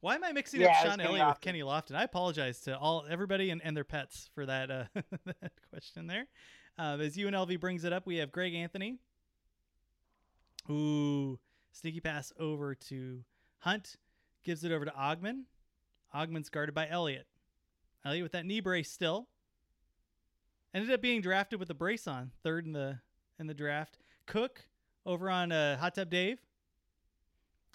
[0.00, 1.94] Why am I mixing Yeah, up Sean Elliott with Kenny Lofton?
[1.94, 4.84] I apologize to all everybody and, and their pets for that, uh,
[5.26, 6.26] that question there.
[6.76, 8.98] Uh, as UNLV brings it up, we have Greg Anthony.
[10.68, 11.38] Ooh,
[11.70, 13.22] sneaky pass over to
[13.58, 13.96] Hunt,
[14.42, 15.42] gives it over to Augmon.
[16.12, 17.26] Augmon's guarded by Elliott.
[18.04, 19.28] Elliott with that knee brace still.
[20.74, 22.98] Ended up being drafted with the brace on, third in the
[23.38, 23.98] in the draft.
[24.26, 24.66] Cook
[25.06, 26.38] over on uh, Hot Tub Dave.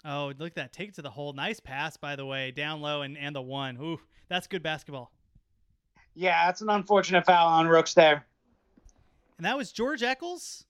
[0.04, 0.72] Oh, look at that.
[0.72, 1.32] Take it to the hole.
[1.32, 2.50] Nice pass, by the way.
[2.50, 3.76] Down low and, and the one.
[3.78, 3.98] Ooh,
[4.28, 5.12] that's good basketball.
[6.14, 8.26] Yeah, that's an unfortunate foul on Rooks there.
[9.36, 10.64] And that was George Ackles.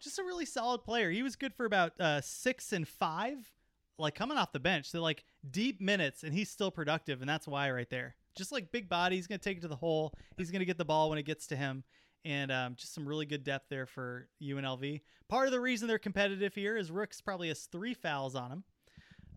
[0.00, 1.10] Just a really solid player.
[1.10, 3.52] He was good for about uh, six and five,
[3.98, 4.90] like coming off the bench.
[4.90, 7.20] So, like, deep minutes, and he's still productive.
[7.20, 8.14] And that's why right there.
[8.36, 9.16] Just like big body.
[9.16, 10.12] He's going to take it to the hole.
[10.36, 11.82] He's going to get the ball when it gets to him.
[12.24, 15.00] And um, just some really good depth there for UNLV.
[15.28, 18.64] Part of the reason they're competitive here is Rooks probably has three fouls on him.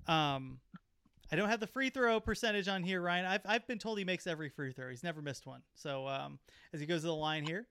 [0.08, 0.60] Um,
[1.32, 3.26] I don't have the free throw percentage on here, Ryan.
[3.26, 4.90] I've, I've been told he makes every free throw.
[4.90, 5.62] He's never missed one.
[5.76, 6.40] So um,
[6.74, 7.68] as he goes to the line here,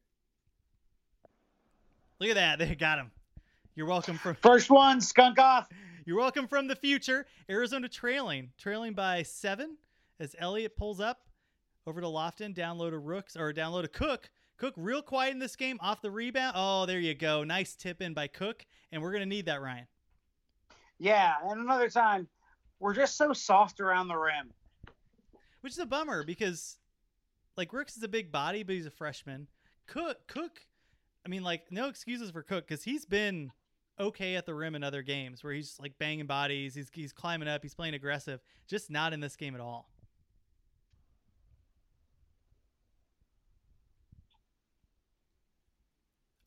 [2.19, 2.59] look at that.
[2.67, 3.11] They got him.
[3.75, 5.69] You're welcome from First one, skunk off.
[6.07, 7.27] You're welcome from the future.
[7.51, 9.77] Arizona trailing, trailing by seven
[10.19, 11.21] as Elliott pulls up
[11.87, 14.31] over to Lofton, download a Rooks or download a Cook.
[14.61, 16.53] Cook real quiet in this game off the rebound.
[16.55, 17.45] Oh, there you go.
[17.45, 19.87] Nice tip in by Cook, and we're gonna need that, Ryan.
[20.99, 22.29] Yeah, and another time,
[22.79, 24.53] we're just so soft around the rim.
[25.63, 26.77] which is a bummer because
[27.57, 29.49] like Rooks is a big body, but he's a freshman.
[29.87, 30.61] Cook, Cook,
[31.25, 33.53] I mean, like no excuses for Cook because he's been
[33.99, 37.49] okay at the rim in other games where he's like banging bodies, he's he's climbing
[37.49, 38.41] up, he's playing aggressive.
[38.67, 39.89] Just not in this game at all.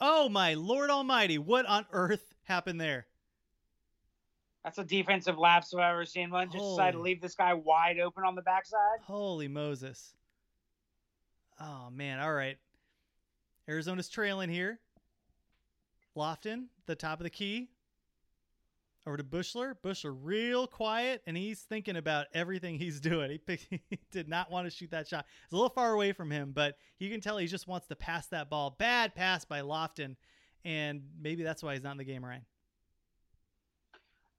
[0.05, 1.37] Oh my Lord Almighty!
[1.37, 3.07] What on earth happened there?
[4.65, 6.51] That's a defensive lapse if I've ever seen one.
[6.51, 8.99] Just decided to leave this guy wide open on the backside.
[9.03, 10.13] Holy Moses.
[11.57, 12.57] Oh man, all right.
[13.69, 14.81] Arizona's trailing here.
[16.17, 17.69] Lofton, the top of the key.
[19.05, 19.75] Over to Buechler.
[19.83, 23.31] Buechler real quiet, and he's thinking about everything he's doing.
[23.31, 25.25] He, picked, he did not want to shoot that shot.
[25.43, 27.95] It's a little far away from him, but you can tell he just wants to
[27.95, 28.75] pass that ball.
[28.79, 30.15] Bad pass by Lofton,
[30.63, 32.45] and maybe that's why he's not in the game, Ryan.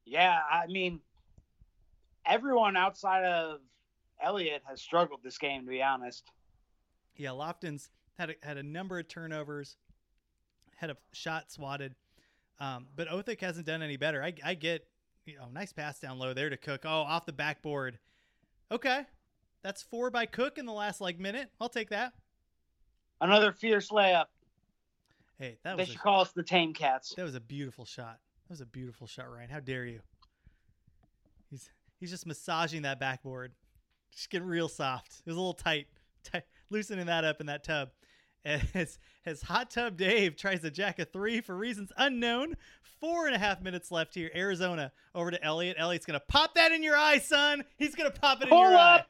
[0.07, 1.01] Yeah, I mean,
[2.27, 3.61] everyone outside of
[4.23, 6.25] Elliott has struggled this game, to be honest.
[7.17, 9.77] Yeah, Lofton's had a, had a number of turnovers,
[10.77, 11.95] had a shot swatted,
[12.61, 14.23] um, but Othick hasn't done any better.
[14.23, 14.87] I, I get,
[15.27, 16.83] you know, nice pass down low there to Cook.
[16.85, 17.99] Oh, off the backboard.
[18.71, 19.03] Okay,
[19.63, 21.51] that's four by Cook in the last like minute.
[21.61, 22.13] I'll take that.
[23.21, 24.27] Another fierce layup.
[25.39, 27.15] Hey, that They was should a, call us the Tame Cats.
[27.17, 28.19] that was a beautiful shot.
[28.49, 29.51] That was a beautiful shot, Ryan.
[29.51, 30.01] How dare you?
[31.51, 33.53] He's he's just massaging that backboard,
[34.13, 35.23] just getting real soft.
[35.25, 35.87] It was a little tight,
[36.25, 37.91] tight loosening that up in that tub.
[38.45, 42.57] As as hot tub Dave tries to jack a three for reasons unknown.
[43.01, 44.31] Four and a half minutes left here.
[44.35, 45.77] Arizona over to Elliott.
[45.79, 47.65] Elliott's gonna pop that in your eye, son.
[47.79, 49.09] He's gonna pop it in Pull your up.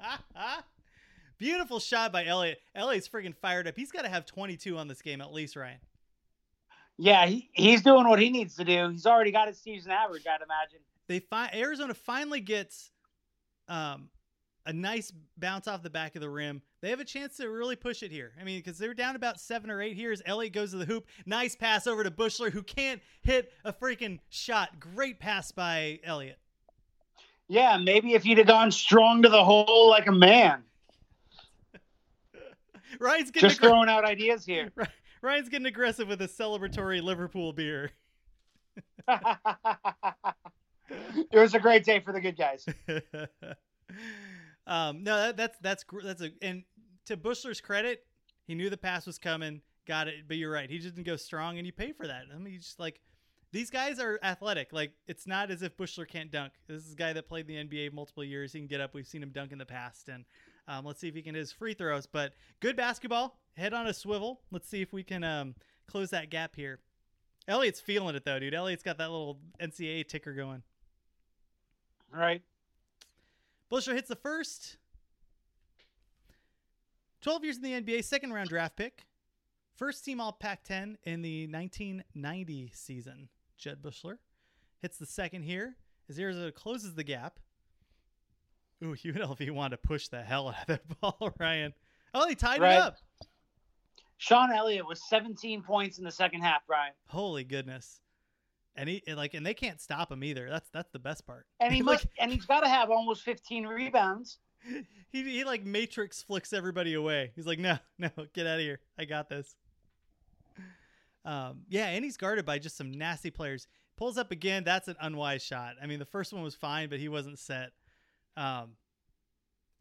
[0.00, 0.60] eye.
[1.38, 2.58] Beautiful shot by Elliott.
[2.74, 3.74] Elliott's freaking fired up.
[3.76, 5.78] He's got to have 22 on this game at least, Ryan.
[6.96, 8.88] Yeah, he, he's doing what he needs to do.
[8.90, 10.78] He's already got his season average, I'd imagine.
[11.08, 12.90] they fi- Arizona finally gets
[13.68, 14.08] um,
[14.66, 16.62] a nice bounce off the back of the rim.
[16.80, 18.32] They have a chance to really push it here.
[18.40, 20.84] I mean, because they're down about seven or eight here as Elliott goes to the
[20.84, 21.06] hoop.
[21.26, 24.80] Nice pass over to Buechler, who can't hit a freaking shot.
[24.80, 26.38] Great pass by Elliott.
[27.48, 30.62] Yeah, maybe if he'd have gone strong to the hole like a man.
[32.98, 34.72] Ryan's getting Just aggr- throwing out ideas here.
[35.22, 37.90] Ryan's getting aggressive with a celebratory Liverpool beer.
[39.08, 39.18] it
[41.32, 42.66] was a great day for the good guys.
[44.66, 46.64] Um, no, that, that's that's that's a and
[47.06, 48.04] to Buechler's credit,
[48.46, 50.26] he knew the pass was coming, got it.
[50.26, 52.22] But you're right, he didn't go strong, and you pay for that.
[52.34, 53.00] I mean, you just like
[53.52, 54.72] these guys are athletic.
[54.72, 56.52] Like it's not as if Buechler can't dunk.
[56.66, 58.52] This is a guy that played the NBA multiple years.
[58.52, 58.94] He can get up.
[58.94, 60.24] We've seen him dunk in the past, and
[60.66, 62.06] um, let's see if he can hit his free throws.
[62.06, 64.40] But good basketball, head on a swivel.
[64.50, 65.54] Let's see if we can um,
[65.86, 66.80] close that gap here.
[67.46, 68.54] Elliott's feeling it though, dude.
[68.54, 70.62] Elliott's got that little NCAA ticker going.
[72.10, 72.42] Right.
[73.74, 74.76] Buechler hits the first.
[77.22, 79.06] 12 years in the NBA, second round draft pick.
[79.74, 83.28] First team all Pac 10 in the 1990 season.
[83.58, 84.18] Jud Buechler
[84.80, 85.74] hits the second here
[86.08, 87.38] as Arizona closes the gap.
[88.82, 91.72] Ooh, UNLV wanted to push the hell out of that ball, Ryan.
[92.12, 92.74] Oh, they tied Right.
[92.76, 92.96] it up.
[94.18, 96.92] Sean Elliott was 17 points in the second half, Brian.
[97.08, 98.00] Holy goodness.
[98.76, 100.48] And he like and they can't stop him either.
[100.50, 101.46] That's that's the best part.
[101.60, 104.38] And he like must, and he's got to have almost 15 rebounds.
[105.12, 107.32] he, he like matrix flicks everybody away.
[107.36, 108.80] He's like, no, no, get out of here.
[108.98, 109.54] I got this.
[111.24, 113.66] Um, yeah, and he's guarded by just some nasty players.
[113.96, 114.64] Pulls up again.
[114.64, 115.74] That's an unwise shot.
[115.82, 117.70] I mean, the first one was fine, but he wasn't set.
[118.36, 118.72] Um,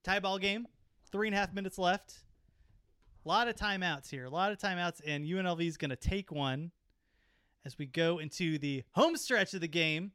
[0.04, 0.68] tie ball game.
[1.12, 2.20] Three and a half minutes left.
[3.26, 4.26] A lot of timeouts here.
[4.26, 6.72] A lot of timeouts, and UNLV is going to take one
[7.66, 10.12] as we go into the home stretch of the game.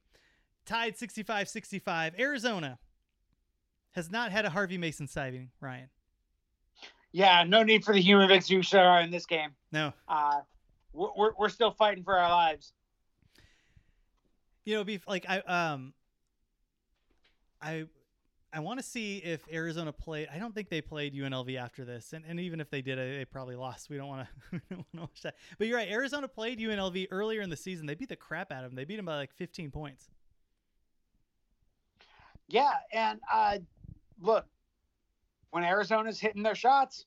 [0.67, 2.15] Tied 65 65.
[2.19, 2.79] Arizona
[3.93, 5.89] has not had a Harvey Mason sighting, Ryan.
[7.13, 8.63] Yeah, no need for the human victory
[9.03, 9.51] in this game.
[9.73, 9.93] No.
[10.07, 10.41] Uh,
[10.93, 12.75] we're, we're, we're still fighting for our lives.
[14.65, 15.95] You know, be like I um
[17.63, 17.85] I
[18.53, 20.29] I want to see if Arizona played.
[20.33, 23.25] I don't think they played UNLV after this, and, and even if they did, they
[23.27, 23.91] probably lost.
[23.91, 24.27] We don't want
[24.71, 25.37] to watch that.
[25.59, 25.91] But you're right.
[25.91, 27.87] Arizona played UNLV earlier in the season.
[27.87, 28.77] They beat the crap out of them.
[28.77, 30.09] They beat them by like 15 points.
[32.49, 33.59] Yeah, and uh,
[34.23, 34.47] look,
[35.51, 37.05] when Arizona's hitting their shots,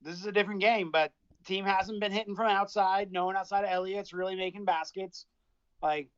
[0.00, 0.92] this is a different game.
[0.92, 1.12] But
[1.44, 3.10] team hasn't been hitting from outside.
[3.10, 5.26] No one outside of Elliott's really making baskets.
[5.82, 6.08] Like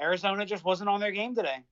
[0.00, 1.64] Arizona just wasn't on their game today.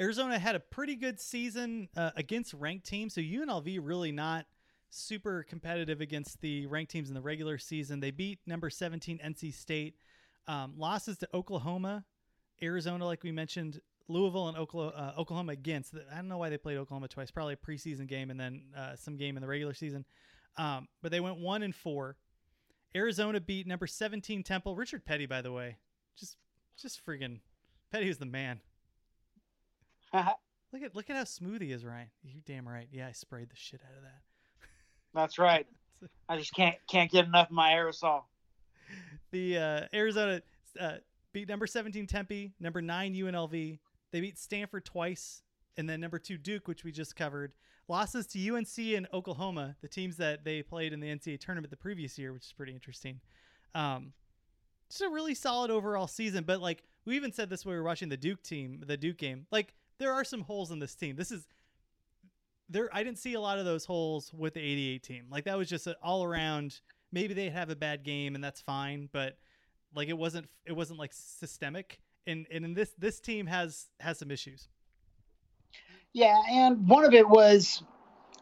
[0.00, 4.46] Arizona had a pretty good season uh, against ranked teams, so UNLV really not
[4.90, 8.00] super competitive against the ranked teams in the regular season.
[8.00, 9.96] They beat number 17 NC State.
[10.48, 12.04] Um, losses to Oklahoma,
[12.62, 15.94] Arizona, like we mentioned, Louisville and Oklahoma, uh, Oklahoma against.
[16.12, 17.30] I don't know why they played Oklahoma twice.
[17.30, 20.04] Probably a preseason game and then uh, some game in the regular season.
[20.56, 22.16] Um, but they went one and four.
[22.94, 24.76] Arizona beat number 17 Temple.
[24.76, 25.76] Richard Petty, by the way,
[26.16, 26.36] just
[26.80, 27.40] just friggin'
[27.90, 28.60] Petty was the man.
[30.72, 32.08] Look at look at how smooth he is, Ryan.
[32.22, 32.88] You damn right.
[32.90, 34.20] Yeah, I sprayed the shit out of that.
[35.14, 35.66] That's right.
[36.28, 38.24] I just can't can't get enough of my aerosol.
[39.30, 40.42] The uh, Arizona
[40.78, 40.96] uh,
[41.32, 43.78] beat number 17 Temple, number 9 UNLV.
[44.12, 45.42] They beat Stanford twice,
[45.76, 47.52] and then number 2 Duke, which we just covered.
[47.88, 51.76] Losses to UNC and Oklahoma, the teams that they played in the NCAA tournament the
[51.76, 53.20] previous year, which is pretty interesting.
[53.74, 54.12] Um,
[54.88, 56.44] just a really solid overall season.
[56.44, 59.18] But like we even said this when we were watching the Duke team, the Duke
[59.18, 59.46] game.
[59.50, 61.16] Like there are some holes in this team.
[61.16, 61.46] This is
[62.68, 62.88] there.
[62.92, 65.24] I didn't see a lot of those holes with the '88 team.
[65.30, 66.80] Like that was just an all around.
[67.12, 69.38] Maybe they have a bad game and that's fine, but
[69.94, 70.48] like it wasn't.
[70.64, 72.00] It wasn't like systemic.
[72.26, 74.68] And and in this this team has has some issues.
[76.12, 77.82] Yeah, and one of it was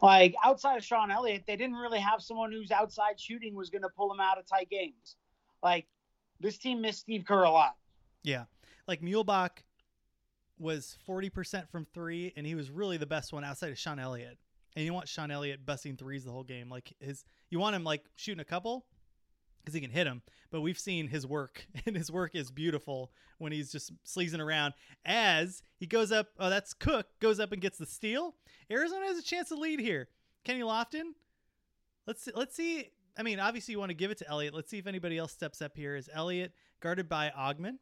[0.00, 3.82] like outside of Sean Elliott, they didn't really have someone whose outside shooting was going
[3.82, 5.16] to pull them out of tight games.
[5.62, 5.86] Like
[6.40, 7.74] this team missed Steve Kerr a lot.
[8.22, 8.44] Yeah.
[8.86, 9.50] Like Muehlebach
[10.58, 14.38] was 40% from three, and he was really the best one outside of Sean Elliott.
[14.76, 16.68] And you want Sean Elliott busting threes the whole game.
[16.68, 18.86] Like his, you want him like shooting a couple
[19.60, 20.22] because he can hit them.
[20.50, 24.74] But we've seen his work, and his work is beautiful when he's just sleazing around.
[25.04, 28.34] As he goes up, oh, that's Cook goes up and gets the steal.
[28.70, 30.08] Arizona has a chance to lead here.
[30.44, 31.12] Kenny Lofton.
[32.06, 32.90] Let's see, let's see.
[33.16, 34.54] I mean, obviously you want to give it to Elliott.
[34.54, 35.96] Let's see if anybody else steps up here.
[35.96, 37.78] Is Elliott guarded by Augmon?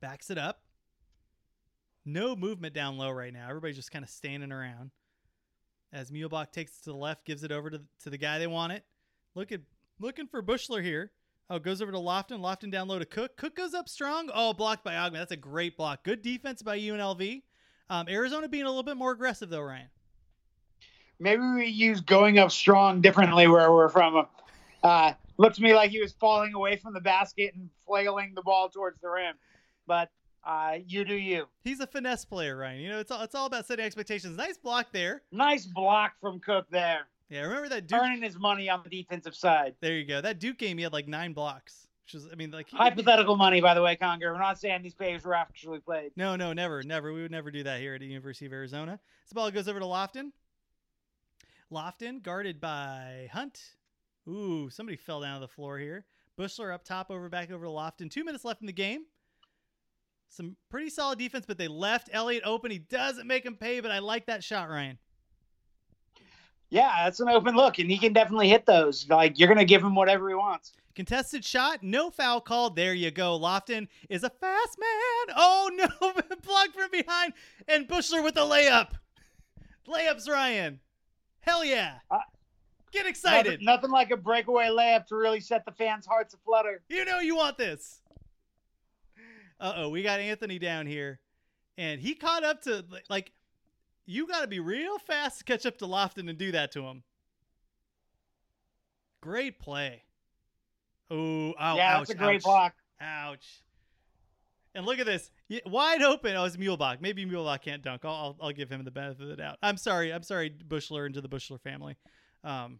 [0.00, 0.62] Backs it up.
[2.04, 3.46] No movement down low right now.
[3.48, 4.90] Everybody's just kind of standing around.
[5.92, 8.46] As Muehlebach takes it to the left, gives it over to, to the guy they
[8.46, 8.84] want it.
[9.34, 9.60] Look at
[9.98, 11.12] looking for Buechler here.
[11.48, 12.40] Oh, goes over to Lofton.
[12.40, 13.36] Lofton down low to Cook.
[13.36, 14.30] Cook goes up strong.
[14.32, 15.14] Oh, blocked by Augmon.
[15.14, 16.04] That's a great block.
[16.04, 17.42] Good defense by UNLV.
[17.90, 19.88] Um, Arizona being a little bit more aggressive though, Ryan.
[21.18, 24.26] Maybe we use going up strong differently where we're from.
[24.82, 28.42] Uh, looked to me like he was falling away from the basket and flailing the
[28.42, 29.34] ball towards the rim.
[29.88, 30.08] But
[30.44, 31.46] uh, you do you.
[31.62, 32.80] He's a finesse player, Ryan.
[32.80, 34.36] You know, it's all it's all about setting expectations.
[34.36, 35.22] Nice block there.
[35.32, 37.06] Nice block from Cook there.
[37.28, 39.74] Yeah, remember that Duke earning his money on the defensive side.
[39.80, 40.20] There you go.
[40.20, 43.60] That Duke game, he had like nine blocks, which is, I mean, like hypothetical money,
[43.60, 44.32] by the way, Conger.
[44.32, 46.10] We're not saying these players were actually played.
[46.16, 47.12] No, no, never, never.
[47.12, 48.98] We would never do that here at the University of Arizona.
[49.24, 50.32] This ball goes over to Lofton.
[51.72, 53.60] Lofton guarded by Hunt.
[54.28, 56.04] Ooh, somebody fell down to the floor here.
[56.36, 58.10] Buechler up top, over back over to Lofton.
[58.10, 59.04] Two minutes left in the game.
[60.30, 62.70] Some pretty solid defense, but they left Elliott open.
[62.70, 64.96] He doesn't make him pay, but I like that shot, Ryan.
[66.70, 69.08] Yeah, that's an open look, and he can definitely hit those.
[69.08, 70.72] Like you're gonna give him whatever he wants.
[70.94, 72.76] Contested shot, no foul called.
[72.76, 73.38] There you go.
[73.38, 75.36] Lofton is a fast man.
[75.36, 76.12] Oh no,
[76.42, 77.32] blocked from behind,
[77.66, 78.92] and Buechler with a layup.
[79.88, 80.78] Layups, Ryan.
[81.40, 81.94] Hell yeah.
[82.08, 82.18] Uh,
[82.92, 83.52] Get excited.
[83.52, 86.82] Nothing, nothing, like a breakaway layup to really set the fans' hearts aflutter.
[86.88, 88.00] You know you want this.
[89.60, 91.20] Uh oh, we got Anthony down here,
[91.76, 93.32] and he caught up to like
[94.06, 96.82] you got to be real fast to catch up to Lofton and do that to
[96.82, 97.02] him.
[99.20, 100.02] Great play.
[101.12, 102.74] Ooh, ow, yeah, ouch, that's a great ouch, block.
[103.00, 103.62] Ouch.
[104.74, 105.30] And look at this,
[105.66, 106.36] wide open.
[106.36, 107.00] Oh, it's Muehlebach.
[107.00, 108.04] Maybe Muehlebach can't dunk.
[108.04, 109.58] I'll, I'll, I'll give him the benefit of the doubt.
[109.62, 110.12] I'm sorry.
[110.12, 111.96] I'm sorry, Buechler and to the Buechler family.
[112.44, 112.78] Um,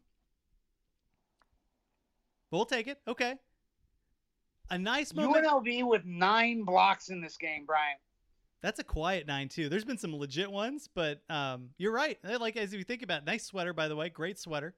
[2.51, 2.99] but we'll take it.
[3.07, 3.35] Okay.
[4.71, 5.45] A nice moment.
[5.45, 7.97] UNLV with nine blocks in this game, Brian.
[8.63, 9.69] That's a quiet nine too.
[9.69, 12.19] There's been some legit ones, but um, you're right.
[12.23, 14.75] Like as you think about, it, nice sweater by the way, great sweater.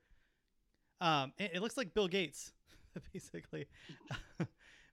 [1.01, 2.53] Um, it, it looks like Bill Gates,
[3.13, 3.67] basically.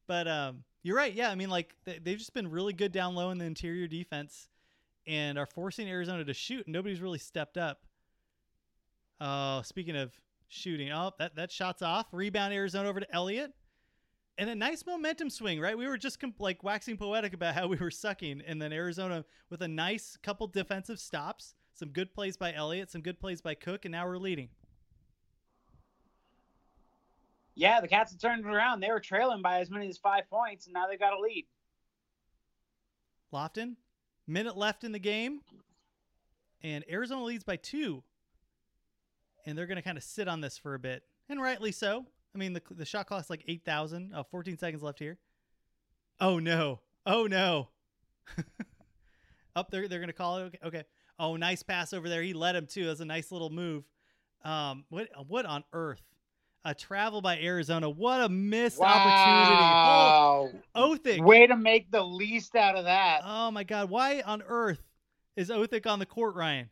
[0.08, 1.14] but um, you're right.
[1.14, 3.88] Yeah, I mean, like they, they've just been really good down low in the interior
[3.88, 4.50] defense,
[5.06, 6.66] and are forcing Arizona to shoot.
[6.66, 7.86] And nobody's really stepped up.
[9.22, 10.12] Oh, speaking of
[10.48, 12.08] shooting, oh that that shot's off.
[12.12, 13.54] Rebound Arizona over to Elliott
[14.40, 15.78] and a nice momentum swing, right?
[15.78, 19.26] We were just comp- like waxing poetic about how we were sucking, and then Arizona
[19.50, 23.54] with a nice couple defensive stops, some good plays by Elliott, some good plays by
[23.54, 24.48] Cook, and now we're leading.
[27.54, 28.80] Yeah, the Cats have turned it around.
[28.80, 31.46] They were trailing by as many as five points, and now they've got a lead.
[33.34, 33.76] Lofton,
[34.26, 35.42] minute left in the game,
[36.64, 38.04] and Arizona leads by two,
[39.46, 42.06] and they're going to kind of sit on this for a bit, and rightly so.
[42.34, 44.14] I mean, the the shot clock's like 8,000.
[44.16, 45.18] Oh, 14 seconds left here.
[46.20, 46.80] Oh, no.
[47.06, 47.70] Oh, no.
[49.56, 50.44] Up there, they're going to call it.
[50.44, 50.60] Okay.
[50.64, 50.84] okay.
[51.18, 52.22] Oh, nice pass over there.
[52.22, 52.86] He led him, too.
[52.86, 53.84] That's a nice little move.
[54.44, 56.02] Um, what what on earth?
[56.66, 57.90] A travel by Arizona.
[57.90, 58.88] What a missed wow.
[58.88, 60.62] opportunity.
[60.76, 61.24] Oh, Othick.
[61.24, 63.22] Way to make the least out of that.
[63.24, 63.90] Oh, my God.
[63.90, 64.82] Why on earth
[65.36, 66.70] is Othick on the court, Ryan?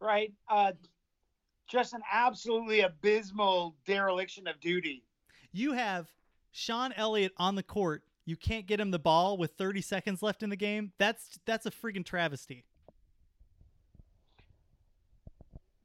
[0.00, 0.32] Right.
[0.48, 0.72] Uh,
[1.70, 5.04] just an absolutely abysmal dereliction of duty.
[5.52, 6.10] You have
[6.50, 8.02] Sean Elliott on the court.
[8.24, 10.92] You can't get him the ball with 30 seconds left in the game.
[10.98, 12.64] That's that's a freaking travesty.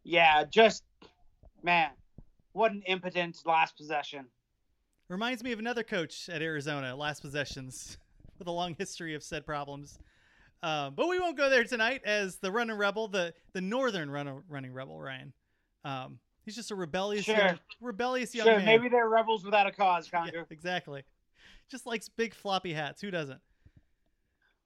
[0.04, 0.84] Yeah, just
[1.64, 1.92] man,
[2.54, 4.26] what an impotent last possession.
[5.08, 7.98] Reminds me of another coach at Arizona, last possessions,
[8.40, 10.00] with a long history of said problems.
[10.64, 14.44] Um, but we won't go there tonight as the running rebel, the the northern run,
[14.50, 15.34] running rebel, Ryan.
[15.86, 17.36] Um, He's just a rebellious, Sure.
[17.36, 18.66] young, rebellious young Sure, man.
[18.66, 21.04] maybe they're rebels without a cause, Yeah, exactly.
[21.72, 23.02] Just likes big floppy hats.
[23.02, 23.40] Who doesn't?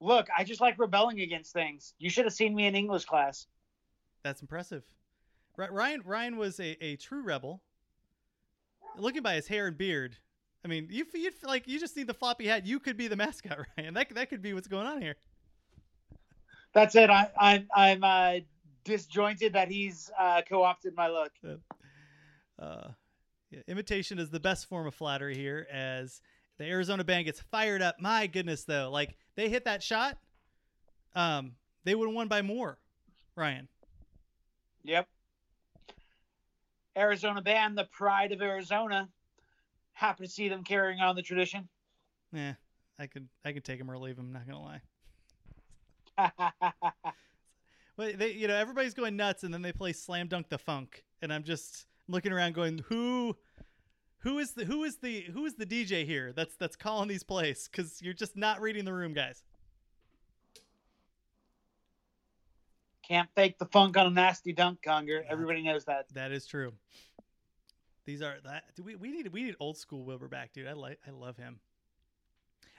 [0.01, 1.93] Look, I just like rebelling against things.
[1.97, 3.47] You should have seen me in English class.
[4.23, 4.83] That's impressive.
[5.55, 7.61] Ryan Ryan was a, a true rebel.
[8.97, 10.17] Looking by his hair and beard,
[10.65, 12.65] I mean, you you like you just need the floppy hat.
[12.65, 13.93] You could be the mascot, Ryan.
[13.93, 15.15] That that could be what's going on here.
[16.73, 17.09] That's it.
[17.09, 18.33] I, I'm I'm uh,
[18.89, 21.31] disjointed that he's uh, co-opted my look.
[22.59, 22.89] Uh,
[23.51, 25.65] yeah, imitation is the best form of flattery here.
[25.71, 26.21] As
[26.59, 27.95] the Arizona band gets fired up.
[27.99, 30.17] My goodness, though, like they hit that shot,
[31.15, 31.53] um,
[31.85, 32.77] they would have won by more.
[33.35, 33.67] Ryan.
[34.83, 35.07] Yep.
[36.97, 39.07] Arizona band, the pride of Arizona.
[39.93, 41.67] Happy to see them carrying on the tradition.
[42.33, 42.53] Yeah,
[42.99, 44.33] I could I could take him or leave him.
[44.33, 44.81] Not gonna lie.
[47.99, 51.03] But they, you know, everybody's going nuts, and then they play "Slam Dunk the Funk,"
[51.21, 53.35] and I'm just looking around, going, "Who,
[54.19, 56.31] who is the who is the who is the DJ here?
[56.31, 59.43] That's that's calling these plays because you're just not reading the room, guys."
[63.05, 65.25] Can't fake the funk on a nasty dunk, Conger.
[65.27, 66.05] Everybody knows that.
[66.13, 66.71] That is true.
[68.05, 70.69] These are that do we we need we need old school Wilbur back, dude.
[70.69, 71.59] I like I love him.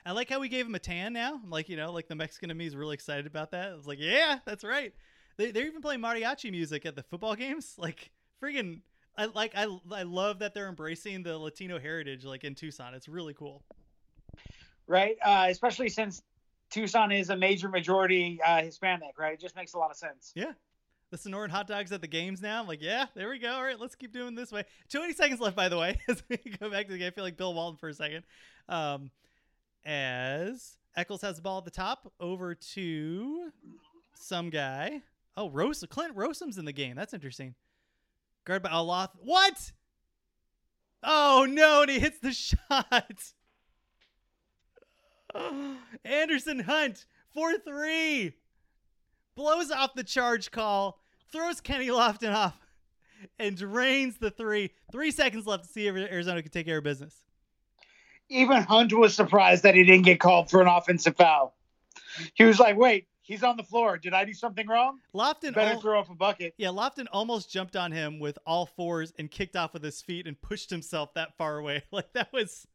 [0.03, 1.39] I like how we gave him a tan now.
[1.43, 3.71] I'm like, you know, like the Mexican to me is really excited about that.
[3.71, 4.95] I was like, yeah, that's right.
[5.41, 7.75] They they're even playing mariachi music at the football games.
[7.81, 8.11] Like
[8.41, 8.81] friggin'
[9.17, 12.93] I like I I love that they're embracing the Latino heritage like in Tucson.
[12.93, 13.63] It's really cool.
[14.87, 15.17] Right?
[15.23, 16.21] Uh, especially since
[16.69, 19.33] Tucson is a major majority uh, Hispanic, right?
[19.33, 20.31] It just makes a lot of sense.
[20.35, 20.53] Yeah.
[21.09, 22.61] The Sonoran hot dogs at the games now.
[22.61, 23.51] I'm like, yeah, there we go.
[23.51, 24.63] All right, let's keep doing this way.
[24.89, 27.07] 20 seconds left, by the way, as we go back to the game.
[27.07, 28.23] I feel like Bill Walton for a second.
[28.69, 29.11] Um,
[29.83, 33.51] as Ackles has the ball at the top, over to
[34.13, 35.01] some guy.
[35.37, 36.95] Oh, Rose, Clint Rosum's in the game.
[36.95, 37.55] That's interesting.
[38.45, 39.11] Guard by Aloth.
[39.17, 39.71] What?
[41.03, 41.81] Oh no!
[41.81, 43.23] And he hits the shot.
[46.05, 48.33] Anderson Hunt four three
[49.35, 50.99] blows off the charge call,
[51.31, 52.59] throws Kenny Lofton off,
[53.39, 54.71] and drains the three.
[54.91, 57.15] Three seconds left to see if Arizona can take care of business.
[58.29, 61.55] Even Hunt was surprised that he didn't get called for an offensive foul.
[62.33, 63.97] He was like, "Wait, he's on the floor.
[63.97, 64.99] Did I do something wrong?
[65.13, 68.65] Lofton better al- throw up a bucket." Yeah, Lofton almost jumped on him with all
[68.65, 71.83] fours and kicked off with his feet and pushed himself that far away.
[71.91, 72.67] Like that was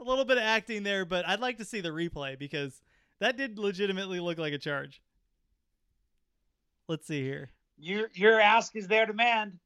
[0.00, 2.82] a little bit of acting there, but I'd like to see the replay because
[3.20, 5.02] that did legitimately look like a charge.
[6.88, 7.50] Let's see here.
[7.78, 9.58] Your your ask is their demand.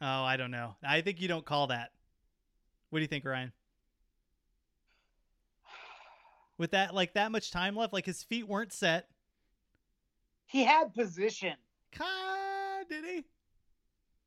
[0.00, 0.76] Oh, I don't know.
[0.82, 1.90] I think you don't call that.
[2.90, 3.52] What do you think, Ryan?
[6.56, 9.08] With that, like that much time left, like his feet weren't set.
[10.46, 11.54] He had position.
[11.92, 13.24] Ka- did he?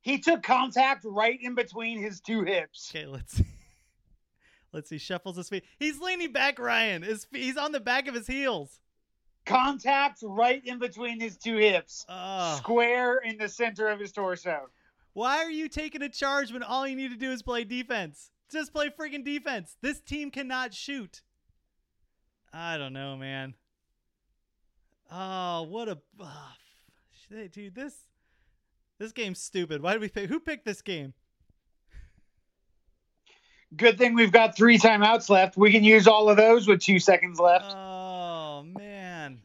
[0.00, 2.90] He took contact right in between his two hips.
[2.94, 3.46] Okay, let's see.
[4.72, 4.96] Let's see.
[4.96, 5.64] Shuffles his feet.
[5.78, 7.02] He's leaning back, Ryan.
[7.02, 8.80] His fe- he's on the back of his heels.
[9.44, 12.06] Contact right in between his two hips.
[12.08, 12.56] Oh.
[12.56, 14.70] Square in the center of his torso.
[15.14, 18.30] Why are you taking a charge when all you need to do is play defense?
[18.50, 19.76] Just play freaking defense.
[19.80, 21.22] This team cannot shoot.
[22.52, 23.54] I don't know, man.
[25.10, 26.52] Oh, what a oh,
[27.28, 27.74] shit, dude.
[27.74, 27.94] This
[28.98, 29.82] this game's stupid.
[29.82, 30.28] Why did we pick?
[30.28, 31.12] Who picked this game?
[33.74, 35.56] Good thing we've got three timeouts left.
[35.56, 37.74] We can use all of those with two seconds left.
[37.74, 39.40] Oh man.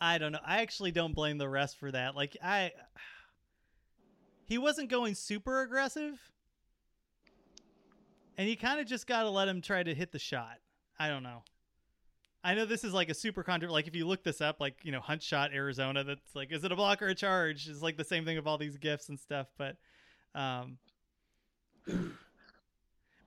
[0.00, 0.40] I don't know.
[0.44, 2.14] I actually don't blame the rest for that.
[2.14, 2.72] Like I
[4.46, 6.18] he wasn't going super aggressive.
[8.38, 10.58] And you kind of just got to let him try to hit the shot.
[10.98, 11.42] I don't know.
[12.44, 14.76] I know this is like a super contra like if you look this up like,
[14.84, 17.68] you know, Hunt shot Arizona that's like is it a block or a charge?
[17.68, 19.76] It's like the same thing of all these gifts and stuff, but
[20.32, 20.78] um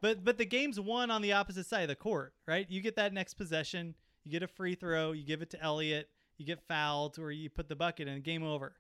[0.01, 2.65] but but the game's won on the opposite side of the court, right?
[2.69, 3.93] You get that next possession,
[4.23, 7.49] you get a free throw, you give it to Elliott, you get fouled, or you
[7.49, 8.73] put the bucket in, game over.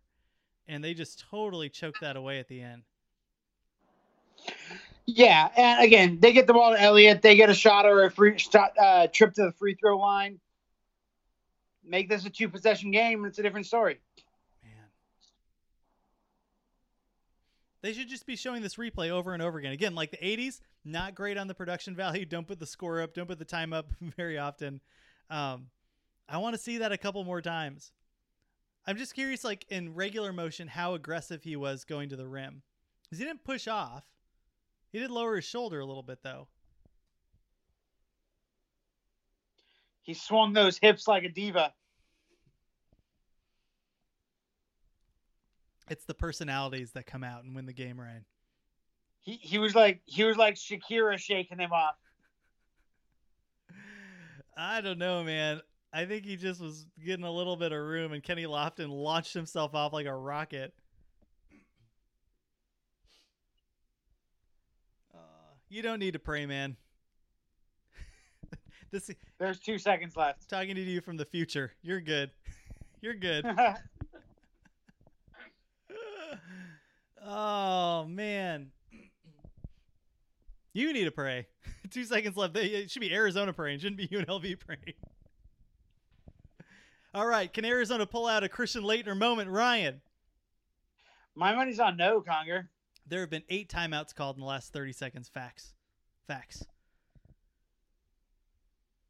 [0.69, 2.83] And they just totally choke that away at the end.
[5.07, 7.23] Yeah, and again, they get the ball to Elliott.
[7.23, 10.39] They get a shot or a free shot, uh, trip to the free throw line.
[11.83, 13.99] Make this a two possession game, and it's a different story.
[14.63, 14.71] Man,
[17.81, 19.71] they should just be showing this replay over and over again.
[19.71, 22.25] Again, like the 80s, not great on the production value.
[22.25, 24.79] Don't put the score up, don't put the time up very often.
[25.31, 25.67] Um,
[26.27, 27.91] I want to see that a couple more times.
[28.89, 32.63] I'm just curious, like in regular motion, how aggressive he was going to the rim.
[33.03, 34.03] Because he didn't push off.
[34.91, 36.47] He did lower his shoulder a little bit, though.
[40.01, 41.71] He swung those hips like a diva.
[45.87, 48.25] It's the personalities that come out and win the game, Ryan.
[49.19, 51.93] He he was like he was like Shakira shaking him off.
[54.57, 55.61] I don't know, man.
[55.91, 59.33] I think he just was getting a little bit of room, and Kenny Lofton launched
[59.33, 60.73] himself off like a rocket.
[65.13, 65.17] Uh,
[65.67, 66.77] you don't need to pray, man.
[68.91, 69.09] this
[69.39, 70.47] There's two seconds left.
[70.47, 71.73] talking to you from the future.
[71.81, 72.29] You're good.
[73.01, 73.45] You're good.
[77.25, 78.71] oh man.
[80.73, 81.47] You need to pray.
[81.89, 82.55] Two seconds left.
[82.57, 83.77] It should be Arizona praying.
[83.77, 84.93] It shouldn't be UNLV praying.
[87.13, 87.51] All right.
[87.51, 90.01] Can Arizona pull out a Christian Laettner moment, Ryan?
[91.35, 92.69] My money's on no, Conger.
[93.07, 95.29] There have been eight timeouts called in the last 30 seconds.
[95.29, 95.73] Facts.
[96.27, 96.63] Facts.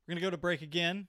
[0.08, 1.08] We're going to go to break again.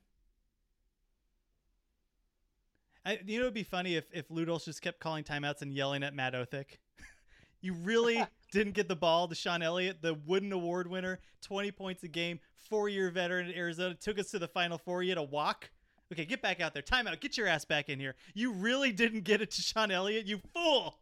[3.07, 6.03] I, you know, it'd be funny if, if Ludolf just kept calling timeouts and yelling
[6.03, 6.79] at Matt Othick.
[7.61, 8.23] you really
[8.53, 12.41] didn't get the ball to Sean Elliott, the Wooden Award winner, 20 points a game,
[12.69, 15.03] four year veteran at Arizona, took us to the Final Four.
[15.03, 15.71] You had a walk.
[16.13, 16.83] Okay, get back out there.
[16.83, 17.21] Timeout.
[17.21, 18.15] Get your ass back in here.
[18.35, 20.97] You really didn't get it to Sean Elliott, you fool.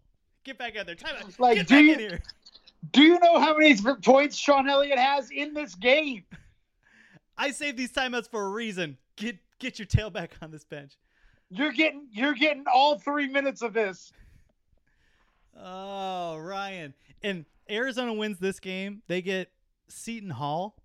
[0.44, 0.94] Get back out there.
[0.94, 1.38] Timeout.
[1.38, 2.22] Like, get do back you- in here.
[2.92, 6.22] Do you know how many points Sean Elliott has in this game?
[7.38, 8.96] I saved these timeouts for a reason.
[9.16, 10.92] Get get your tail back on this bench.
[11.50, 14.12] You're getting you're getting all three minutes of this.
[15.60, 16.94] Oh, Ryan.
[17.22, 19.02] And Arizona wins this game.
[19.08, 19.50] They get
[19.88, 20.76] Seton Hall,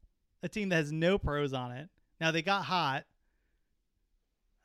[0.42, 1.90] a team that has no pros on it.
[2.20, 3.04] Now they got hot.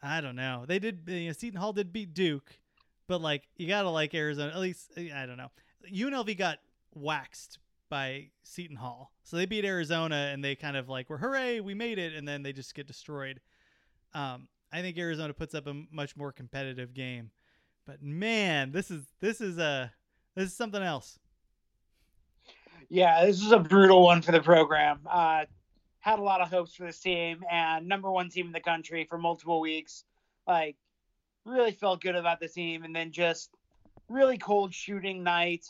[0.02, 0.64] I don't know.
[0.66, 1.00] They did.
[1.06, 2.58] You know, Seton Hall did beat Duke,
[3.06, 4.52] but like you gotta like Arizona.
[4.52, 5.50] At least I don't know.
[5.92, 6.58] UNLV got
[6.94, 7.58] waxed
[7.88, 11.74] by Seton Hall, so they beat Arizona, and they kind of like were hooray, we
[11.74, 13.40] made it, and then they just get destroyed.
[14.14, 17.30] Um, I think Arizona puts up a much more competitive game,
[17.86, 19.92] but man, this is this is a
[20.34, 21.18] this is something else.
[22.88, 25.00] Yeah, this is a brutal one for the program.
[25.06, 25.44] Uh,
[26.08, 29.04] had a lot of hopes for this team and number one team in the country
[29.04, 30.04] for multiple weeks.
[30.46, 30.76] Like,
[31.44, 33.50] really felt good about the team, and then just
[34.08, 35.66] really cold shooting night.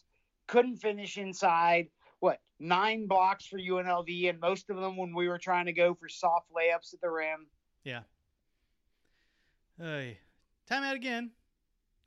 [0.46, 1.88] Couldn't finish inside.
[2.20, 5.94] What nine blocks for UNLV, and most of them when we were trying to go
[5.94, 7.48] for soft layups at the rim.
[7.82, 8.02] Yeah.
[9.76, 10.18] Hey,
[10.70, 11.32] timeout again.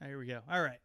[0.02, 0.40] Oh, here we go.
[0.50, 0.80] All right.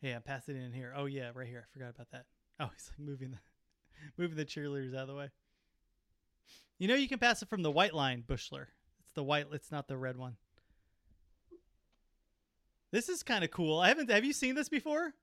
[0.00, 0.94] Yeah, pass it in here.
[0.96, 1.66] Oh yeah, right here.
[1.68, 2.24] I forgot about that.
[2.60, 3.38] Oh, he's like moving the
[4.18, 5.30] moving the cheerleaders out of the way.
[6.78, 8.66] You know you can pass it from the white line, Buechler.
[9.04, 9.46] It's the white.
[9.52, 10.36] It's not the red one.
[12.90, 13.80] This is kind of cool.
[13.80, 14.10] I haven't.
[14.10, 15.14] Have you seen this before?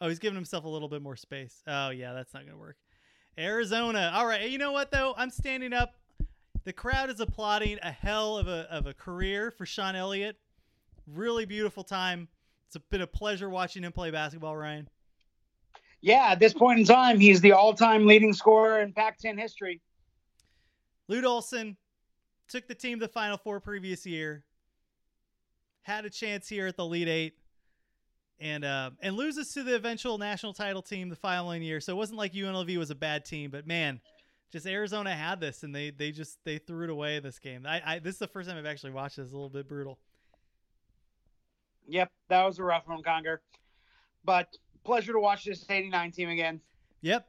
[0.00, 1.62] Oh, he's giving himself a little bit more space.
[1.66, 2.76] Oh yeah, that's not gonna work.
[3.38, 4.12] Arizona.
[4.14, 4.50] All right.
[4.50, 5.14] You know what though?
[5.16, 5.94] I'm standing up.
[6.64, 10.36] The crowd is applauding a hell of a of a career for Sean Elliott.
[11.06, 12.28] Really beautiful time.
[12.66, 14.88] It's been a pleasure watching him play basketball, Ryan.
[16.02, 19.80] Yeah, at this point in time, he's the all-time leading scorer in Pac-10 history.
[21.06, 21.76] Lute Olson
[22.48, 24.44] took the team to the Final Four previous year.
[25.82, 27.34] Had a chance here at the Elite Eight,
[28.40, 31.80] and uh, and loses to the eventual national title team the following year.
[31.80, 34.00] So it wasn't like UNLV was a bad team, but man,
[34.52, 37.64] just Arizona had this, and they they just they threw it away this game.
[37.66, 39.24] I, I this is the first time I've actually watched this.
[39.24, 39.98] It's a little bit brutal.
[41.88, 43.40] Yep, that was a rough one, Conger.
[44.24, 44.48] But
[44.84, 46.60] pleasure to watch this 89 team again.
[47.02, 47.26] Yep.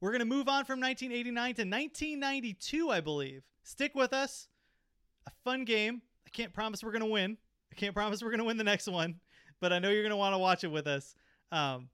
[0.00, 3.42] We're going to move on from 1989 to 1992, I believe.
[3.62, 4.48] Stick with us.
[5.26, 6.02] A fun game.
[6.26, 7.38] I can't promise we're going to win.
[7.72, 9.16] I can't promise we're going to win the next one,
[9.60, 11.14] but I know you're going to want to watch it with us.
[11.50, 11.88] Um,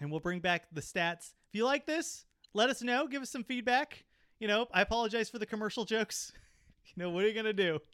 [0.00, 1.32] and we'll bring back the stats.
[1.48, 2.24] If you like this,
[2.54, 3.06] let us know.
[3.06, 4.04] Give us some feedback.
[4.40, 6.32] You know, I apologize for the commercial jokes.
[6.86, 7.78] you know, what are you going to do?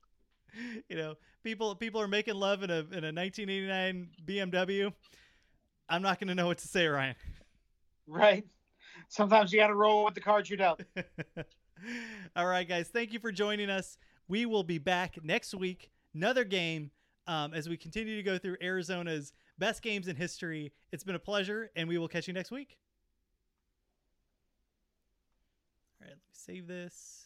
[0.89, 1.15] You know,
[1.45, 4.91] people people are making love in a in a 1989 BMW.
[5.89, 7.15] I'm not going to know what to say, Ryan.
[8.07, 8.45] Right.
[9.09, 10.81] Sometimes you got to roll with the cards you're dealt.
[12.37, 12.89] All right, guys.
[12.89, 13.99] Thank you for joining us.
[14.29, 15.91] We will be back next week.
[16.15, 16.91] Another game
[17.27, 20.73] um, as we continue to go through Arizona's best games in history.
[20.93, 22.79] It's been a pleasure, and we will catch you next week.
[26.01, 27.26] All right, let me save this.